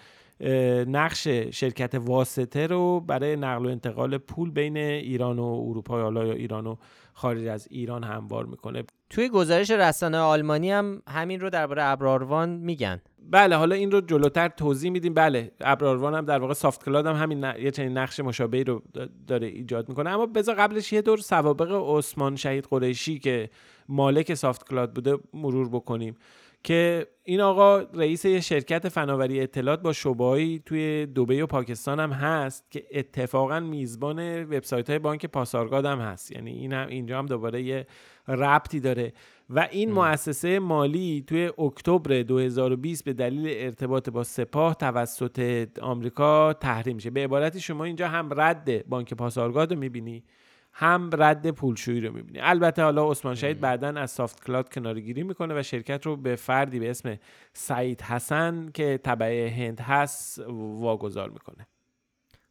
نقش 0.87 1.28
شرکت 1.28 1.95
واسطه 1.95 2.66
رو 2.66 3.01
برای 3.01 3.37
نقل 3.37 3.66
و 3.66 3.68
انتقال 3.68 4.18
پول 4.18 4.51
بین 4.51 4.76
ایران 4.76 5.39
و 5.39 5.64
اروپا 5.68 6.01
یا 6.01 6.32
ایران 6.32 6.66
و 6.66 6.76
خارج 7.12 7.47
از 7.47 7.68
ایران 7.70 8.05
هموار 8.05 8.47
می‌کنه. 8.47 8.82
توی 9.11 9.28
گزارش 9.28 9.70
رسانه 9.70 10.18
آلمانی 10.18 10.70
هم 10.70 11.03
همین 11.09 11.41
رو 11.41 11.51
درباره 11.51 11.85
ابراروان 11.85 12.49
میگن. 12.49 13.01
بله 13.30 13.57
حالا 13.57 13.74
این 13.74 13.91
رو 13.91 14.01
جلوتر 14.01 14.49
توضیح 14.49 14.91
میدیم. 14.91 15.14
بله 15.14 15.53
ابراروان 15.61 16.14
هم 16.14 16.24
در 16.24 16.39
واقع 16.39 16.55
سافت 16.55 16.85
کلاد 16.85 17.07
هم 17.07 17.16
همین 17.16 17.45
یه 17.59 17.70
چنین 17.70 17.99
نقش 17.99 18.20
مشابهی 18.20 18.64
رو 18.64 18.82
داره 19.26 19.47
ایجاد 19.47 19.89
می‌کنه. 19.89 20.11
اما 20.11 20.26
بذار 20.26 20.55
قبلش 20.55 20.93
یه 20.93 21.03
دور 21.03 21.18
سوابق 21.18 21.97
عثمان 21.97 22.37
شهید 22.37 22.66
قریشی 22.70 23.18
که 23.18 23.51
مالک 23.89 24.35
سافت 24.35 24.68
کلاد 24.68 24.95
بوده 24.95 25.18
مرور 25.35 25.68
بکنیم. 25.68 26.16
که 26.65 27.07
این 27.25 27.41
آقا 27.41 27.79
رئیس 27.79 28.25
یه 28.25 28.41
شرکت 28.41 28.89
فناوری 28.89 29.41
اطلاعات 29.41 29.83
با 29.83 29.93
شعبه‌ای 29.93 30.61
توی 30.67 31.07
دبی 31.07 31.41
و 31.41 31.47
پاکستان 31.47 32.01
هم 32.01 32.12
هست 32.12 32.71
که 32.71 32.85
اتفاقا 32.93 33.61
میزبان 33.61 34.45
وبسایت 34.45 34.91
های 34.91 34.99
بانک 34.99 35.27
پاسارگاد 35.27 35.85
هم 35.85 36.01
هست. 36.01 36.33
یعنی 36.33 36.51
این 36.51 36.73
هم 36.73 36.89
اینجا 36.89 37.19
هم 37.19 37.27
دوباره 37.27 37.62
یه 37.62 37.87
ربطی 38.29 38.81
داره. 38.81 39.12
و 39.51 39.69
این. 39.71 39.93
مؤسسه 39.93 40.59
مالی 40.59 41.25
توی 41.27 41.51
اکتبر 41.59 42.23
2020 42.23 43.05
به 43.05 43.12
دلیل 43.12 43.65
ارتباط 43.65 44.11
با 44.11 44.25
سپاه 44.25 44.75
توسط 44.75 45.69
آمریکا 45.83 46.53
تحریم 46.53 46.97
میشه. 46.97 47.11
به 47.11 47.25
عبارتی 47.25 47.61
شما 47.61 47.85
اینجا 47.85 48.09
هم 48.09 48.41
رد 48.41 48.89
بانک 48.89 49.15
پاسارگاد 49.15 49.73
رو 49.73 49.79
می‌بینی. 49.79 50.25
هم 50.77 51.11
رد 51.12 51.51
پولشویی 51.51 52.01
رو 52.01 52.12
می‌بینی. 52.12 52.39
البته 52.41 52.83
حالا 52.83 53.11
عثمان 53.11 53.35
شهید 53.35 53.61
بعدا 53.61 53.89
از 53.89 54.11
SoftQloud 54.11 54.75
کناره‌گیری 54.75 55.22
می‌کنه 55.22 55.61
و 55.61 55.62
شرکت 55.62 56.07
رو 56.07 56.16
به 56.16 56.37
فردی 56.37 56.79
به 56.79 56.91
اسم 56.91 57.18
سعید 57.53 58.03
حسن 58.03 58.70
که 58.75 59.01
تبعه 59.05 59.49
هند 59.49 59.81
هست 59.81 60.39
واگذار 60.49 61.31
می‌کنه. 61.31 61.66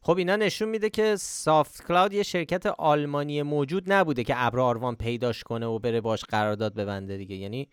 خب 0.01 0.17
اینا 0.17 0.35
نشون 0.35 0.69
میده 0.69 0.89
که 0.89 1.15
SoftQloud 1.15 2.13
یه 2.13 2.23
شرکت 2.23 2.65
آلمانی 2.65 3.41
موجود 3.41 3.93
نبوده 3.93 4.23
که 4.23 4.33
ابر 4.37 4.59
آروان 4.59 4.95
پیداش 4.95 5.43
کنه 5.43 5.65
و 5.65 5.79
بره 5.79 6.01
باش 6.01 6.23
قرارداد 6.23 6.73
ببنده 6.73 7.17
دیگه. 7.17 7.35
یعنی 7.35 7.69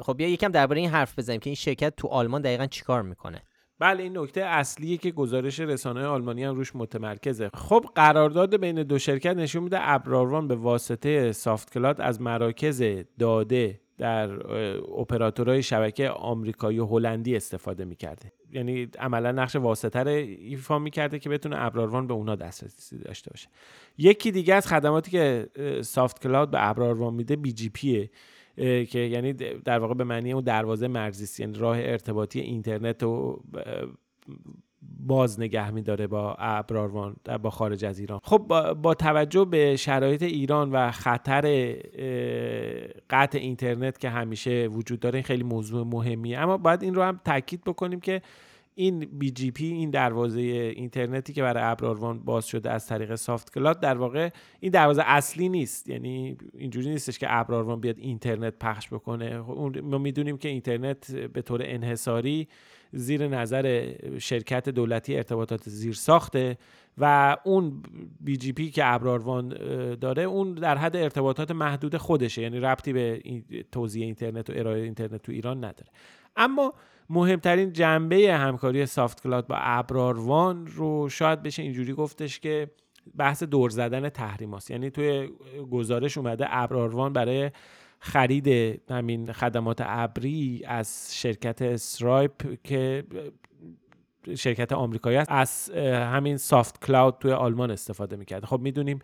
خب 0.00 0.16
بیا 0.16 0.28
یکم 0.28 0.48
درباره 0.48 0.80
این 0.80 0.90
حرف 0.90 1.18
بزنیم 1.18 1.40
که 1.40 1.50
این 1.50 1.54
شرکت 1.54 1.96
تو 1.96 2.08
آلمان 2.08 2.42
دقیقا 2.42 2.66
چیکار 2.66 3.02
می‌کنه. 3.02 3.42
بله 3.84 4.02
این 4.02 4.18
نکته 4.18 4.44
اصلیه 4.44 4.96
که 4.96 5.10
گزارش 5.10 5.60
رسانه 5.60 6.06
آلمانی 6.06 6.44
هم 6.44 6.54
روش 6.54 6.76
متمرکزه. 6.76 7.50
خب 7.54 7.84
قرارداد 7.94 8.56
بین 8.60 8.82
دو 8.82 8.98
شرکت 8.98 9.36
نشون 9.36 9.62
میده 9.62 9.78
ابراروان 9.80 10.48
به 10.48 10.54
واسطه 10.54 11.32
SoftQloud 11.32 12.00
از 12.00 12.20
مراکز 12.20 12.84
داده 13.18 13.80
در 13.98 14.30
اپراتورهای 15.00 15.62
شبکه 15.62 16.10
آمریکایی 16.10 16.78
و 16.78 16.86
هلندی 16.86 17.36
استفاده 17.36 17.84
می‌کرده. 17.84 18.32
یعنی 18.52 18.88
عملا 18.98 19.32
نقش 19.32 19.56
واسطه 19.56 20.00
رو 20.00 20.08
ایفا 20.08 20.78
می‌کرده 20.78 21.18
که 21.18 21.28
بتونه 21.28 21.56
ابراروان 21.58 22.06
به 22.06 22.14
اونا 22.14 22.34
دسترسی 22.34 22.98
داشته 22.98 23.30
باشه. 23.30 23.48
یکی 23.98 24.32
دیگه 24.32 24.54
از 24.54 24.66
خدماتی 24.66 25.10
که 25.10 25.48
SoftQloud 25.82 26.50
به 26.50 26.68
ابراروان 26.68 27.14
میده 27.14 27.36
BGP 27.36 27.68
ه. 27.68 28.10
که 28.56 28.98
یعنی 28.98 29.32
در 29.64 29.78
واقع 29.78 29.94
به 29.94 30.04
معنی 30.04 30.32
اون 30.32 30.44
دروازه 30.44 30.88
مرزی 30.88 31.42
یعنی 31.42 31.58
راه 31.58 31.76
ارتباطی 31.78 32.40
اینترنت 32.40 33.02
و 33.02 33.42
باز 35.06 35.40
نگه 35.40 35.70
میداره 35.70 36.06
با 36.06 36.36
ابراروان 36.38 37.16
با 37.42 37.50
خارج 37.50 37.84
از 37.84 37.98
ایران. 37.98 38.20
خب 38.22 38.38
با, 38.82 38.94
توجه 38.94 39.44
به 39.44 39.76
شرایط 39.76 40.22
ایران 40.22 40.70
و 40.70 40.90
خطر 40.90 41.72
قطع 43.10 43.38
اینترنت 43.38 43.98
که 43.98 44.08
همیشه 44.08 44.66
وجود 44.66 45.00
داره 45.00 45.16
این 45.16 45.22
خیلی 45.22 45.42
موضوع 45.42 45.86
مهمیه. 45.86 46.38
اما 46.38 46.56
باید 46.56 46.82
این 46.82 46.94
رو 46.94 47.02
هم 47.02 47.20
تاکید 47.24 47.60
بکنیم 47.64 48.00
که 48.00 48.22
این 48.74 48.98
BGP 48.98 49.66
این 49.66 49.90
دروازه 49.90 50.40
اینترنتی 50.40 51.32
که 51.32 51.42
برای 51.42 51.62
ابراروان 51.62 52.18
باز 52.18 52.46
شده 52.46 52.70
از 52.70 52.86
طریق 52.86 53.14
SoftQloud 53.14 53.80
در 53.80 53.96
واقع 53.96 54.30
این 54.60 54.72
دروازه 54.72 55.02
اصلی 55.06 55.48
نیست. 55.48 55.88
یعنی 55.88 56.36
اینجوری 56.58 56.90
نیستش 56.90 57.18
که 57.18 57.26
ابراروان 57.30 57.80
بیاد 57.80 57.98
اینترنت 57.98 58.54
پخش 58.60 58.88
بکنه. 58.88 59.38
ما 59.82 59.98
می‌دونیم 59.98 60.36
که 60.36 60.48
اینترنت 60.48 61.12
به 61.12 61.42
طور 61.42 61.60
انحصاری 61.64 62.48
زیر 62.92 63.28
نظر 63.28 63.94
شرکت 64.18 64.68
دولتی 64.68 65.16
ارتباطات 65.16 65.68
زیر 65.68 65.94
ساخته 65.94 66.58
و 66.98 67.36
اون 67.44 67.82
BGP 68.20 68.70
که 68.70 68.82
ابراروان 68.86 69.48
داره 69.94 70.22
اون 70.22 70.54
در 70.54 70.76
حد 70.76 70.96
ارتباطات 70.96 71.50
محدود 71.50 71.96
خودشه. 71.96 72.42
یعنی 72.42 72.60
ربطی 72.60 72.92
به 72.92 73.22
توزیع 73.72 74.04
اینترنت 74.04 74.50
و 74.50 74.52
ارائه 74.56 74.82
اینترنت 74.82 75.22
تو 75.22 75.32
ایران 75.32 75.56
نداره. 75.56 75.90
اما 76.36 76.74
مهمترین 77.10 77.72
جنبه 77.72 78.34
همکاری 78.34 78.86
SoftQloud 78.86 79.46
با 79.46 79.56
ابراروان 79.58 80.66
رو 80.66 81.08
شاید 81.08 81.42
بشه 81.42 81.62
اینجوری 81.62 81.92
گفتش 81.92 82.40
که 82.40 82.70
بحث 83.16 83.42
دور 83.42 83.70
زدن 83.70 84.08
تحریم 84.08 84.54
هست. 84.54 84.70
یعنی 84.70 84.90
توی 84.90 85.28
گزارش 85.70 86.18
اومده 86.18 86.46
ابراروان 86.48 87.12
برای 87.12 87.50
خرید 87.98 88.48
همین 88.90 89.32
خدمات 89.32 89.82
ابری 89.84 90.62
از 90.66 91.08
شرکت 91.12 91.62
Stripe 91.62 92.62
که 92.64 93.04
شرکت 94.34 94.72
آمریکایی 94.72 95.16
است 95.16 95.30
از 95.30 95.70
همین 95.86 96.36
SoftQloud 96.36 97.18
توی 97.20 97.32
آلمان 97.32 97.70
استفاده 97.70 98.16
می‌کرد 98.16 98.44
خب 98.44 98.60
می‌دونیم 98.60 98.98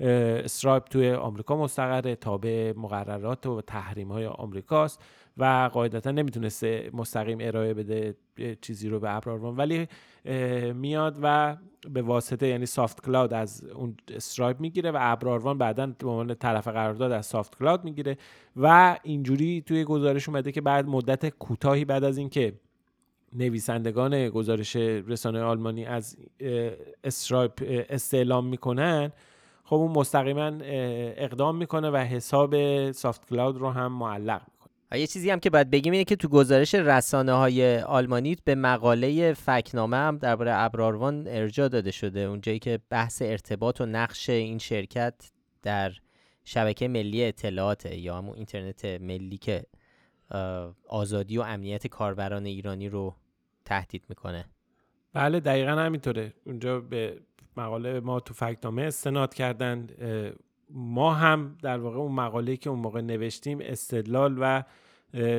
Stripe 0.00 0.84
توی 0.84 1.12
آمریکا 1.12 1.56
مستقره 1.56 2.16
تابع 2.16 2.72
مقررات 2.76 3.46
و 3.46 3.60
تحریم 3.60 4.12
های 4.12 4.26
آمریکاست 4.26 5.02
و 5.36 5.70
قاعدتا 5.72 6.10
نمی‌تونسته 6.10 6.90
مستقیم 6.92 7.38
ارائه 7.40 7.74
بده 7.74 8.14
چیزی 8.60 8.88
رو 8.88 9.00
به 9.00 9.16
ابراروان 9.16 9.56
ولی 9.56 9.88
میاد 10.74 11.18
و 11.22 11.56
به 11.90 12.02
واسطه 12.02 12.46
یعنی 12.46 12.66
SoftQloud 12.66 13.34
از 13.34 13.64
اون 13.64 13.96
Stripe 14.14 14.60
می‌گیره 14.60 14.90
و 14.90 14.98
ابراروان 15.00 15.58
بعدا 15.58 15.86
به 15.86 16.08
عنوان 16.08 16.34
طرف 16.34 16.68
قرارداد 16.68 17.12
از 17.12 17.26
SoftQloud 17.26 17.84
می‌گیره 17.84 18.16
و 18.56 18.96
اینجوری 19.02 19.62
توی 19.66 19.84
گزارش 19.84 20.28
اومده 20.28 20.52
که 20.52 20.60
بعد 20.60 20.86
مدت 20.86 21.28
کوتاهی 21.28 21.84
بعد 21.84 22.04
از 22.04 22.18
اینکه 22.18 22.52
نویسندگان 23.32 24.28
گزارش 24.28 24.76
رسانه 24.76 25.42
آلمانی 25.42 25.84
از 25.84 26.16
استرایپ 27.04 27.52
استعلام 27.88 28.46
می‌کنن 28.46 29.12
خب 29.64 29.76
اون 29.76 29.92
مستقیما 29.92 30.50
اقدام 31.16 31.56
می‌کنه 31.56 31.90
و 31.90 31.96
حساب 31.96 32.56
سافت 32.92 33.28
کلاود 33.28 33.58
رو 33.58 33.70
هم 33.70 33.92
معلق 33.92 34.42
یه 34.92 35.06
چیزی 35.06 35.30
هم 35.30 35.40
که 35.40 35.50
باید 35.50 35.70
بگیم 35.70 35.92
اینه 35.92 36.04
که 36.04 36.16
تو 36.16 36.28
گزارش 36.28 36.74
رسانه 36.74 37.32
های 37.32 37.78
آلمانی 37.78 38.36
به 38.44 38.54
مقاله 38.54 39.32
فکنامه 39.32 39.96
هم 39.96 40.18
درباره 40.18 40.52
ابراروان 40.54 41.24
ارجاع 41.28 41.68
داده 41.68 41.90
شده. 41.90 42.20
اونجایی 42.20 42.58
که 42.58 42.78
بحث 42.90 43.22
ارتباط 43.22 43.80
و 43.80 43.86
نقش 43.86 44.30
این 44.30 44.58
شرکت 44.58 45.14
در 45.62 45.92
شبکه 46.44 46.88
ملی 46.88 47.24
اطلاعات 47.24 47.86
یا 47.86 48.18
همون 48.18 48.36
اینترنت 48.36 48.84
ملی 48.84 49.36
که 49.38 49.64
آزادی 50.88 51.38
و 51.38 51.42
امنیت 51.42 51.86
کاربران 51.86 52.46
ایرانی 52.46 52.88
رو 52.88 53.14
تهدید 53.64 54.04
می‌کنه. 54.08 54.44
بله 55.12 55.40
دقیقا 55.40 55.70
همینطوره. 55.70 56.32
اونجا 56.46 56.80
به 56.80 57.20
مقاله 57.56 58.00
ما 58.00 58.20
تو 58.20 58.34
فکنامه 58.34 58.82
استناد 58.82 59.34
کردن 59.34 59.86
ما 60.70 61.14
هم 61.14 61.56
در 61.62 61.78
واقع 61.78 61.96
اون 61.98 62.12
مقاله 62.12 62.56
که 62.56 62.70
اون 62.70 62.78
موقع 62.78 63.00
نوشتیم 63.00 63.58
استدلال 63.60 64.36
و 64.40 64.62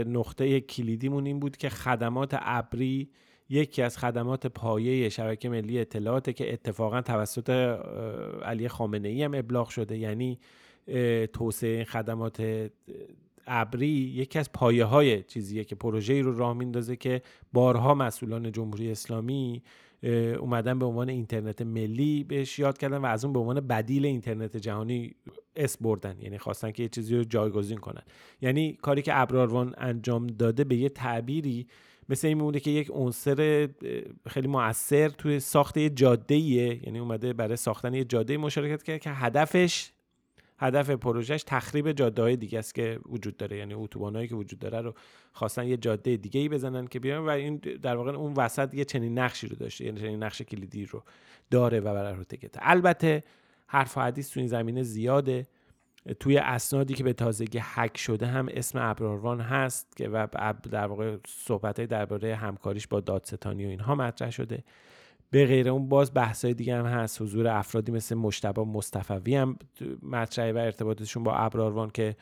نقطه 0.05 0.59
کلیدیمون 0.59 1.25
این 1.25 1.39
بود 1.39 1.57
که 1.57 1.69
خدمات 1.69 2.35
ابری 2.41 3.09
یکی 3.49 3.81
از 3.81 3.97
خدمات 3.97 4.47
پایه 4.47 5.09
شبکه 5.09 5.49
ملی 5.49 5.79
اطلاعاته 5.79 6.33
که 6.33 6.53
اتفاقا 6.53 7.01
توسط 7.01 7.49
علی 8.43 8.67
خامنه 8.67 9.07
ای 9.07 9.23
هم 9.23 9.33
ابلاغ 9.33 9.69
شده. 9.69 9.97
یعنی 9.97 10.39
توسعه 11.33 11.83
خدمات 11.83 12.69
ابری 13.47 13.87
یکی 13.87 14.39
از 14.39 14.51
پایه 14.51 14.85
های 14.85 15.23
چیزیه 15.23 15.63
که 15.63 15.75
پروژه 15.75 16.21
رو 16.21 16.37
راه 16.37 16.53
میندازه 16.53 16.95
که 16.95 17.21
بارها 17.53 17.93
مسئولان 17.93 18.51
جمهوری 18.51 18.91
اسلامی 18.91 19.63
اومدن 20.39 20.79
به 20.79 20.85
عنوان 20.85 21.09
اینترنت 21.09 21.61
ملی 21.61 22.23
بهش 22.23 22.59
یاد 22.59 22.77
کردن 22.77 22.97
و 22.97 23.05
از 23.05 23.25
اون 23.25 23.33
به 23.33 23.39
عنوان 23.39 23.59
بدیل 23.59 24.05
اینترنت 24.05 24.57
جهانی 24.57 25.15
اس 25.55 25.77
بردن. 25.77 26.15
یعنی 26.21 26.37
خواستن 26.37 26.71
که 26.71 26.83
یه 26.83 26.89
چیزی 26.89 27.15
رو 27.15 27.23
جایگزین 27.23 27.77
کنن. 27.77 28.03
یعنی 28.41 28.73
کاری 28.73 29.01
که 29.01 29.19
ابراروان 29.19 29.75
انجام 29.77 30.27
داده 30.27 30.63
به 30.63 30.75
یه 30.75 30.89
تعبیری 30.89 31.67
مثل 32.09 32.27
این 32.27 32.37
میمونه 32.37 32.59
که 32.59 32.71
یک 32.71 32.91
عنصر 32.93 33.69
خیلی 34.27 34.47
موثر 34.47 35.09
توی 35.09 35.39
ساخت 35.39 35.77
یه 35.77 35.89
جاده 35.89 36.35
یعنی 36.37 36.99
اومده 36.99 37.33
برای 37.33 37.55
ساختن 37.55 37.93
یه 37.93 38.03
جاده 38.03 38.37
مشارکت 38.37 38.83
کرد 38.83 38.99
که 38.99 39.09
هدفش 39.09 39.91
هدف 40.57 40.89
پروژهش 40.89 41.43
تخریب 41.43 41.91
جاده 41.91 42.21
های 42.21 42.35
دیگه 42.35 42.59
است 42.59 42.75
که 42.75 42.99
وجود 43.05 43.37
داره. 43.37 43.57
یعنی 43.57 43.73
اتوبانایی 43.73 44.27
که 44.27 44.35
وجود 44.35 44.59
داره 44.59 44.81
رو 44.81 44.93
خواستن 45.33 45.67
یه 45.67 45.77
جاده 45.77 46.17
دیگه 46.17 46.39
ای 46.39 46.49
بزنن 46.49 46.87
که 46.87 46.99
بیان 46.99 47.25
و 47.25 47.29
این 47.29 47.55
در 47.57 47.95
واقع 47.95 48.11
اون 48.11 48.33
وسط 48.33 48.73
یه 48.73 48.85
چنین 48.85 49.19
نقشی 49.19 49.47
رو 49.47 49.55
داشته 49.55 49.85
یعنی 49.85 49.99
چنین 49.99 50.23
نقش 50.23 50.41
کلیدی 50.41 50.85
رو 50.85 51.03
داره 51.51 51.79
و 51.79 51.93
برای 51.93 52.23
تکته 52.23 52.59
البته 52.61 53.23
حرف 53.67 53.97
و 53.97 54.01
حدیث 54.01 54.29
تو 54.29 54.39
این 54.39 54.49
زمینه 54.49 54.83
زیاده. 54.83 55.47
توی 56.19 56.37
اسنادی 56.37 56.93
که 56.93 57.03
به 57.03 57.13
تازگی 57.13 57.57
حک 57.57 57.97
شده 57.97 58.25
هم 58.25 58.47
اسم 58.51 58.79
ابراروان 58.81 59.41
هست 59.41 59.97
که 59.97 60.09
و 60.09 60.27
در 60.71 60.87
واقع 60.87 61.17
صحبت 61.27 61.81
درباره 61.81 62.35
همکاریش 62.35 62.87
با 62.87 62.99
دادستانی 62.99 63.65
و 63.65 63.69
اینها 63.69 63.95
مطرح 63.95 64.31
شده. 64.31 64.63
به 65.35 65.45
غیر 65.45 65.69
اون 65.69 65.89
باز 65.89 66.13
بحثای 66.13 66.53
دیگه 66.53 66.75
هم 66.75 66.85
هست. 66.85 67.21
حضور 67.21 67.47
افرادی 67.47 67.91
مثل 67.91 68.15
مشتبه 68.15 68.63
مصطفوی 68.63 69.35
هم 69.35 69.57
مطرحه 70.03 70.53
و 70.53 70.57
ارتباطشون 70.57 71.23
با 71.23 71.33
ابراروان 71.33 71.89
که 71.89 72.15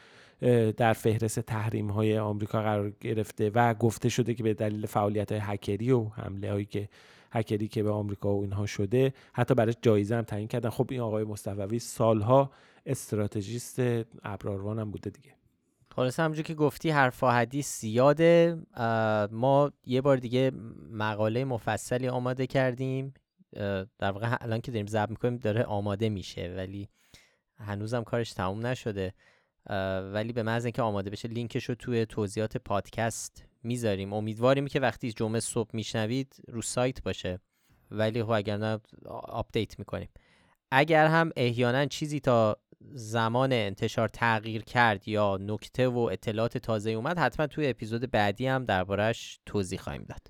در 0.78 0.94
فهرست 0.94 1.40
تحریم 1.40 1.90
های 1.90 2.18
آمریکا 2.20 2.62
قرار 2.62 2.94
گرفته 3.02 3.52
و 3.56 3.74
گفته 3.74 4.10
شده 4.10 4.34
که 4.34 4.44
به 4.44 4.54
دلیل 4.54 4.86
فعالیت 4.86 5.32
های 5.32 5.42
هکری 5.44 5.92
و 5.92 6.04
حمله 6.04 6.52
هایی 6.52 6.66
که 6.66 6.90
هکری 7.32 7.68
که 7.68 7.84
به 7.84 7.92
آمریکا 7.92 8.36
و 8.36 8.42
اینها 8.42 8.66
شده 8.66 9.14
حتی 9.34 9.54
برای 9.54 9.74
جایزه 9.82 10.16
هم 10.16 10.24
تعیین 10.24 10.48
کردن. 10.48 10.70
خب 10.70 10.88
این 10.92 11.02
آقای 11.02 11.24
مصطفوی 11.24 11.80
سالها 11.80 12.52
استراتژیست 12.86 13.80
ابراروان 14.24 14.80
هم 14.80 14.92
بوده 14.92 15.10
دیگه. 15.10 15.43
خلاصه 15.96 16.24
همونجور 16.24 16.44
که 16.46 16.54
گفتی 16.54 16.90
حرف 16.90 17.24
حدیث 17.24 17.80
زیاده. 17.80 18.58
ما 19.32 19.72
یه 19.86 20.02
بار 20.02 20.18
دیگه 20.18 20.52
مقاله 20.92 21.46
مفصلی 21.46 22.08
آماده 22.08 22.48
کردیم. 22.48 23.14
در 24.00 24.12
واقع 24.12 24.38
الان 24.42 24.62
که 24.62 24.72
داریم 24.72 24.88
ضبط 24.88 25.10
می‌کنیم 25.10 25.38
داره 25.38 25.64
آماده 25.64 26.10
میشه 26.10 26.54
ولی 26.58 26.90
هنوزم 27.58 28.04
کارش 28.04 28.34
تموم 28.34 28.66
نشده. 28.66 29.14
ولی 30.14 30.34
به 30.34 30.44
محض 30.44 30.66
اینکه 30.66 30.82
آماده 30.82 31.10
بشه 31.10 31.28
لینکش 31.28 31.64
رو 31.64 31.76
توی 31.76 32.06
توضیحات 32.06 32.58
پادکست 32.58 33.46
می‌ذاریم. 33.64 34.14
امیدواریم 34.14 34.68
که 34.68 34.80
وقتی 34.80 35.12
جمعه 35.12 35.40
صبح 35.40 35.70
میشنوید 35.74 36.36
رو 36.48 36.62
سایت 36.62 37.04
باشه. 37.04 37.40
ولی 37.92 38.24
خب 38.24 38.32
اگر 38.32 38.58
نه 38.58 38.80
آپدیت 39.12 39.80
می‌کنیم. 39.80 40.10
اگر 40.72 41.08
هم 41.08 41.32
احیانا 41.36 41.86
چیزی 41.86 42.20
تا 42.20 42.58
زمان 42.92 43.54
انتشار 43.54 44.08
تغییر 44.08 44.62
کرد 44.62 45.08
یا 45.08 45.38
نکته 45.42 45.88
و 45.88 45.98
اطلاعات 45.98 46.58
تازه 46.58 46.92
اومد 46.92 47.18
حتما 47.18 47.48
توی 47.48 47.68
اپیزود 47.68 48.12
بعدی 48.12 48.48
هم 48.48 48.66
دربارهش 48.66 49.40
توضیح 49.46 49.80
خواهیم 49.80 50.04
داد. 50.04 50.22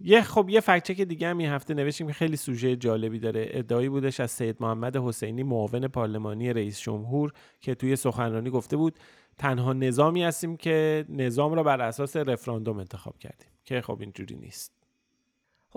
یه 0.00 0.22
خب 0.22 0.48
یه 0.48 0.60
فکچک 0.60 1.00
دیگه 1.00 1.28
هم 1.28 1.38
این 1.38 1.48
هفته 1.48 1.74
نوشتیم 1.74 2.06
که 2.06 2.12
خیلی 2.12 2.36
سوژه 2.36 2.76
جالبی 2.76 3.18
داره. 3.18 3.48
ادعایی 3.50 3.88
بودش 3.88 4.20
از 4.20 4.30
سید 4.30 4.56
محمد 4.60 4.96
حسینی 4.96 5.42
معاون 5.42 5.88
پارلمانی 5.88 6.52
رئیس 6.52 6.80
جمهور 6.80 7.32
که 7.60 7.74
توی 7.74 7.96
سخنرانی 7.96 8.50
گفته 8.50 8.76
بود 8.76 8.98
تنها 9.38 9.72
نظامی 9.72 10.24
هستیم 10.24 10.56
که 10.56 11.04
نظام 11.08 11.54
را 11.54 11.62
بر 11.62 11.80
اساس 11.80 12.16
رفراندوم 12.16 12.78
انتخاب 12.78 13.18
کردیم. 13.18 13.48
که 13.64 13.80
خب 13.80 14.00
اینجوری 14.00 14.36
نیست. 14.36 14.77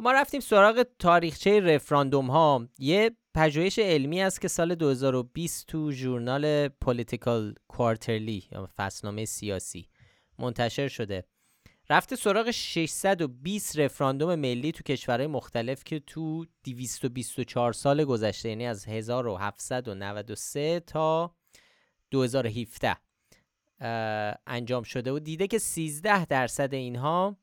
خب 0.01 0.07
ما 0.07 0.11
رفتیم 0.11 0.41
سراغ 0.41 0.85
تاریخچه 0.99 1.59
رفراندوم 1.59 2.31
ها 2.31 2.67
یه 2.79 3.11
پژوهش 3.33 3.79
علمی 3.79 4.21
است 4.21 4.41
که 4.41 4.47
سال 4.47 4.75
2020 4.75 5.67
تو 5.67 5.91
ژورنال 5.91 6.67
پولیتیکال 6.67 7.55
کوارترلی 7.67 8.43
یا 8.51 8.69
فصلنامه 8.77 9.25
سیاسی 9.25 9.89
منتشر 10.39 10.87
شده. 10.87 11.23
رفته 11.89 12.15
سراغ 12.15 12.51
620 12.51 13.79
رفراندوم 13.79 14.35
ملی 14.35 14.71
تو 14.71 14.83
کشورهای 14.83 15.27
مختلف 15.27 15.83
که 15.83 15.99
تو 15.99 16.45
224 16.63 17.73
سال 17.73 18.03
گذشته 18.03 18.49
یعنی 18.49 18.67
از 18.67 18.87
1793 18.87 20.79
تا 20.79 21.35
2017 22.11 22.97
انجام 24.47 24.83
شده 24.83 25.11
و 25.11 25.19
دیده 25.19 25.47
که 25.47 25.57
13 25.57 26.25
درصد 26.25 26.73
اینها 26.73 27.40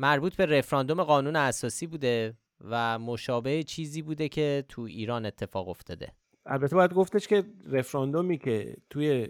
مربوط 0.00 0.36
به 0.36 0.46
رفراندوم 0.46 1.02
قانون 1.02 1.36
اساسی 1.36 1.86
بوده 1.86 2.34
و 2.60 2.98
مشابه 2.98 3.62
چیزی 3.62 4.02
بوده 4.02 4.28
که 4.28 4.64
تو 4.68 4.82
ایران 4.82 5.26
اتفاق 5.26 5.68
افتاده. 5.68 6.12
البته 6.46 6.76
باید 6.76 6.94
گفتش 6.94 7.28
که 7.28 7.44
رفراندومی 7.66 8.38
که 8.38 8.76
توی 8.90 9.28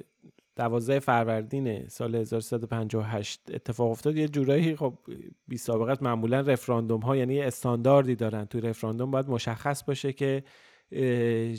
دوازده 0.57 0.99
فروردین 0.99 1.89
سال 1.89 2.15
1358 2.15 3.41
اتفاق 3.55 3.91
افتاد 3.91 4.17
یه 4.17 4.29
جورایی 4.29 4.77
خب 4.77 4.95
بی 5.49 5.57
سابقه 5.57 6.05
معمولا 6.05 6.41
رفراندوم 6.41 7.01
ها 7.01 7.17
یعنی 7.17 7.41
استانداردی 7.41 8.15
دارن. 8.15 8.45
توی 8.45 8.61
رفراندوم 8.61 9.11
باید 9.11 9.29
مشخص 9.29 9.85
باشه 9.85 10.13
که 10.13 10.43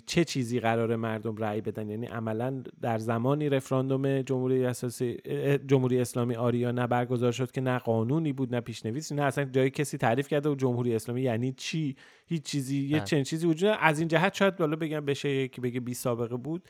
چه 0.05 0.23
چیزی 0.27 0.59
قرار 0.59 0.95
مردم 0.95 1.35
رأی 1.35 1.61
بدن؟ 1.61 1.89
یعنی 1.89 2.05
عملا 2.05 2.63
در 2.81 2.97
زمانی 2.97 3.49
رفراندوم 3.49 4.21
جمهوری 4.21 4.65
اساسی 4.65 5.17
جمهوری 5.67 6.01
اسلامی 6.01 6.35
آریا 6.35 6.71
نه 6.71 6.87
برگزار 6.87 7.31
شد 7.31 7.51
که 7.51 7.61
نه 7.61 7.77
قانونی 7.77 8.33
بود 8.33 8.55
نه 8.55 8.61
پیشنویسی 8.61 9.15
نه 9.15 9.21
اصلا 9.21 9.45
جایی 9.45 9.69
کسی 9.69 9.97
تعریف 9.97 10.27
کرده 10.27 10.49
و 10.49 10.55
جمهوری 10.55 10.95
اسلامی 10.95 11.21
یعنی 11.21 11.53
چی؟ 11.53 11.95
هیچ 12.27 12.43
چیزی 12.43 12.81
یه 12.83 12.97
بله. 12.97 13.05
چنین 13.05 13.23
چیزی 13.23 13.47
وجود 13.47 13.75
از 13.79 13.99
این 13.99 14.07
جهت 14.07 14.33
شاید 14.33 14.55
بالا 14.55 14.75
بگم 14.75 15.05
بشه 15.05 15.47
که 15.47 15.61
بگه 15.61 15.79
بی 15.79 15.93
سابقه 15.93 16.37
بود. 16.37 16.63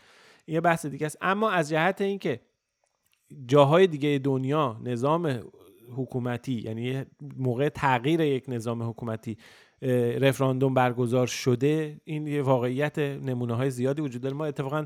یه 0.47 0.61
بحث 0.61 0.85
دیگه 0.85 1.05
است. 1.05 1.17
اما 1.21 1.49
از 1.49 1.69
جهت 1.69 2.01
اینکه 2.01 2.39
جاهای 3.47 3.87
دیگه 3.87 4.19
دنیا 4.23 4.81
نظام 4.83 5.41
حکومتی 5.95 6.53
یعنی 6.53 7.03
موقع 7.37 7.69
تغییر 7.69 8.19
یک 8.19 8.45
نظام 8.47 8.83
حکومتی 8.83 9.37
رفراندوم 10.21 10.73
برگزار 10.73 11.27
شده. 11.27 11.97
این 12.03 12.27
یه 12.27 12.41
واقعیت 12.41 12.99
نمونه 12.99 13.53
های 13.53 13.69
زیادی 13.69 14.01
وجود 14.01 14.21
داره. 14.21 14.35
ما 14.35 14.45
اتفاقا 14.45 14.85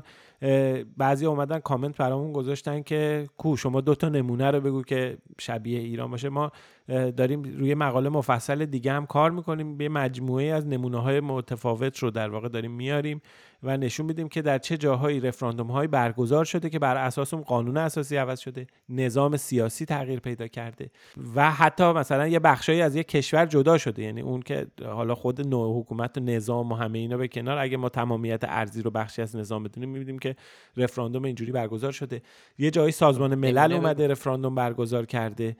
بعضی 0.96 1.26
اومدن 1.26 1.58
کامنت 1.58 1.96
برامون 1.96 2.32
گذاشتن 2.32 2.82
که 2.82 3.28
کو 3.36 3.56
شما 3.56 3.80
دو 3.80 3.94
تا 3.94 4.08
نمونه 4.08 4.50
رو 4.50 4.60
بگو 4.60 4.82
که 4.82 5.18
شبیه 5.38 5.78
ایران 5.78 6.10
باشه. 6.10 6.28
ما 6.28 6.52
داریم 6.88 7.42
روی 7.42 7.74
مقاله 7.74 8.08
مفصل 8.08 8.66
دیگه 8.66 8.92
هم 8.92 9.06
کار 9.06 9.30
می‌کنیم. 9.30 9.80
یه 9.80 9.88
مجموعه 9.88 10.44
از 10.44 10.66
نمونه 10.66 11.02
های 11.02 11.20
متفاوت 11.20 11.98
رو 11.98 12.10
در 12.10 12.28
واقع 12.28 12.48
داریم 12.48 12.70
میاریم 12.70 13.22
و 13.62 13.76
نشون 13.76 14.06
میدیم 14.06 14.28
که 14.28 14.42
در 14.42 14.58
چه 14.58 14.76
جاهایی 14.76 15.20
رفراندوم 15.20 15.66
های 15.66 15.86
برگزار 15.86 16.44
شده 16.44 16.70
که 16.70 16.78
بر 16.78 16.96
اساس 16.96 17.34
اون 17.34 17.42
قانون 17.42 17.76
اساسی 17.76 18.16
عوض 18.16 18.40
شده 18.40 18.66
نظام 18.88 19.36
سیاسی 19.36 19.84
تغییر 19.84 20.20
پیدا 20.20 20.46
کرده 20.48 20.90
و 21.34 21.50
حتی 21.50 21.92
مثلا 21.92 22.28
یه 22.28 22.38
بخشایی 22.38 22.82
از 22.82 22.96
یه 22.96 23.02
کشور 23.02 23.46
جدا 23.46 23.78
شده. 23.78 24.02
یعنی 24.02 24.20
اون 24.20 24.42
که 24.42 24.66
حالا 24.84 25.14
خود 25.14 25.48
نوع 25.48 25.80
حکومت 25.80 26.18
و 26.18 26.20
نظام 26.20 26.72
و 26.72 26.74
همه 26.74 26.98
اینا 26.98 27.16
به 27.16 27.28
کنار 27.28 27.58
اگه 27.58 27.76
ما 27.76 27.88
تمامیت 27.88 28.44
ارزی 28.44 28.82
رو 28.82 28.90
بخشی 28.90 29.22
از 29.22 29.36
نظام 29.36 29.62
بدونیم 29.62 29.88
می‌بینیم 29.88 30.18
که 30.18 30.36
رفراندوم 30.76 31.24
اینجوری 31.24 31.52
برگزار 31.52 31.92
شده. 31.92 32.22
یه 32.58 32.70
جایی 32.70 32.92
سازمان 32.92 33.34
ملل 33.34 33.72
اومده 33.72 34.08
رفراندوم 34.08 34.54
برگزار 34.54 35.06
کرده. 35.06 35.56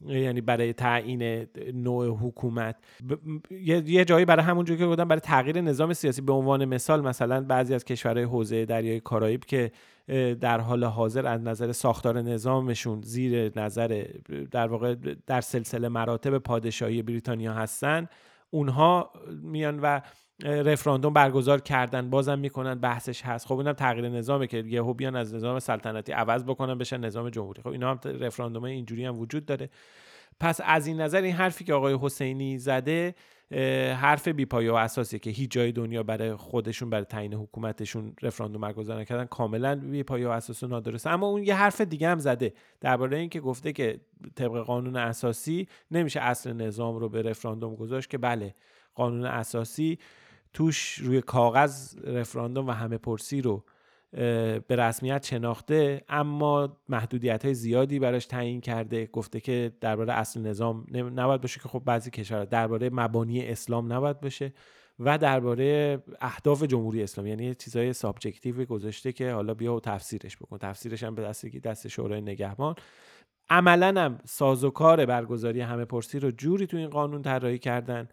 یعنی 0.00 0.40
برای 0.40 0.72
تعیین 0.72 1.46
نوع 1.74 2.08
حکومت. 2.08 2.76
یه 3.50 4.04
جایی 4.04 4.24
برای 4.24 4.44
همونجوری 4.44 4.78
که 4.78 4.86
گفتم 4.86 5.08
برای 5.08 5.20
تغییر 5.20 5.60
نظام 5.60 5.92
سیاسی 5.92 6.22
به 6.22 6.32
عنوان 6.32 6.64
مثال 6.64 7.00
مثلا 7.00 7.40
بعضی 7.40 7.74
از 7.74 7.84
کشورهای 7.84 8.24
حوزه 8.24 8.64
دریای 8.64 9.00
کارائیب 9.00 9.44
که 9.44 9.72
در 10.40 10.60
حال 10.60 10.84
حاضر 10.84 11.26
از 11.26 11.40
نظر 11.40 11.72
ساختار 11.72 12.22
نظامشون 12.22 13.00
زیر 13.02 13.58
نظر 13.60 14.04
در 14.50 14.66
واقع 14.66 14.94
در 15.26 15.40
سلسله 15.40 15.88
مراتب 15.88 16.38
پادشاهی 16.38 17.02
بریتانیا 17.02 17.52
هستن 17.52 18.08
اونها 18.50 19.12
میان 19.42 19.80
و 19.80 20.00
رفراندوم 20.44 21.12
برگزار 21.12 21.60
کردن. 21.60 22.10
بازم 22.10 22.38
می‌کنن 22.38 22.74
بحثش 22.74 23.22
هست. 23.22 23.46
خب 23.46 23.58
اینم 23.58 23.72
تغییر 23.72 24.08
نظامه 24.08 24.46
که 24.46 24.58
یهو 24.66 24.94
بیان 24.94 25.16
از 25.16 25.34
نظام 25.34 25.58
سلطنتی 25.58 26.12
عوض 26.12 26.44
بکنن 26.44 26.78
بشن 26.78 27.00
نظام 27.00 27.30
جمهوری. 27.30 27.62
خب 27.62 27.68
اینا 27.68 27.90
هم 27.90 28.00
رفراندوم 28.04 28.64
اینجوری 28.64 29.04
هم 29.04 29.18
وجود 29.18 29.46
داره. 29.46 29.70
پس 30.40 30.60
از 30.64 30.86
این 30.86 31.00
نظر 31.00 31.22
این 31.22 31.34
حرفی 31.34 31.64
که 31.64 31.74
آقای 31.74 31.98
حسینی 32.00 32.58
زده 32.58 33.14
حرف 34.00 34.28
بیپایه 34.28 34.72
و 34.72 34.74
اساسی 34.74 35.18
که 35.18 35.30
هیچ 35.30 35.50
جای 35.50 35.72
دنیا 35.72 36.02
برای 36.02 36.34
خودشون 36.34 36.90
برای 36.90 37.04
تعیین 37.04 37.34
حکومتشون 37.34 38.14
رفراندوم 38.22 38.60
برگزار 38.60 39.00
نکردن 39.00 39.24
کاملا 39.24 39.74
بیپایه 39.74 40.28
و 40.28 40.30
اساس 40.30 40.62
و 40.62 40.66
نادرسته. 40.66 41.10
اما 41.10 41.26
اون 41.26 41.42
یه 41.42 41.54
حرف 41.54 41.80
دیگه 41.80 42.08
هم 42.08 42.18
زده 42.18 42.52
درباره 42.80 43.18
اینکه 43.18 43.40
گفته 43.40 43.72
که 43.72 44.00
طبق 44.34 44.58
قانون 44.58 44.96
اساسی 44.96 45.68
نمیشه 45.90 46.20
اصل 46.20 46.52
نظام 46.52 46.96
رو 46.96 47.08
به 47.08 47.22
رفراندوم 47.22 47.74
گذاشت 47.74 48.10
که 48.10 48.18
بله 48.18 48.54
قانون 48.94 49.24
اساسی 49.24 49.98
توش 50.56 50.94
روی 50.94 51.20
کاغذ 51.20 51.96
رفراندوم 52.04 52.66
و 52.66 52.70
همه 52.70 52.98
پرسی 52.98 53.42
رو 53.42 53.64
به 54.68 54.76
رسمیت 54.76 55.26
شناخته 55.26 56.04
اما 56.08 56.76
محدودیت 56.88 57.44
های 57.44 57.54
زیادی 57.54 57.98
براش 57.98 58.26
تعیین 58.26 58.60
کرده 58.60 59.06
گفته 59.06 59.40
که 59.40 59.72
درباره 59.80 60.12
اصل 60.12 60.40
نظام 60.40 60.86
نباید 60.94 61.40
باشه 61.40 61.60
که 61.60 61.68
خب 61.68 61.82
بعضی 61.84 62.10
کشورها 62.10 62.44
درباره 62.44 62.90
مبانی 62.92 63.46
اسلام 63.46 63.92
نباید 63.92 64.20
باشه 64.20 64.52
و 64.98 65.18
درباره 65.18 66.02
اهداف 66.20 66.62
جمهوری 66.62 67.02
اسلامی 67.02 67.30
یعنی 67.30 67.54
چیزای 67.54 67.92
subjective 67.92 68.64
گذاشته 68.64 69.12
که 69.12 69.32
حالا 69.32 69.54
بیا 69.54 69.74
و 69.74 69.80
تفسیرش 69.80 70.36
بکن. 70.36 70.58
تفسیرش 70.58 71.02
هم 71.02 71.14
به 71.14 71.22
دست 71.22 71.46
دست 71.46 71.88
شورای 71.88 72.20
نگهبان. 72.20 72.74
عملا 73.50 74.00
هم 74.02 74.18
سازوکار 74.24 75.06
برگزاری 75.06 75.60
همه 75.60 75.84
پرسی 75.84 76.20
رو 76.20 76.30
جوری 76.30 76.66
تو 76.66 76.76
این 76.76 76.90
قانون 76.90 77.22
طراحی 77.22 77.58
کردن 77.58 78.08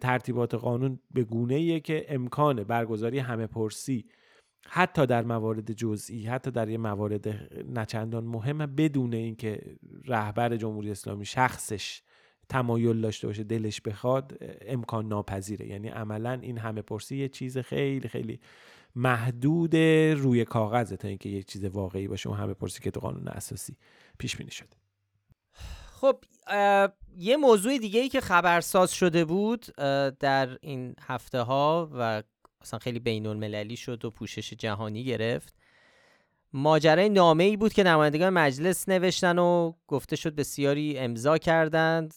ترتیبات 0.00 0.54
قانون 0.54 0.98
به 1.10 1.24
گونه 1.24 1.54
ایه 1.54 1.80
که 1.80 2.06
امکان 2.08 2.64
برگزاری 2.64 3.18
همه 3.18 3.46
پرسی 3.46 4.04
حتی 4.66 5.06
در 5.06 5.24
موارد 5.24 5.72
جزئی 5.72 6.26
حتی 6.26 6.50
در 6.50 6.68
یه 6.68 6.78
موارد 6.78 7.28
نچندان 7.74 8.24
مهم 8.24 8.58
بدون 8.58 9.14
اینکه 9.14 9.76
رهبر 10.04 10.56
جمهوری 10.56 10.90
اسلامی 10.90 11.24
شخصش 11.24 12.02
تمایل 12.48 13.00
داشته 13.00 13.26
باشه 13.26 13.44
دلش 13.44 13.80
بخواد 13.80 14.38
امکان 14.66 15.08
ناپذیره. 15.08 15.66
یعنی 15.66 15.88
عملا 15.88 16.32
این 16.32 16.58
همه 16.58 16.82
پرسی 16.82 17.16
یه 17.16 17.28
چیز 17.28 17.58
خیلی 17.58 18.08
خیلی 18.08 18.40
محدود 18.96 19.76
روی 20.16 20.44
کاغذه 20.44 20.96
تا 20.96 21.08
اینکه 21.08 21.28
یه 21.28 21.42
چیز 21.42 21.64
واقعی 21.64 22.08
باشه 22.08 22.28
اون 22.28 22.38
همه 22.38 22.54
پرسی 22.54 22.82
که 22.82 22.90
تو 22.90 23.00
قانون 23.00 23.28
اساسی 23.28 23.76
پیش 24.18 24.36
بینی 24.36 24.50
شده. 24.50 24.81
خب 26.02 26.24
یه 27.16 27.36
موضوع 27.36 27.78
دیگه 27.78 28.00
ای 28.00 28.08
که 28.08 28.20
خبرساز 28.20 28.92
شده 28.92 29.24
بود 29.24 29.66
در 30.20 30.58
این 30.60 30.94
هفته 31.00 31.40
ها 31.40 31.90
و 31.92 32.22
اصلا 32.60 32.78
خیلی 32.78 32.98
بین 32.98 33.26
المللی 33.26 33.76
شد 33.76 34.04
و 34.04 34.10
پوشش 34.10 34.52
جهانی 34.52 35.04
گرفت. 35.04 35.54
ماجرای 36.52 37.08
نامه 37.08 37.44
ای 37.44 37.56
بود 37.56 37.72
که 37.72 37.82
نمایندگان 37.82 38.30
مجلس 38.30 38.88
نوشتن 38.88 39.38
و 39.38 39.72
گفته 39.86 40.16
شد 40.16 40.34
بسیاری 40.34 40.98
امضا 40.98 41.38
کردند 41.38 42.14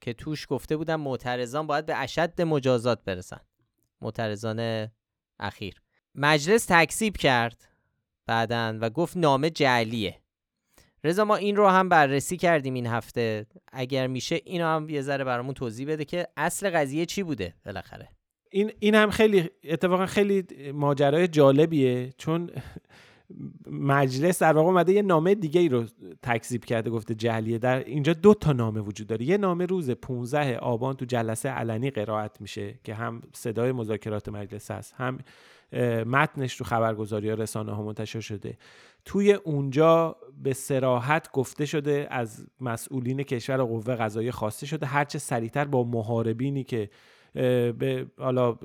که 0.00 0.12
توش 0.12 0.46
گفته 0.50 0.76
بودن 0.76 0.96
معترضان 0.96 1.66
باید 1.66 1.86
به 1.86 1.96
اشد 1.96 2.42
مجازات 2.42 3.04
برسن. 3.04 3.40
معترضان 4.00 4.88
اخیر. 5.40 5.82
مجلس 6.14 6.66
تکسیب 6.68 7.16
کرد 7.16 7.68
بعدن 8.26 8.78
و 8.78 8.90
گفت 8.90 9.16
نامه 9.16 9.50
جعلیه. 9.50 10.20
رضا 11.04 11.24
ما 11.24 11.36
این 11.36 11.56
رو 11.56 11.68
هم 11.68 11.88
بررسی 11.88 12.36
کردیم 12.36 12.74
این 12.74 12.86
هفته. 12.86 13.46
اگر 13.72 14.06
میشه 14.06 14.40
اینو 14.44 14.64
هم 14.64 14.88
یه 14.88 15.02
ذره 15.02 15.24
برامون 15.24 15.54
توضیح 15.54 15.88
بده 15.88 16.04
که 16.04 16.26
اصل 16.36 16.70
قضیه 16.70 17.06
چی 17.06 17.22
بوده 17.22 17.54
بالاخره. 17.66 18.08
این 18.50 18.72
این 18.78 18.94
هم 18.94 19.10
خیلی 19.10 19.50
اتفاقا 19.64 20.06
خیلی 20.06 20.44
ماجرای 20.72 21.28
جالبیه 21.28 22.12
چون 22.18 22.50
مجلس 23.70 24.42
در 24.42 24.52
واقع 24.52 24.68
اومده 24.68 24.92
یه 24.92 25.02
نامه 25.02 25.34
دیگه 25.34 25.60
ای 25.60 25.68
رو 25.68 25.84
تکذیب 26.22 26.64
کرده 26.64 26.90
گفته 26.90 27.14
جهلیه 27.14 27.58
در 27.58 27.84
اینجا 27.84 28.12
دو 28.12 28.34
تا 28.34 28.52
نامه 28.52 28.80
وجود 28.80 29.06
داره. 29.06 29.24
یه 29.24 29.36
نامه 29.36 29.66
روز 29.66 29.90
15 29.90 30.58
آبان 30.58 30.94
تو 30.94 31.04
جلسه 31.04 31.48
علنی 31.48 31.90
قرائت 31.90 32.40
میشه 32.40 32.74
که 32.84 32.94
هم 32.94 33.22
صدای 33.34 33.72
مذاکرات 33.72 34.28
مجلس 34.28 34.70
هست 34.70 34.94
هم 34.96 35.18
متنش 36.06 36.56
تو 36.56 36.64
خبرگزاری 36.64 37.28
ها 37.28 37.34
رسانه 37.34 37.72
ها 37.72 37.82
منتشر 37.82 38.20
شده. 38.20 38.58
توی 39.06 39.32
اونجا 39.32 40.16
به 40.42 40.52
سراحت 40.52 41.32
گفته 41.32 41.66
شده 41.66 42.06
از 42.10 42.46
مسئولین 42.60 43.22
کشور 43.22 43.56
قوه 43.56 43.94
قضایی 43.94 44.30
خواسته 44.30 44.66
شده. 44.66 44.86
هرچه 44.86 45.18
سریعتر 45.18 45.64
با 45.64 45.84
محاربینی 45.84 46.64
که 46.64 46.90
به 47.78 48.06
حالا 48.18 48.58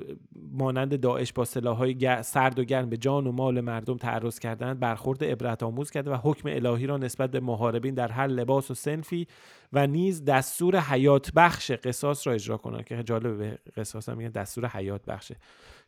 مانند 0.51 0.99
داعش 0.99 1.33
با 1.33 1.45
سلاحهای 1.45 2.23
سرد 2.23 2.59
و 2.59 2.63
گرم 2.63 2.89
به 2.89 2.97
جان 2.97 3.27
و 3.27 3.31
مال 3.31 3.61
مردم 3.61 3.97
تعرض 3.97 4.39
کردند 4.39 4.79
برخورد 4.79 5.23
عبرت 5.23 5.63
آموز 5.63 5.91
کرده 5.91 6.11
و 6.11 6.17
حکم 6.23 6.49
الهی 6.49 6.87
را 6.87 6.97
نسبت 6.97 7.31
به 7.31 7.39
محاربین 7.39 7.93
در 7.93 8.11
هر 8.11 8.27
لباس 8.27 8.71
و 8.71 8.73
سنفی 8.73 9.27
و 9.73 9.87
نیز 9.87 10.25
دستور 10.25 10.79
حیات 10.79 11.31
بخش 11.33 11.71
قصاص 11.71 12.27
را 12.27 12.33
اجرا 12.33 12.57
کنند. 12.57 12.85
که 12.85 13.03
جالب 13.03 13.37
به 13.37 13.57
قصاص 13.77 14.09
هم 14.09 14.27
دستور 14.27 14.67
حیات 14.67 15.05
بخشه 15.05 15.35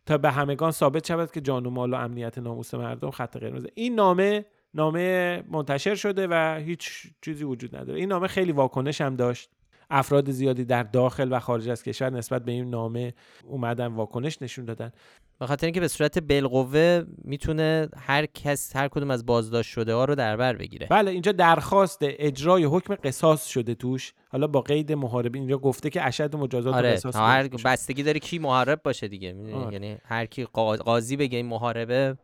تا 0.06 0.18
به 0.18 0.32
همگان 0.32 0.72
ثابت 0.72 1.08
شود 1.08 1.32
که 1.32 1.42
جان 1.42 1.66
و 1.66 1.70
مال 1.70 1.94
و 1.94 1.96
امنیت 1.96 2.38
ناموس 2.38 2.74
مردم 2.74 3.12
خط 3.12 3.38
قرمز 3.38 3.68
این 3.76 3.96
نامه 3.96 4.46
نامه 4.74 5.44
منتشر 5.52 5.96
شده 5.96 6.28
و 6.28 6.62
هیچ 6.66 7.08
چیزی 7.22 7.44
وجود 7.44 7.76
نداره. 7.76 8.00
این 8.00 8.10
نامه 8.10 8.28
خیلی 8.28 8.52
واکنش 8.52 9.02
هم 9.02 9.16
داشت. 9.16 9.50
افراد 9.94 10.32
زیادی 10.32 10.66
در 10.66 10.84
داخل 10.84 11.28
و 11.32 11.40
خارج 11.40 11.70
از 11.70 11.84
کشور 11.84 12.10
نسبت 12.10 12.46
به 12.46 12.52
این 12.52 12.70
نامه 12.70 13.14
اومدن 13.48 13.88
واکنش 13.88 14.42
نشون 14.42 14.66
دادن 14.66 14.92
به 15.40 15.48
خاطر 15.48 15.68
اینکه 15.68 15.80
به 15.80 15.88
صورت 15.88 16.20
بالقوه 16.20 17.02
می‌تونه 17.24 17.90
هر 17.98 18.26
کس 18.26 18.76
هر 18.76 18.88
کدوم 18.88 19.12
از 19.12 19.26
بازداشت 19.26 19.70
شده 19.72 19.94
ها 19.94 20.06
رو 20.06 20.16
در 20.16 20.38
بر 20.38 20.56
بگیره 20.56 20.88
بله 20.88 21.12
اینجا 21.12 21.32
درخواست 21.32 21.98
اجرای 22.02 22.64
حکم 22.64 22.96
قصاص 22.96 23.46
شده 23.46 23.76
توش 23.76 24.14
حالا 24.30 24.48
با 24.48 24.62
قید 24.62 24.92
محاربین 24.92 25.42
اینجا 25.42 25.58
گفته 25.58 25.90
که 25.90 26.08
اشد 26.08 26.36
مجازات 26.36 26.76
آره 26.76 26.94
قصاص 26.94 27.16
هر. 27.16 27.48
بستگی 27.48 28.04
داره 28.04 28.20
کی 28.20 28.40
محارب 28.40 28.84
باشه 28.84 29.08
دیگه؟ 29.08 29.36
آره. 29.54 29.74
یعنی 29.74 29.98
هر 30.06 30.26
کی 30.26 30.44
قا- 30.46 30.78
قاضی 30.78 31.18
بگه 31.18 31.38
این 31.38 31.46
محاربه 31.46 32.18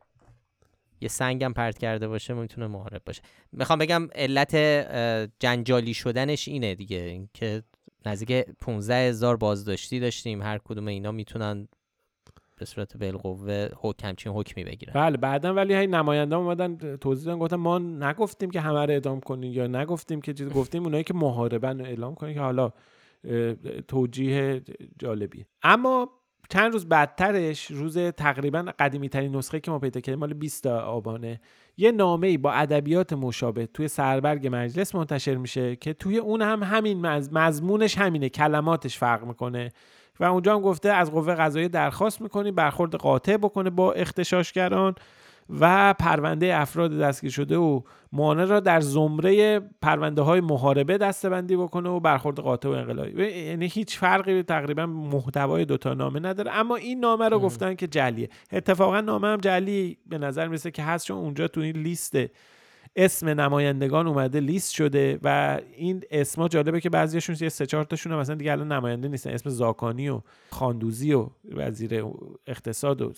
یه 1.01 1.07
سنگم 1.07 1.53
پرت 1.53 1.77
کرده 1.77 2.07
باشه 2.07 2.33
می‌تونه 2.33 2.67
محارب 2.67 3.01
باشه. 3.05 3.21
می‌خوام 3.51 3.79
بگم 3.79 4.07
علت 4.15 4.55
جنجالی 5.39 5.93
شدنش 5.93 6.47
اینه 6.47 6.75
دیگه 6.75 6.97
اینکه 6.97 7.63
نزدیک 8.05 8.45
15 8.61 8.95
هزار 8.95 9.37
بازداشتی 9.37 9.99
داشتیم. 9.99 10.41
هر 10.41 10.57
کدوم 10.57 10.87
اینا 10.87 11.11
می‌تونن 11.11 11.67
به 12.57 12.65
صورت 12.65 12.97
بالقوه 12.97 13.69
حکم 13.75 14.07
همچین 14.07 14.31
حکمی 14.31 14.63
بگیرن. 14.63 14.93
بله 14.93 15.17
بعدا 15.17 15.53
ولی 15.53 15.73
هی 15.75 15.87
نماینده 15.87 16.35
اومدن 16.35 16.97
توضیح 16.97 17.25
دادن 17.25 17.39
گفتن 17.39 17.55
ما 17.55 17.79
نگفتیم 17.79 18.51
که 18.51 18.61
همه 18.61 18.85
رو 18.85 18.91
اعدام 18.91 19.19
کنین 19.19 19.53
یا 19.53 19.67
نگفتیم 19.67 20.21
که 20.21 20.33
چیز 20.33 20.49
گفتیم 20.59 20.83
اونایی 20.83 21.03
که 21.03 21.13
محاربن 21.13 21.79
رو 21.79 21.85
اعلام 21.85 22.15
کنین 22.15 22.33
که 22.33 22.39
حالا 22.39 22.71
توجیه 23.87 24.61
جالبیه. 24.99 25.45
اما 25.63 26.09
چند 26.49 26.73
روز 26.73 26.85
بعدترش 26.85 27.71
روز 27.71 27.97
تقریبا 27.97 28.65
قدیمی 28.79 29.09
ترین 29.09 29.35
نسخه 29.35 29.59
که 29.59 29.71
ما 29.71 29.79
پیدا 29.79 29.99
کردیم 29.99 30.19
مال 30.19 30.33
20 30.33 30.65
آبانه. 30.67 31.41
یه 31.77 31.91
نامه 31.91 32.27
ای 32.27 32.37
با 32.37 32.51
ادبیات 32.51 33.13
مشابه 33.13 33.65
توی 33.65 33.87
سربرگ 33.87 34.49
مجلس 34.51 34.95
منتشر 34.95 35.35
میشه 35.35 35.75
که 35.75 35.93
توی 35.93 36.17
اون 36.17 36.41
هم 36.41 36.63
همین 36.63 37.01
مز... 37.07 37.29
مضمونش 37.33 37.97
همینه 37.97 38.29
کلماتش 38.29 38.97
فرق 38.97 39.23
می‌کنه. 39.23 39.71
و 40.19 40.23
اونجا 40.23 40.55
هم 40.55 40.61
گفته 40.61 40.89
از 40.89 41.11
قوه 41.11 41.35
قضاییه 41.35 41.69
درخواست 41.69 42.21
می‌کنی 42.21 42.51
برخورد 42.51 42.95
قاطع 42.95 43.37
بکنه 43.37 43.69
با 43.69 43.93
اختشاشگران. 43.93 44.95
و 45.49 45.93
پرونده 45.93 46.55
افراد 46.55 46.99
دستگیر 46.99 47.31
شده 47.31 47.57
و 47.57 47.81
مانع 48.11 48.45
را 48.45 48.59
در 48.59 48.79
زمره 48.79 49.59
پرونده 49.59 50.21
های 50.21 50.41
محاربه 50.41 50.97
دستبندی 50.97 51.55
بکنه 51.55 51.89
و 51.89 51.99
برخورد 51.99 52.39
قاطع 52.39 52.69
و 52.69 52.71
انقلابی. 52.71 53.23
یعنی 53.23 53.67
هیچ 53.67 53.97
فرقی 53.97 54.43
تقریبا 54.43 54.85
محتوای 54.85 55.65
دوتا 55.65 55.93
نامه 55.93 56.19
نداره. 56.19 56.51
اما 56.51 56.75
این 56.75 56.99
نامه 56.99 57.29
رو 57.29 57.39
گفتن 57.39 57.75
که 57.75 57.87
جلیه. 57.87 58.29
اتفاقا 58.51 59.01
نامه 59.01 59.27
هم 59.27 59.37
جلی 59.37 59.97
به 60.07 60.17
نظر 60.17 60.47
می‌رسه 60.47 60.71
که 60.71 60.83
هست 60.83 61.05
چون 61.05 61.17
اونجا 61.17 61.47
تو 61.47 61.61
این 61.61 61.77
لیست 61.77 62.17
اسم 62.95 63.29
نمایندگان 63.29 64.07
اومده 64.07 64.39
لیست 64.39 64.73
شده 64.73 65.19
و 65.23 65.59
این 65.73 66.03
اسما 66.11 66.47
جالبه 66.47 66.81
که 66.81 66.89
بعضیشون 66.89 67.35
یه 67.41 67.49
سه 67.49 67.65
چهار 67.65 67.83
تاشون 67.83 68.13
هم 68.13 68.19
مثلا 68.19 68.35
دیگه 68.35 68.51
الان 68.51 68.71
نماینده 68.71 69.07
نیستن. 69.07 69.29
اسم 69.29 69.49
زاکانی 69.49 70.09
و 70.09 70.21
خاندوزی 70.51 71.13
و 71.13 71.29
وزیر 71.51 72.05
اقتصاد 72.47 73.01
و 73.01 73.13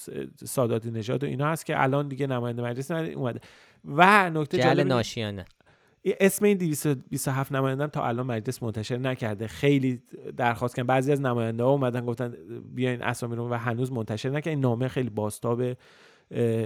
ساداتی 0.45 0.91
نژاد 0.91 1.24
و 1.24 1.28
اینا 1.28 1.47
هست 1.47 1.65
که 1.65 1.84
الان 1.84 2.07
دیگه 2.07 2.28
نماینده 2.28 2.63
مجلس 2.63 2.91
اومده. 2.91 3.39
و 3.86 4.30
نکته 4.30 4.57
جالب 4.57 4.88
ناشیانه. 4.88 5.45
اسم 6.05 6.45
این 6.45 6.57
227 6.57 7.51
نماینده 7.51 7.88
تا 7.88 8.05
الان 8.07 8.26
مجلس 8.26 8.63
منتشر 8.63 8.97
نکرده. 8.97 9.47
خیلی 9.47 10.01
درخواست 10.38 10.76
کردن. 10.76 10.88
بعضی 10.88 11.11
از 11.11 11.22
نماینده 11.22 11.63
ها 11.63 11.69
اومدن 11.69 12.05
گفتن 12.05 12.34
بیاین 12.76 13.03
اسامی 13.03 13.36
رو 13.36 13.49
و 13.49 13.53
هنوز 13.53 13.91
منتشر 13.91 14.30
نکردن. 14.30 14.49
این 14.49 14.59
نامه 14.59 14.88
خیلی 14.88 15.09
باستاب 15.09 15.61
اه، 15.61 15.74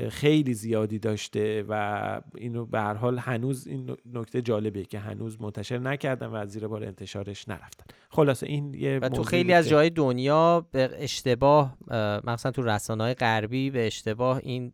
خیلی 0.09 0.53
زیادی 0.53 0.99
داشته 0.99 1.66
و 1.70 2.22
اینو 2.38 2.66
به 2.66 2.80
هر 2.80 2.93
حال 2.93 3.18
هنوز 3.18 3.68
این 3.68 3.97
نکته 4.13 4.41
جالبه 4.41 4.84
که 4.84 4.99
هنوز 4.99 5.41
منتشر 5.41 5.78
نکردن 5.78 6.28
و 6.28 6.36
از 6.36 6.49
زیر 6.49 6.68
بار 6.68 6.84
انتشارش 6.84 7.47
نرفتن. 7.47 7.86
خلاصه 8.09 8.47
این 8.47 8.74
یه 8.74 8.99
و 8.99 9.09
تو 9.09 9.24
خیلی 9.24 9.53
از 9.53 9.70
جای 9.70 9.89
دنیا 9.89 10.68
به 10.72 10.89
اشتباه 10.93 11.78
اه، 11.88 12.30
مثلا 12.30 12.51
تو 12.51 12.61
رسانه 12.61 13.13
غربی 13.13 13.70
به 13.70 13.88
اشتباه 13.88 14.39
این 14.43 14.74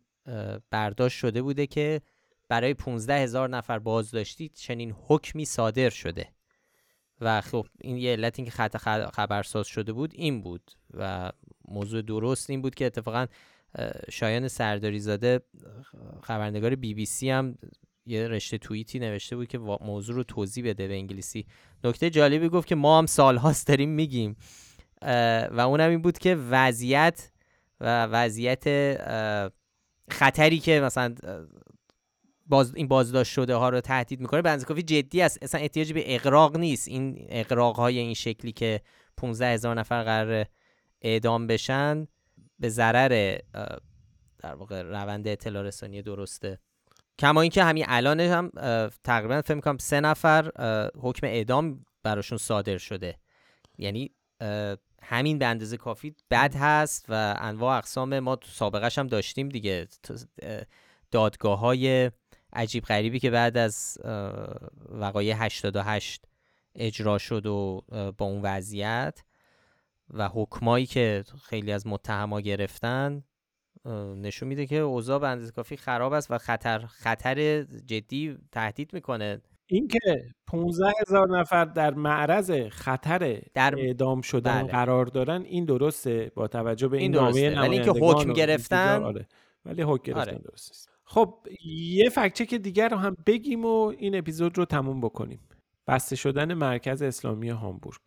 برداشت 0.70 1.18
شده 1.18 1.42
بوده 1.42 1.66
که 1.66 2.00
برای 2.48 2.74
15 2.74 3.14
هزار 3.14 3.48
نفر 3.48 3.78
بازداشتی 3.78 4.48
چنین 4.48 4.94
حکمی 5.08 5.44
صادر 5.44 5.90
شده. 5.90 6.28
و 7.20 7.40
خب 7.40 7.66
این 7.80 7.96
یه 7.96 8.12
علت 8.12 8.38
این 8.38 8.44
که 8.46 8.50
خط 8.50 8.76
خبرساز 9.14 9.66
شده 9.66 9.92
بود 9.92 10.10
این 10.14 10.42
بود 10.42 10.70
و 10.94 11.32
موضوع 11.68 12.02
درست 12.02 12.50
این 12.50 12.62
بود 12.62 12.74
که 12.74 12.86
اتفاقا 12.86 13.26
شایان 14.10 14.48
سرداری 14.48 15.00
زاده 15.00 15.40
خبرنگار 16.22 16.74
بی 16.74 16.94
بی 16.94 17.06
سی 17.06 17.30
هم 17.30 17.58
یه 18.06 18.28
رشته 18.28 18.58
توییتی 18.58 18.98
نوشته 18.98 19.36
بود 19.36 19.48
که 19.48 19.58
موضوع 19.58 20.16
رو 20.16 20.22
توضیح 20.22 20.68
بده 20.68 20.88
به 20.88 20.94
انگلیسی. 20.94 21.46
نکته 21.84 22.10
جالبی 22.10 22.48
گفت 22.48 22.68
که 22.68 22.74
ما 22.74 22.98
هم 22.98 23.06
سالهاست 23.06 23.66
داریم 23.66 23.90
میگیم. 23.90 24.36
و 25.50 25.60
اونم 25.66 25.90
این 25.90 26.02
بود 26.02 26.18
که 26.18 26.34
وضعیت 26.34 27.32
و 27.80 28.04
وضعیت 28.04 28.64
خطری 30.10 30.58
که 30.58 30.80
مثلا 30.80 31.14
باز 32.46 32.74
این 32.74 32.88
بازداشت 32.88 33.32
شده 33.32 33.54
ها 33.54 33.68
رو 33.68 33.80
تهدید 33.80 34.20
می‌کنه 34.20 34.42
به 34.42 34.56
کافی 34.56 34.82
جدی 34.82 35.22
است. 35.22 35.38
اصلا 35.42 35.60
احتیاجی 35.60 35.92
به 35.92 36.14
اقراق 36.14 36.56
نیست. 36.56 36.88
این 36.88 37.26
اقراق 37.28 37.76
های 37.76 37.98
این 37.98 38.14
شکلی 38.14 38.52
که 38.52 38.80
15 39.16 39.46
هزار 39.46 39.78
نفر 39.78 40.02
قرار 40.02 40.46
اعدام 41.02 41.46
بشن. 41.46 42.06
به 42.62 42.68
ضرر 42.68 43.38
در 44.38 44.54
واقع 44.54 44.82
روند 44.82 45.28
اطلاع 45.28 45.62
رسانی 45.62 46.02
درسته. 46.02 46.58
کما 47.18 47.40
اینکه 47.40 47.64
همین 47.64 47.84
الان 47.88 48.20
هم 48.20 48.50
تقریبا 49.04 49.42
فکر 49.42 49.54
می‌کنم 49.54 49.78
سه 49.78 50.00
نفر 50.00 50.50
حکم 51.00 51.26
اعدام 51.26 51.84
براشون 52.02 52.38
صادر 52.38 52.78
شده. 52.78 53.16
یعنی 53.78 54.10
همین 55.02 55.38
به 55.38 55.46
اندازه 55.46 55.76
کافی 55.76 56.14
بد 56.30 56.54
هست 56.56 57.06
و 57.08 57.34
انواع 57.38 57.78
اقسام 57.78 58.18
ما 58.18 58.36
تو 58.36 58.48
سابقش 58.48 58.98
هم 58.98 59.06
داشتیم 59.06 59.48
دیگه. 59.48 59.88
دادگاه 61.10 61.58
های 61.58 62.10
عجیب 62.52 62.84
غریبی 62.84 63.18
که 63.20 63.30
بعد 63.30 63.56
از 63.56 63.98
وقایع 64.88 65.44
88 65.44 66.24
اجرا 66.74 67.18
شد 67.18 67.46
و 67.46 67.84
با 68.18 68.26
اون 68.26 68.42
وضعیت. 68.42 69.22
و 70.12 70.28
حکمایی 70.28 70.86
که 70.86 71.24
خیلی 71.44 71.72
از 71.72 71.86
متهما 71.86 72.40
گرفتن 72.40 73.22
نشون 74.16 74.48
میده 74.48 74.66
که 74.66 74.76
اوضاع 74.76 75.18
به 75.18 75.28
اندازه 75.28 75.52
کافی 75.52 75.76
خراب 75.76 76.12
است 76.12 76.30
و 76.30 76.38
خطر 76.38 76.78
خطر 76.78 77.62
جدی 77.62 78.38
تهدید 78.52 78.92
می‌کنه 78.92 79.40
اینکه 79.66 79.98
15 80.46 80.92
هزار 81.00 81.38
نفر 81.38 81.64
در 81.64 81.94
معرض 81.94 82.50
خطر 82.70 83.42
در- 83.54 83.74
اعدام 83.78 84.20
شدن 84.20 84.62
بله. 84.62 84.72
قرار 84.72 85.06
دارن 85.06 85.42
این 85.42 85.64
درسته 85.64 86.32
با 86.34 86.48
توجه 86.48 86.88
به 86.88 86.96
این, 86.96 87.02
این 87.14 87.24
نامه 87.24 87.50
درسته. 87.50 87.60
ولی 87.60 87.74
اینکه 87.74 87.90
حکم 87.90 88.32
گرفتن- 88.32 89.02
آره. 89.02 89.26
ولی 89.64 89.82
حکم 89.82 90.02
گرفتن 90.12 90.30
آره. 90.30 90.38
درست 90.38 90.70
نیست 90.70 90.88
خب 91.04 91.46
یه 91.64 92.08
فکچک 92.10 92.54
دیگر 92.54 92.88
رو 92.88 92.96
هم 92.96 93.16
بگیم 93.26 93.64
و 93.64 93.94
این 93.98 94.18
اپیزود 94.18 94.58
رو 94.58 94.64
تموم 94.64 95.00
بکنیم 95.00 95.40
بسته 95.86 96.16
شدن 96.16 96.54
مرکز 96.54 97.02
اسلامی 97.02 97.48
هامبورگ 97.48 98.00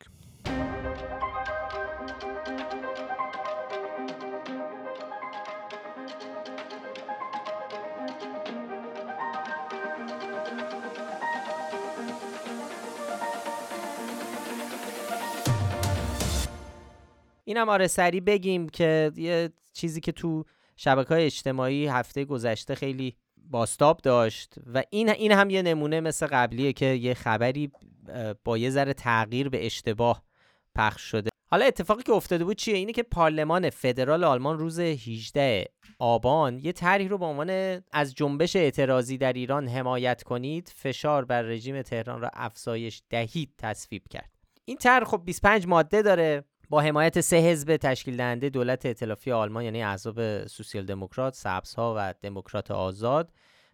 اینم 17.56 17.70
آره 17.70 17.88
سریع 17.88 18.22
بگیم 18.22 18.70
که 18.70 19.12
یه 19.16 19.50
چیزی 19.74 20.02
که 20.02 20.12
تو 20.12 20.44
شبکه 20.76 21.10
های 21.10 21.26
اجتماعی 21.26 21.88
هفته 21.88 22.26
گذشته 22.26 22.76
خیلی 22.76 23.16
باستاب 23.38 24.00
داشت 24.04 24.56
و 24.74 24.84
این 24.90 25.10
این 25.10 25.32
هم 25.32 25.50
یه 25.50 25.62
نمونه 25.62 26.02
مثل 26.02 26.28
قبلیه 26.28 26.74
که 26.74 26.86
یه 26.86 27.14
خبری 27.14 27.72
با 28.44 28.58
یه 28.58 28.70
ذره 28.70 28.94
تغییر 28.94 29.50
به 29.50 29.66
اشتباه 29.66 30.24
پخش 30.76 31.02
شده. 31.02 31.30
حالا 31.52 31.66
اتفاقی 31.66 32.04
که 32.04 32.12
افتاده 32.12 32.44
بود 32.44 32.58
چیه؟ 32.58 32.76
اینه 32.76 32.92
که 32.92 33.04
پارلمان 33.04 33.70
فدرال 33.70 34.24
آلمان 34.24 34.60
روز 34.60 34.80
18 34.80 35.66
آبان 36.00 36.60
یه 36.60 36.72
طرحی 36.72 37.08
رو 37.08 37.18
به 37.18 37.26
عنوان 37.26 37.82
از 37.92 38.16
جنبش 38.16 38.56
اعتراضی 38.56 39.18
در 39.18 39.34
ایران 39.34 39.68
حمایت 39.68 40.24
کنید 40.24 40.74
فشار 40.76 41.26
بر 41.26 41.42
رژیم 41.42 41.82
تهران 41.82 42.22
را 42.22 42.30
افزایش 42.34 43.02
دهید 43.10 43.54
تصویب 43.58 44.04
کرد. 44.10 44.30
این 44.66 44.78
طرح 44.78 45.04
خب 45.04 45.22
25 45.26 45.68
ماده 45.68 46.02
داره. 46.02 46.44
با 46.70 46.82
حمایت 46.82 47.22
سه 47.22 47.36
حزب 47.36 47.78
تشکیل 47.78 48.18
دهنده 48.18 48.50
دولت 48.50 48.86
ائتلافی 48.86 49.32
آلمان 49.32 49.64
یعنی 49.64 49.84
احزاب 49.84 50.48
سوسیال 50.48 50.86
دموکرات، 50.86 51.36
سبزها 51.36 51.94
و 51.98 52.14
دموکرات 52.22 52.72
آزاد 52.72 53.32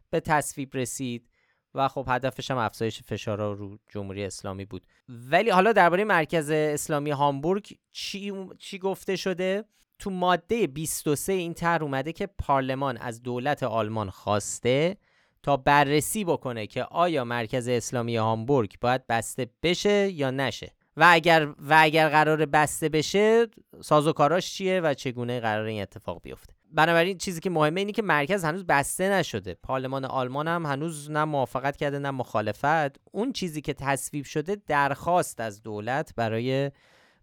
به 0.10 0.20
تصویب 0.20 0.70
رسید 0.74 1.30
و 1.76 1.88
خب 1.88 2.06
هدفش 2.08 2.52
هم 2.52 2.58
افزایش 2.58 3.02
فشارها 3.02 3.52
رو 3.52 3.78
جمهوری 3.90 4.26
اسلامی 4.26 4.66
بود. 4.66 4.86
ولی 5.10 5.50
حالا 5.50 5.72
درباره 5.72 6.04
مرکز 6.04 6.50
اسلامی 6.50 7.12
هامبورگ 7.12 7.78
چی 7.92 8.34
چی 8.60 8.80
گفته 8.80 9.16
شده؟ 9.16 9.64
تو 10.00 10.10
ماده 10.10 10.68
23 10.68 11.34
این 11.34 11.54
طرح 11.54 11.82
اومده 11.82 12.14
که 12.14 12.28
پارلمان 12.28 12.98
از 12.98 13.24
دولت 13.24 13.64
آلمان 13.64 14.10
خواسته 14.10 14.98
تا 15.44 15.58
بررسی 15.58 16.24
بکنه 16.24 16.68
که 16.68 16.84
آیا 16.84 17.24
مرکز 17.24 17.68
اسلامی 17.68 18.16
هامبورگ 18.16 18.76
باید 18.82 19.08
بسته 19.08 19.50
بشه 19.64 20.10
یا 20.10 20.32
نشه. 20.32 20.74
و 20.98 21.08
اگر 21.12 21.46
و 21.46 21.78
اگر 21.80 22.10
قرار 22.10 22.46
بسته 22.46 22.90
بشه 22.90 23.48
سازوکاراش 23.82 24.54
چیه 24.54 24.82
و 24.82 24.94
چگونه 24.94 25.40
قرار 25.40 25.66
این 25.66 25.82
اتفاق 25.82 26.22
بیفته؟ 26.22 26.54
بنابراین 26.74 27.18
چیزی 27.18 27.40
که 27.40 27.50
مهمه 27.50 27.82
اینه 27.82 27.92
که 27.92 28.02
مرکز 28.02 28.44
هنوز 28.44 28.66
بسته 28.66 29.10
نشده. 29.10 29.54
پارلمان 29.64 30.06
آلمان 30.06 30.48
هم 30.48 30.66
هنوز 30.66 31.12
نه 31.12 31.26
موافقت 31.26 31.78
کرده 31.78 32.00
نه 32.00 32.12
مخالفت. 32.12 33.00
اون 33.12 33.32
چیزی 33.34 33.62
که 33.62 33.74
تصویب 33.74 34.26
شده 34.26 34.58
درخواست 34.68 35.40
از 35.40 35.64
دولت 35.64 36.14
برای 36.16 36.72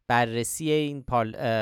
بررسی 0.08 0.70
این 0.70 1.04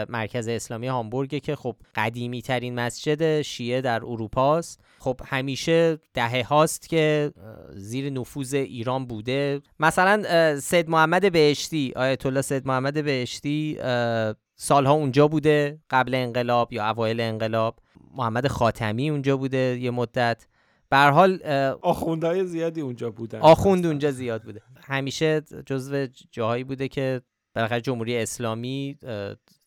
مرکز 0.08 0.48
اسلامی 0.48 0.86
هامبورگ 0.86 1.38
که 1.38 1.56
خب 1.56 1.76
قدیمی 1.94 2.42
ترین 2.42 2.74
مسجد 2.74 3.42
شیعه 3.42 3.80
در 3.80 4.04
اروپا 4.04 4.58
است. 4.58 4.80
خب 4.98 5.20
همیشه 5.24 5.98
دهه 6.14 6.46
هاست 6.48 6.88
که 6.88 7.32
زیر 7.74 8.10
نفوذ 8.10 8.54
ایران 8.54 9.06
بوده. 9.06 9.60
مثلا 9.80 10.22
سید 10.60 10.90
محمد 10.90 11.32
بهشتی 11.32 11.92
آیت 11.96 12.26
الله 12.26 12.42
سید 12.42 12.66
محمد 12.66 13.04
بهشتی 13.04 13.78
سالها 14.56 14.92
اونجا 14.92 15.28
بوده 15.28 15.78
قبل 15.90 16.14
انقلاب 16.14 16.72
یا 16.72 16.90
اوایل 16.90 17.20
انقلاب. 17.20 17.78
محمد 18.14 18.46
خاتمی 18.46 19.10
اونجا 19.10 19.36
بوده 19.36 19.78
یه 19.80 19.90
مدت. 19.90 20.46
به 20.90 20.96
حال 20.96 21.42
آخوندهای 21.82 22.46
زیادی 22.46 22.80
اونجا 22.80 23.10
بودن. 23.10 23.38
آخوند 23.38 23.86
اونجا 23.86 24.10
زیاد 24.10 24.42
بوده. 24.42 24.62
همیشه 24.80 25.42
جزو 25.66 26.06
جاهایی 26.30 26.64
بوده 26.64 26.88
که 26.88 27.20
بالاخره 27.56 27.80
جمهوری 27.80 28.16
اسلامی 28.16 28.96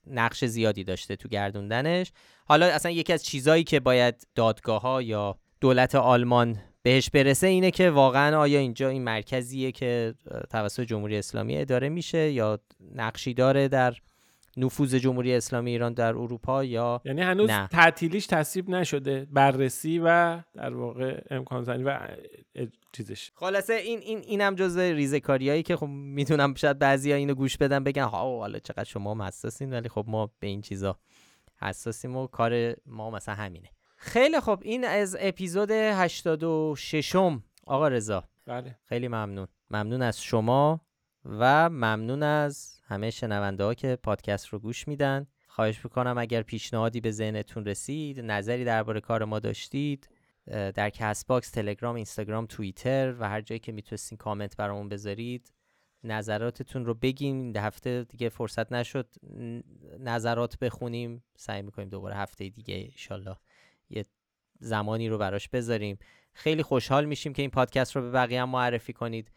نقش 0.08 0.46
زیادی 0.46 0.84
داشته 0.84 1.16
تو 1.16 1.30
گردوندنش. 1.30 2.12
حالا 2.46 2.66
اصلا 2.66 2.92
یکی 2.92 3.14
از 3.14 3.24
چیزایی 3.24 3.64
که 3.64 3.80
باید 3.80 4.28
دادگاه 4.36 4.82
ها 4.82 5.02
یا 5.02 5.38
دولت 5.62 5.96
آلمان 5.96 6.58
بهش 6.82 7.10
برسه 7.10 7.48
اینه 7.48 7.72
که 7.72 7.90
واقعا 7.90 8.40
آیا 8.40 8.60
اینجا 8.60 8.90
این 8.90 9.04
مرکزیه 9.04 9.72
که 9.72 10.14
توسط 10.50 10.84
جمهوری 10.84 11.18
اسلامی 11.18 11.58
اداره 11.58 11.90
میشه 11.90 12.32
یا 12.32 12.60
نقشی 12.96 13.34
داره 13.34 13.68
در 13.68 13.94
نفوذ 14.58 14.96
جمهوری 14.96 15.36
اسلامی 15.36 15.72
ایران 15.72 15.94
در 15.94 16.10
اروپا 16.10 16.64
یا 16.64 17.02
یعنی 17.06 17.22
هنوز 17.22 17.50
تعطیلیش 17.72 18.26
تصویب 18.26 18.70
نشده 18.70 19.28
بررسی 19.32 20.00
و 20.00 20.40
در 20.54 20.74
واقع 20.74 21.22
امکان 21.30 21.64
زنی 21.64 21.84
و 21.84 21.98
چیزش. 22.92 23.32
خلاصه 23.36 23.74
این 23.74 24.00
این 24.00 24.20
اینم 24.20 24.56
جزء 24.56 24.92
ریزکاریایی 24.92 25.64
که 25.64 25.76
خب 25.76 25.88
می‌تونم 25.90 26.54
شاید 26.54 26.80
بعضیا 26.80 27.16
اینو 27.16 27.34
گوش 27.34 27.58
بدن 27.58 27.84
بگن 27.84 28.04
ها 28.04 28.40
حالا 28.40 28.60
چقدر 28.60 28.84
شما 28.84 29.12
هم 29.12 29.22
حساسین. 29.22 29.74
ولی 29.74 29.90
خب 29.90 30.06
ما 30.08 30.32
به 30.40 30.48
این 30.48 30.62
چیزا 30.62 31.00
حساسیم 31.62 32.18
و 32.18 32.28
کار 32.28 32.76
ما 32.86 33.12
مثلا 33.12 33.36
همینه. 33.36 33.70
خیلی 33.98 34.40
خب 34.40 34.60
این 34.62 34.86
از 34.86 35.18
اپیزود 35.20 35.72
86 35.72 37.16
م 37.16 37.44
آقا 37.68 37.88
رضا. 37.88 38.24
بله. 38.46 38.76
خیلی 38.84 39.08
ممنون. 39.08 39.48
ممنون 39.72 40.02
از 40.02 40.24
شما 40.24 40.82
و 41.26 41.70
ممنون 41.70 42.24
از 42.24 42.80
همه 42.88 43.10
شنونده 43.10 43.64
ها 43.64 43.74
که 43.74 43.98
پادکست 44.04 44.48
رو 44.48 44.60
گوش 44.60 44.88
میدن. 44.88 45.28
خواهش 45.48 45.86
می‌کنم 45.86 46.18
اگر 46.18 46.42
پیشنهادی 46.42 47.02
به 47.02 47.12
ذهنتون 47.12 47.66
رسید 47.66 48.20
نظری 48.20 48.66
درباره 48.66 49.00
کار 49.00 49.26
ما 49.26 49.40
داشتید 49.40 50.10
در 50.50 50.90
Castbox 50.90 51.50
تلگرام 51.50 51.96
اینستاگرام 51.96 52.46
توییتر 52.46 53.16
و 53.20 53.30
هر 53.30 53.42
جایی 53.42 53.60
که 53.60 53.72
می‌تونستین 53.72 54.18
کامنت 54.18 54.58
برامون 54.58 54.90
بذارید 54.90 55.54
نظراتتون 56.04 56.86
رو 56.86 56.94
بگید. 56.94 57.36
این 57.36 57.58
هفته 57.58 58.04
دیگه 58.04 58.30
فرصت 58.30 58.72
نشد 58.72 59.08
نظرات 60.00 60.60
بخونیم. 60.60 61.24
سعی 61.36 61.62
می‌کنیم 61.62 61.90
دوباره 61.90 62.16
هفته 62.16 62.50
دیگه 62.50 62.76
انشالله 62.76 63.36
یه 63.90 64.06
زمانی 64.60 65.10
رو 65.10 65.18
براش 65.18 65.50
بذاریم. 65.50 65.98
خیلی 66.34 66.64
خوشحال 66.64 67.06
میشیم 67.06 67.34
که 67.34 67.42
این 67.42 67.52
پادکست 67.52 67.96
رو 67.96 68.02
به 68.02 68.12
بقیه 68.12 68.42
هم 68.42 68.50
معرفی 68.50 68.94
کنید. 68.94 69.32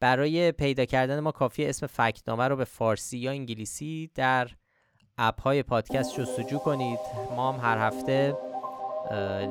برای 0.00 0.52
پیدا 0.52 0.84
کردن 0.84 1.20
ما 1.20 1.32
کافیه 1.32 1.64
اسم 1.64 1.86
فکتنامه 1.86 2.48
رو 2.48 2.56
به 2.56 2.64
فارسی 2.64 3.18
یا 3.18 3.30
انگلیسی 3.30 4.10
در 4.14 4.50
اپ 5.18 5.40
های 5.40 5.62
پادکست 5.62 6.20
جستجو 6.20 6.58
کنید. 6.58 6.98
ما 7.36 7.52
هم 7.52 7.60
هر 7.60 7.78
هفته 7.78 8.36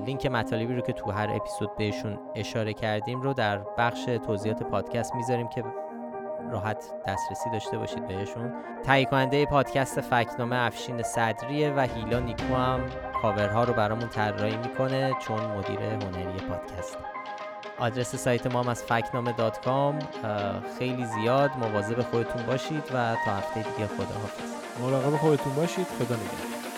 لینک 0.05 0.25
مطالبی 0.25 0.75
رو 0.75 0.81
که 0.81 0.93
تو 0.93 1.11
هر 1.11 1.29
اپیزود 1.35 1.75
بهشون 1.75 2.19
اشاره 2.35 2.73
کردیم 2.73 3.21
رو 3.21 3.33
در 3.33 3.57
بخش 3.77 4.05
توضیحات 4.05 4.63
پادکست 4.63 5.15
می‌ذاریم 5.15 5.47
که 5.47 5.63
راحت 6.51 6.91
دسترسی 7.07 7.49
داشته 7.49 7.77
باشید 7.77 8.07
بهشون. 8.07 8.53
تهیه 8.83 9.05
کننده 9.05 9.45
پادکست 9.45 10.01
فکتنامه 10.01 10.55
افشین 10.55 11.03
صدریه 11.03 11.73
و 11.73 11.79
هیلا 11.79 12.19
نیکو 12.19 12.55
هم 12.55 12.85
کاورها 13.21 13.63
رو 13.63 13.73
برامون 13.73 14.09
طراحی 14.09 14.57
می‌کنه 14.57 15.13
چون 15.19 15.39
مدیر 15.39 15.79
هنری 15.79 16.39
پادکست. 16.49 16.97
آدرس 17.79 18.15
سایت 18.15 18.53
ما 18.53 18.63
هم 18.63 18.69
هست 18.69 18.83
فکتنامه 18.83 19.31
dot 19.31 19.65
com. 19.65 19.99
خیلی 20.79 21.05
زیاد. 21.05 21.51
مواظب 21.57 22.01
خودتون 22.01 22.45
باشید 22.45 22.83
و 22.93 23.15
تا 23.25 23.31
هفته 23.31 23.61
دیگه 23.61 23.87
خدا 23.87 24.19
حافظ 24.21 24.53
مراقب 24.81 25.17
خودتون 25.17 25.53
باشید. 25.53 25.85
خدا 25.87 26.15
نگهدار. 26.15 26.68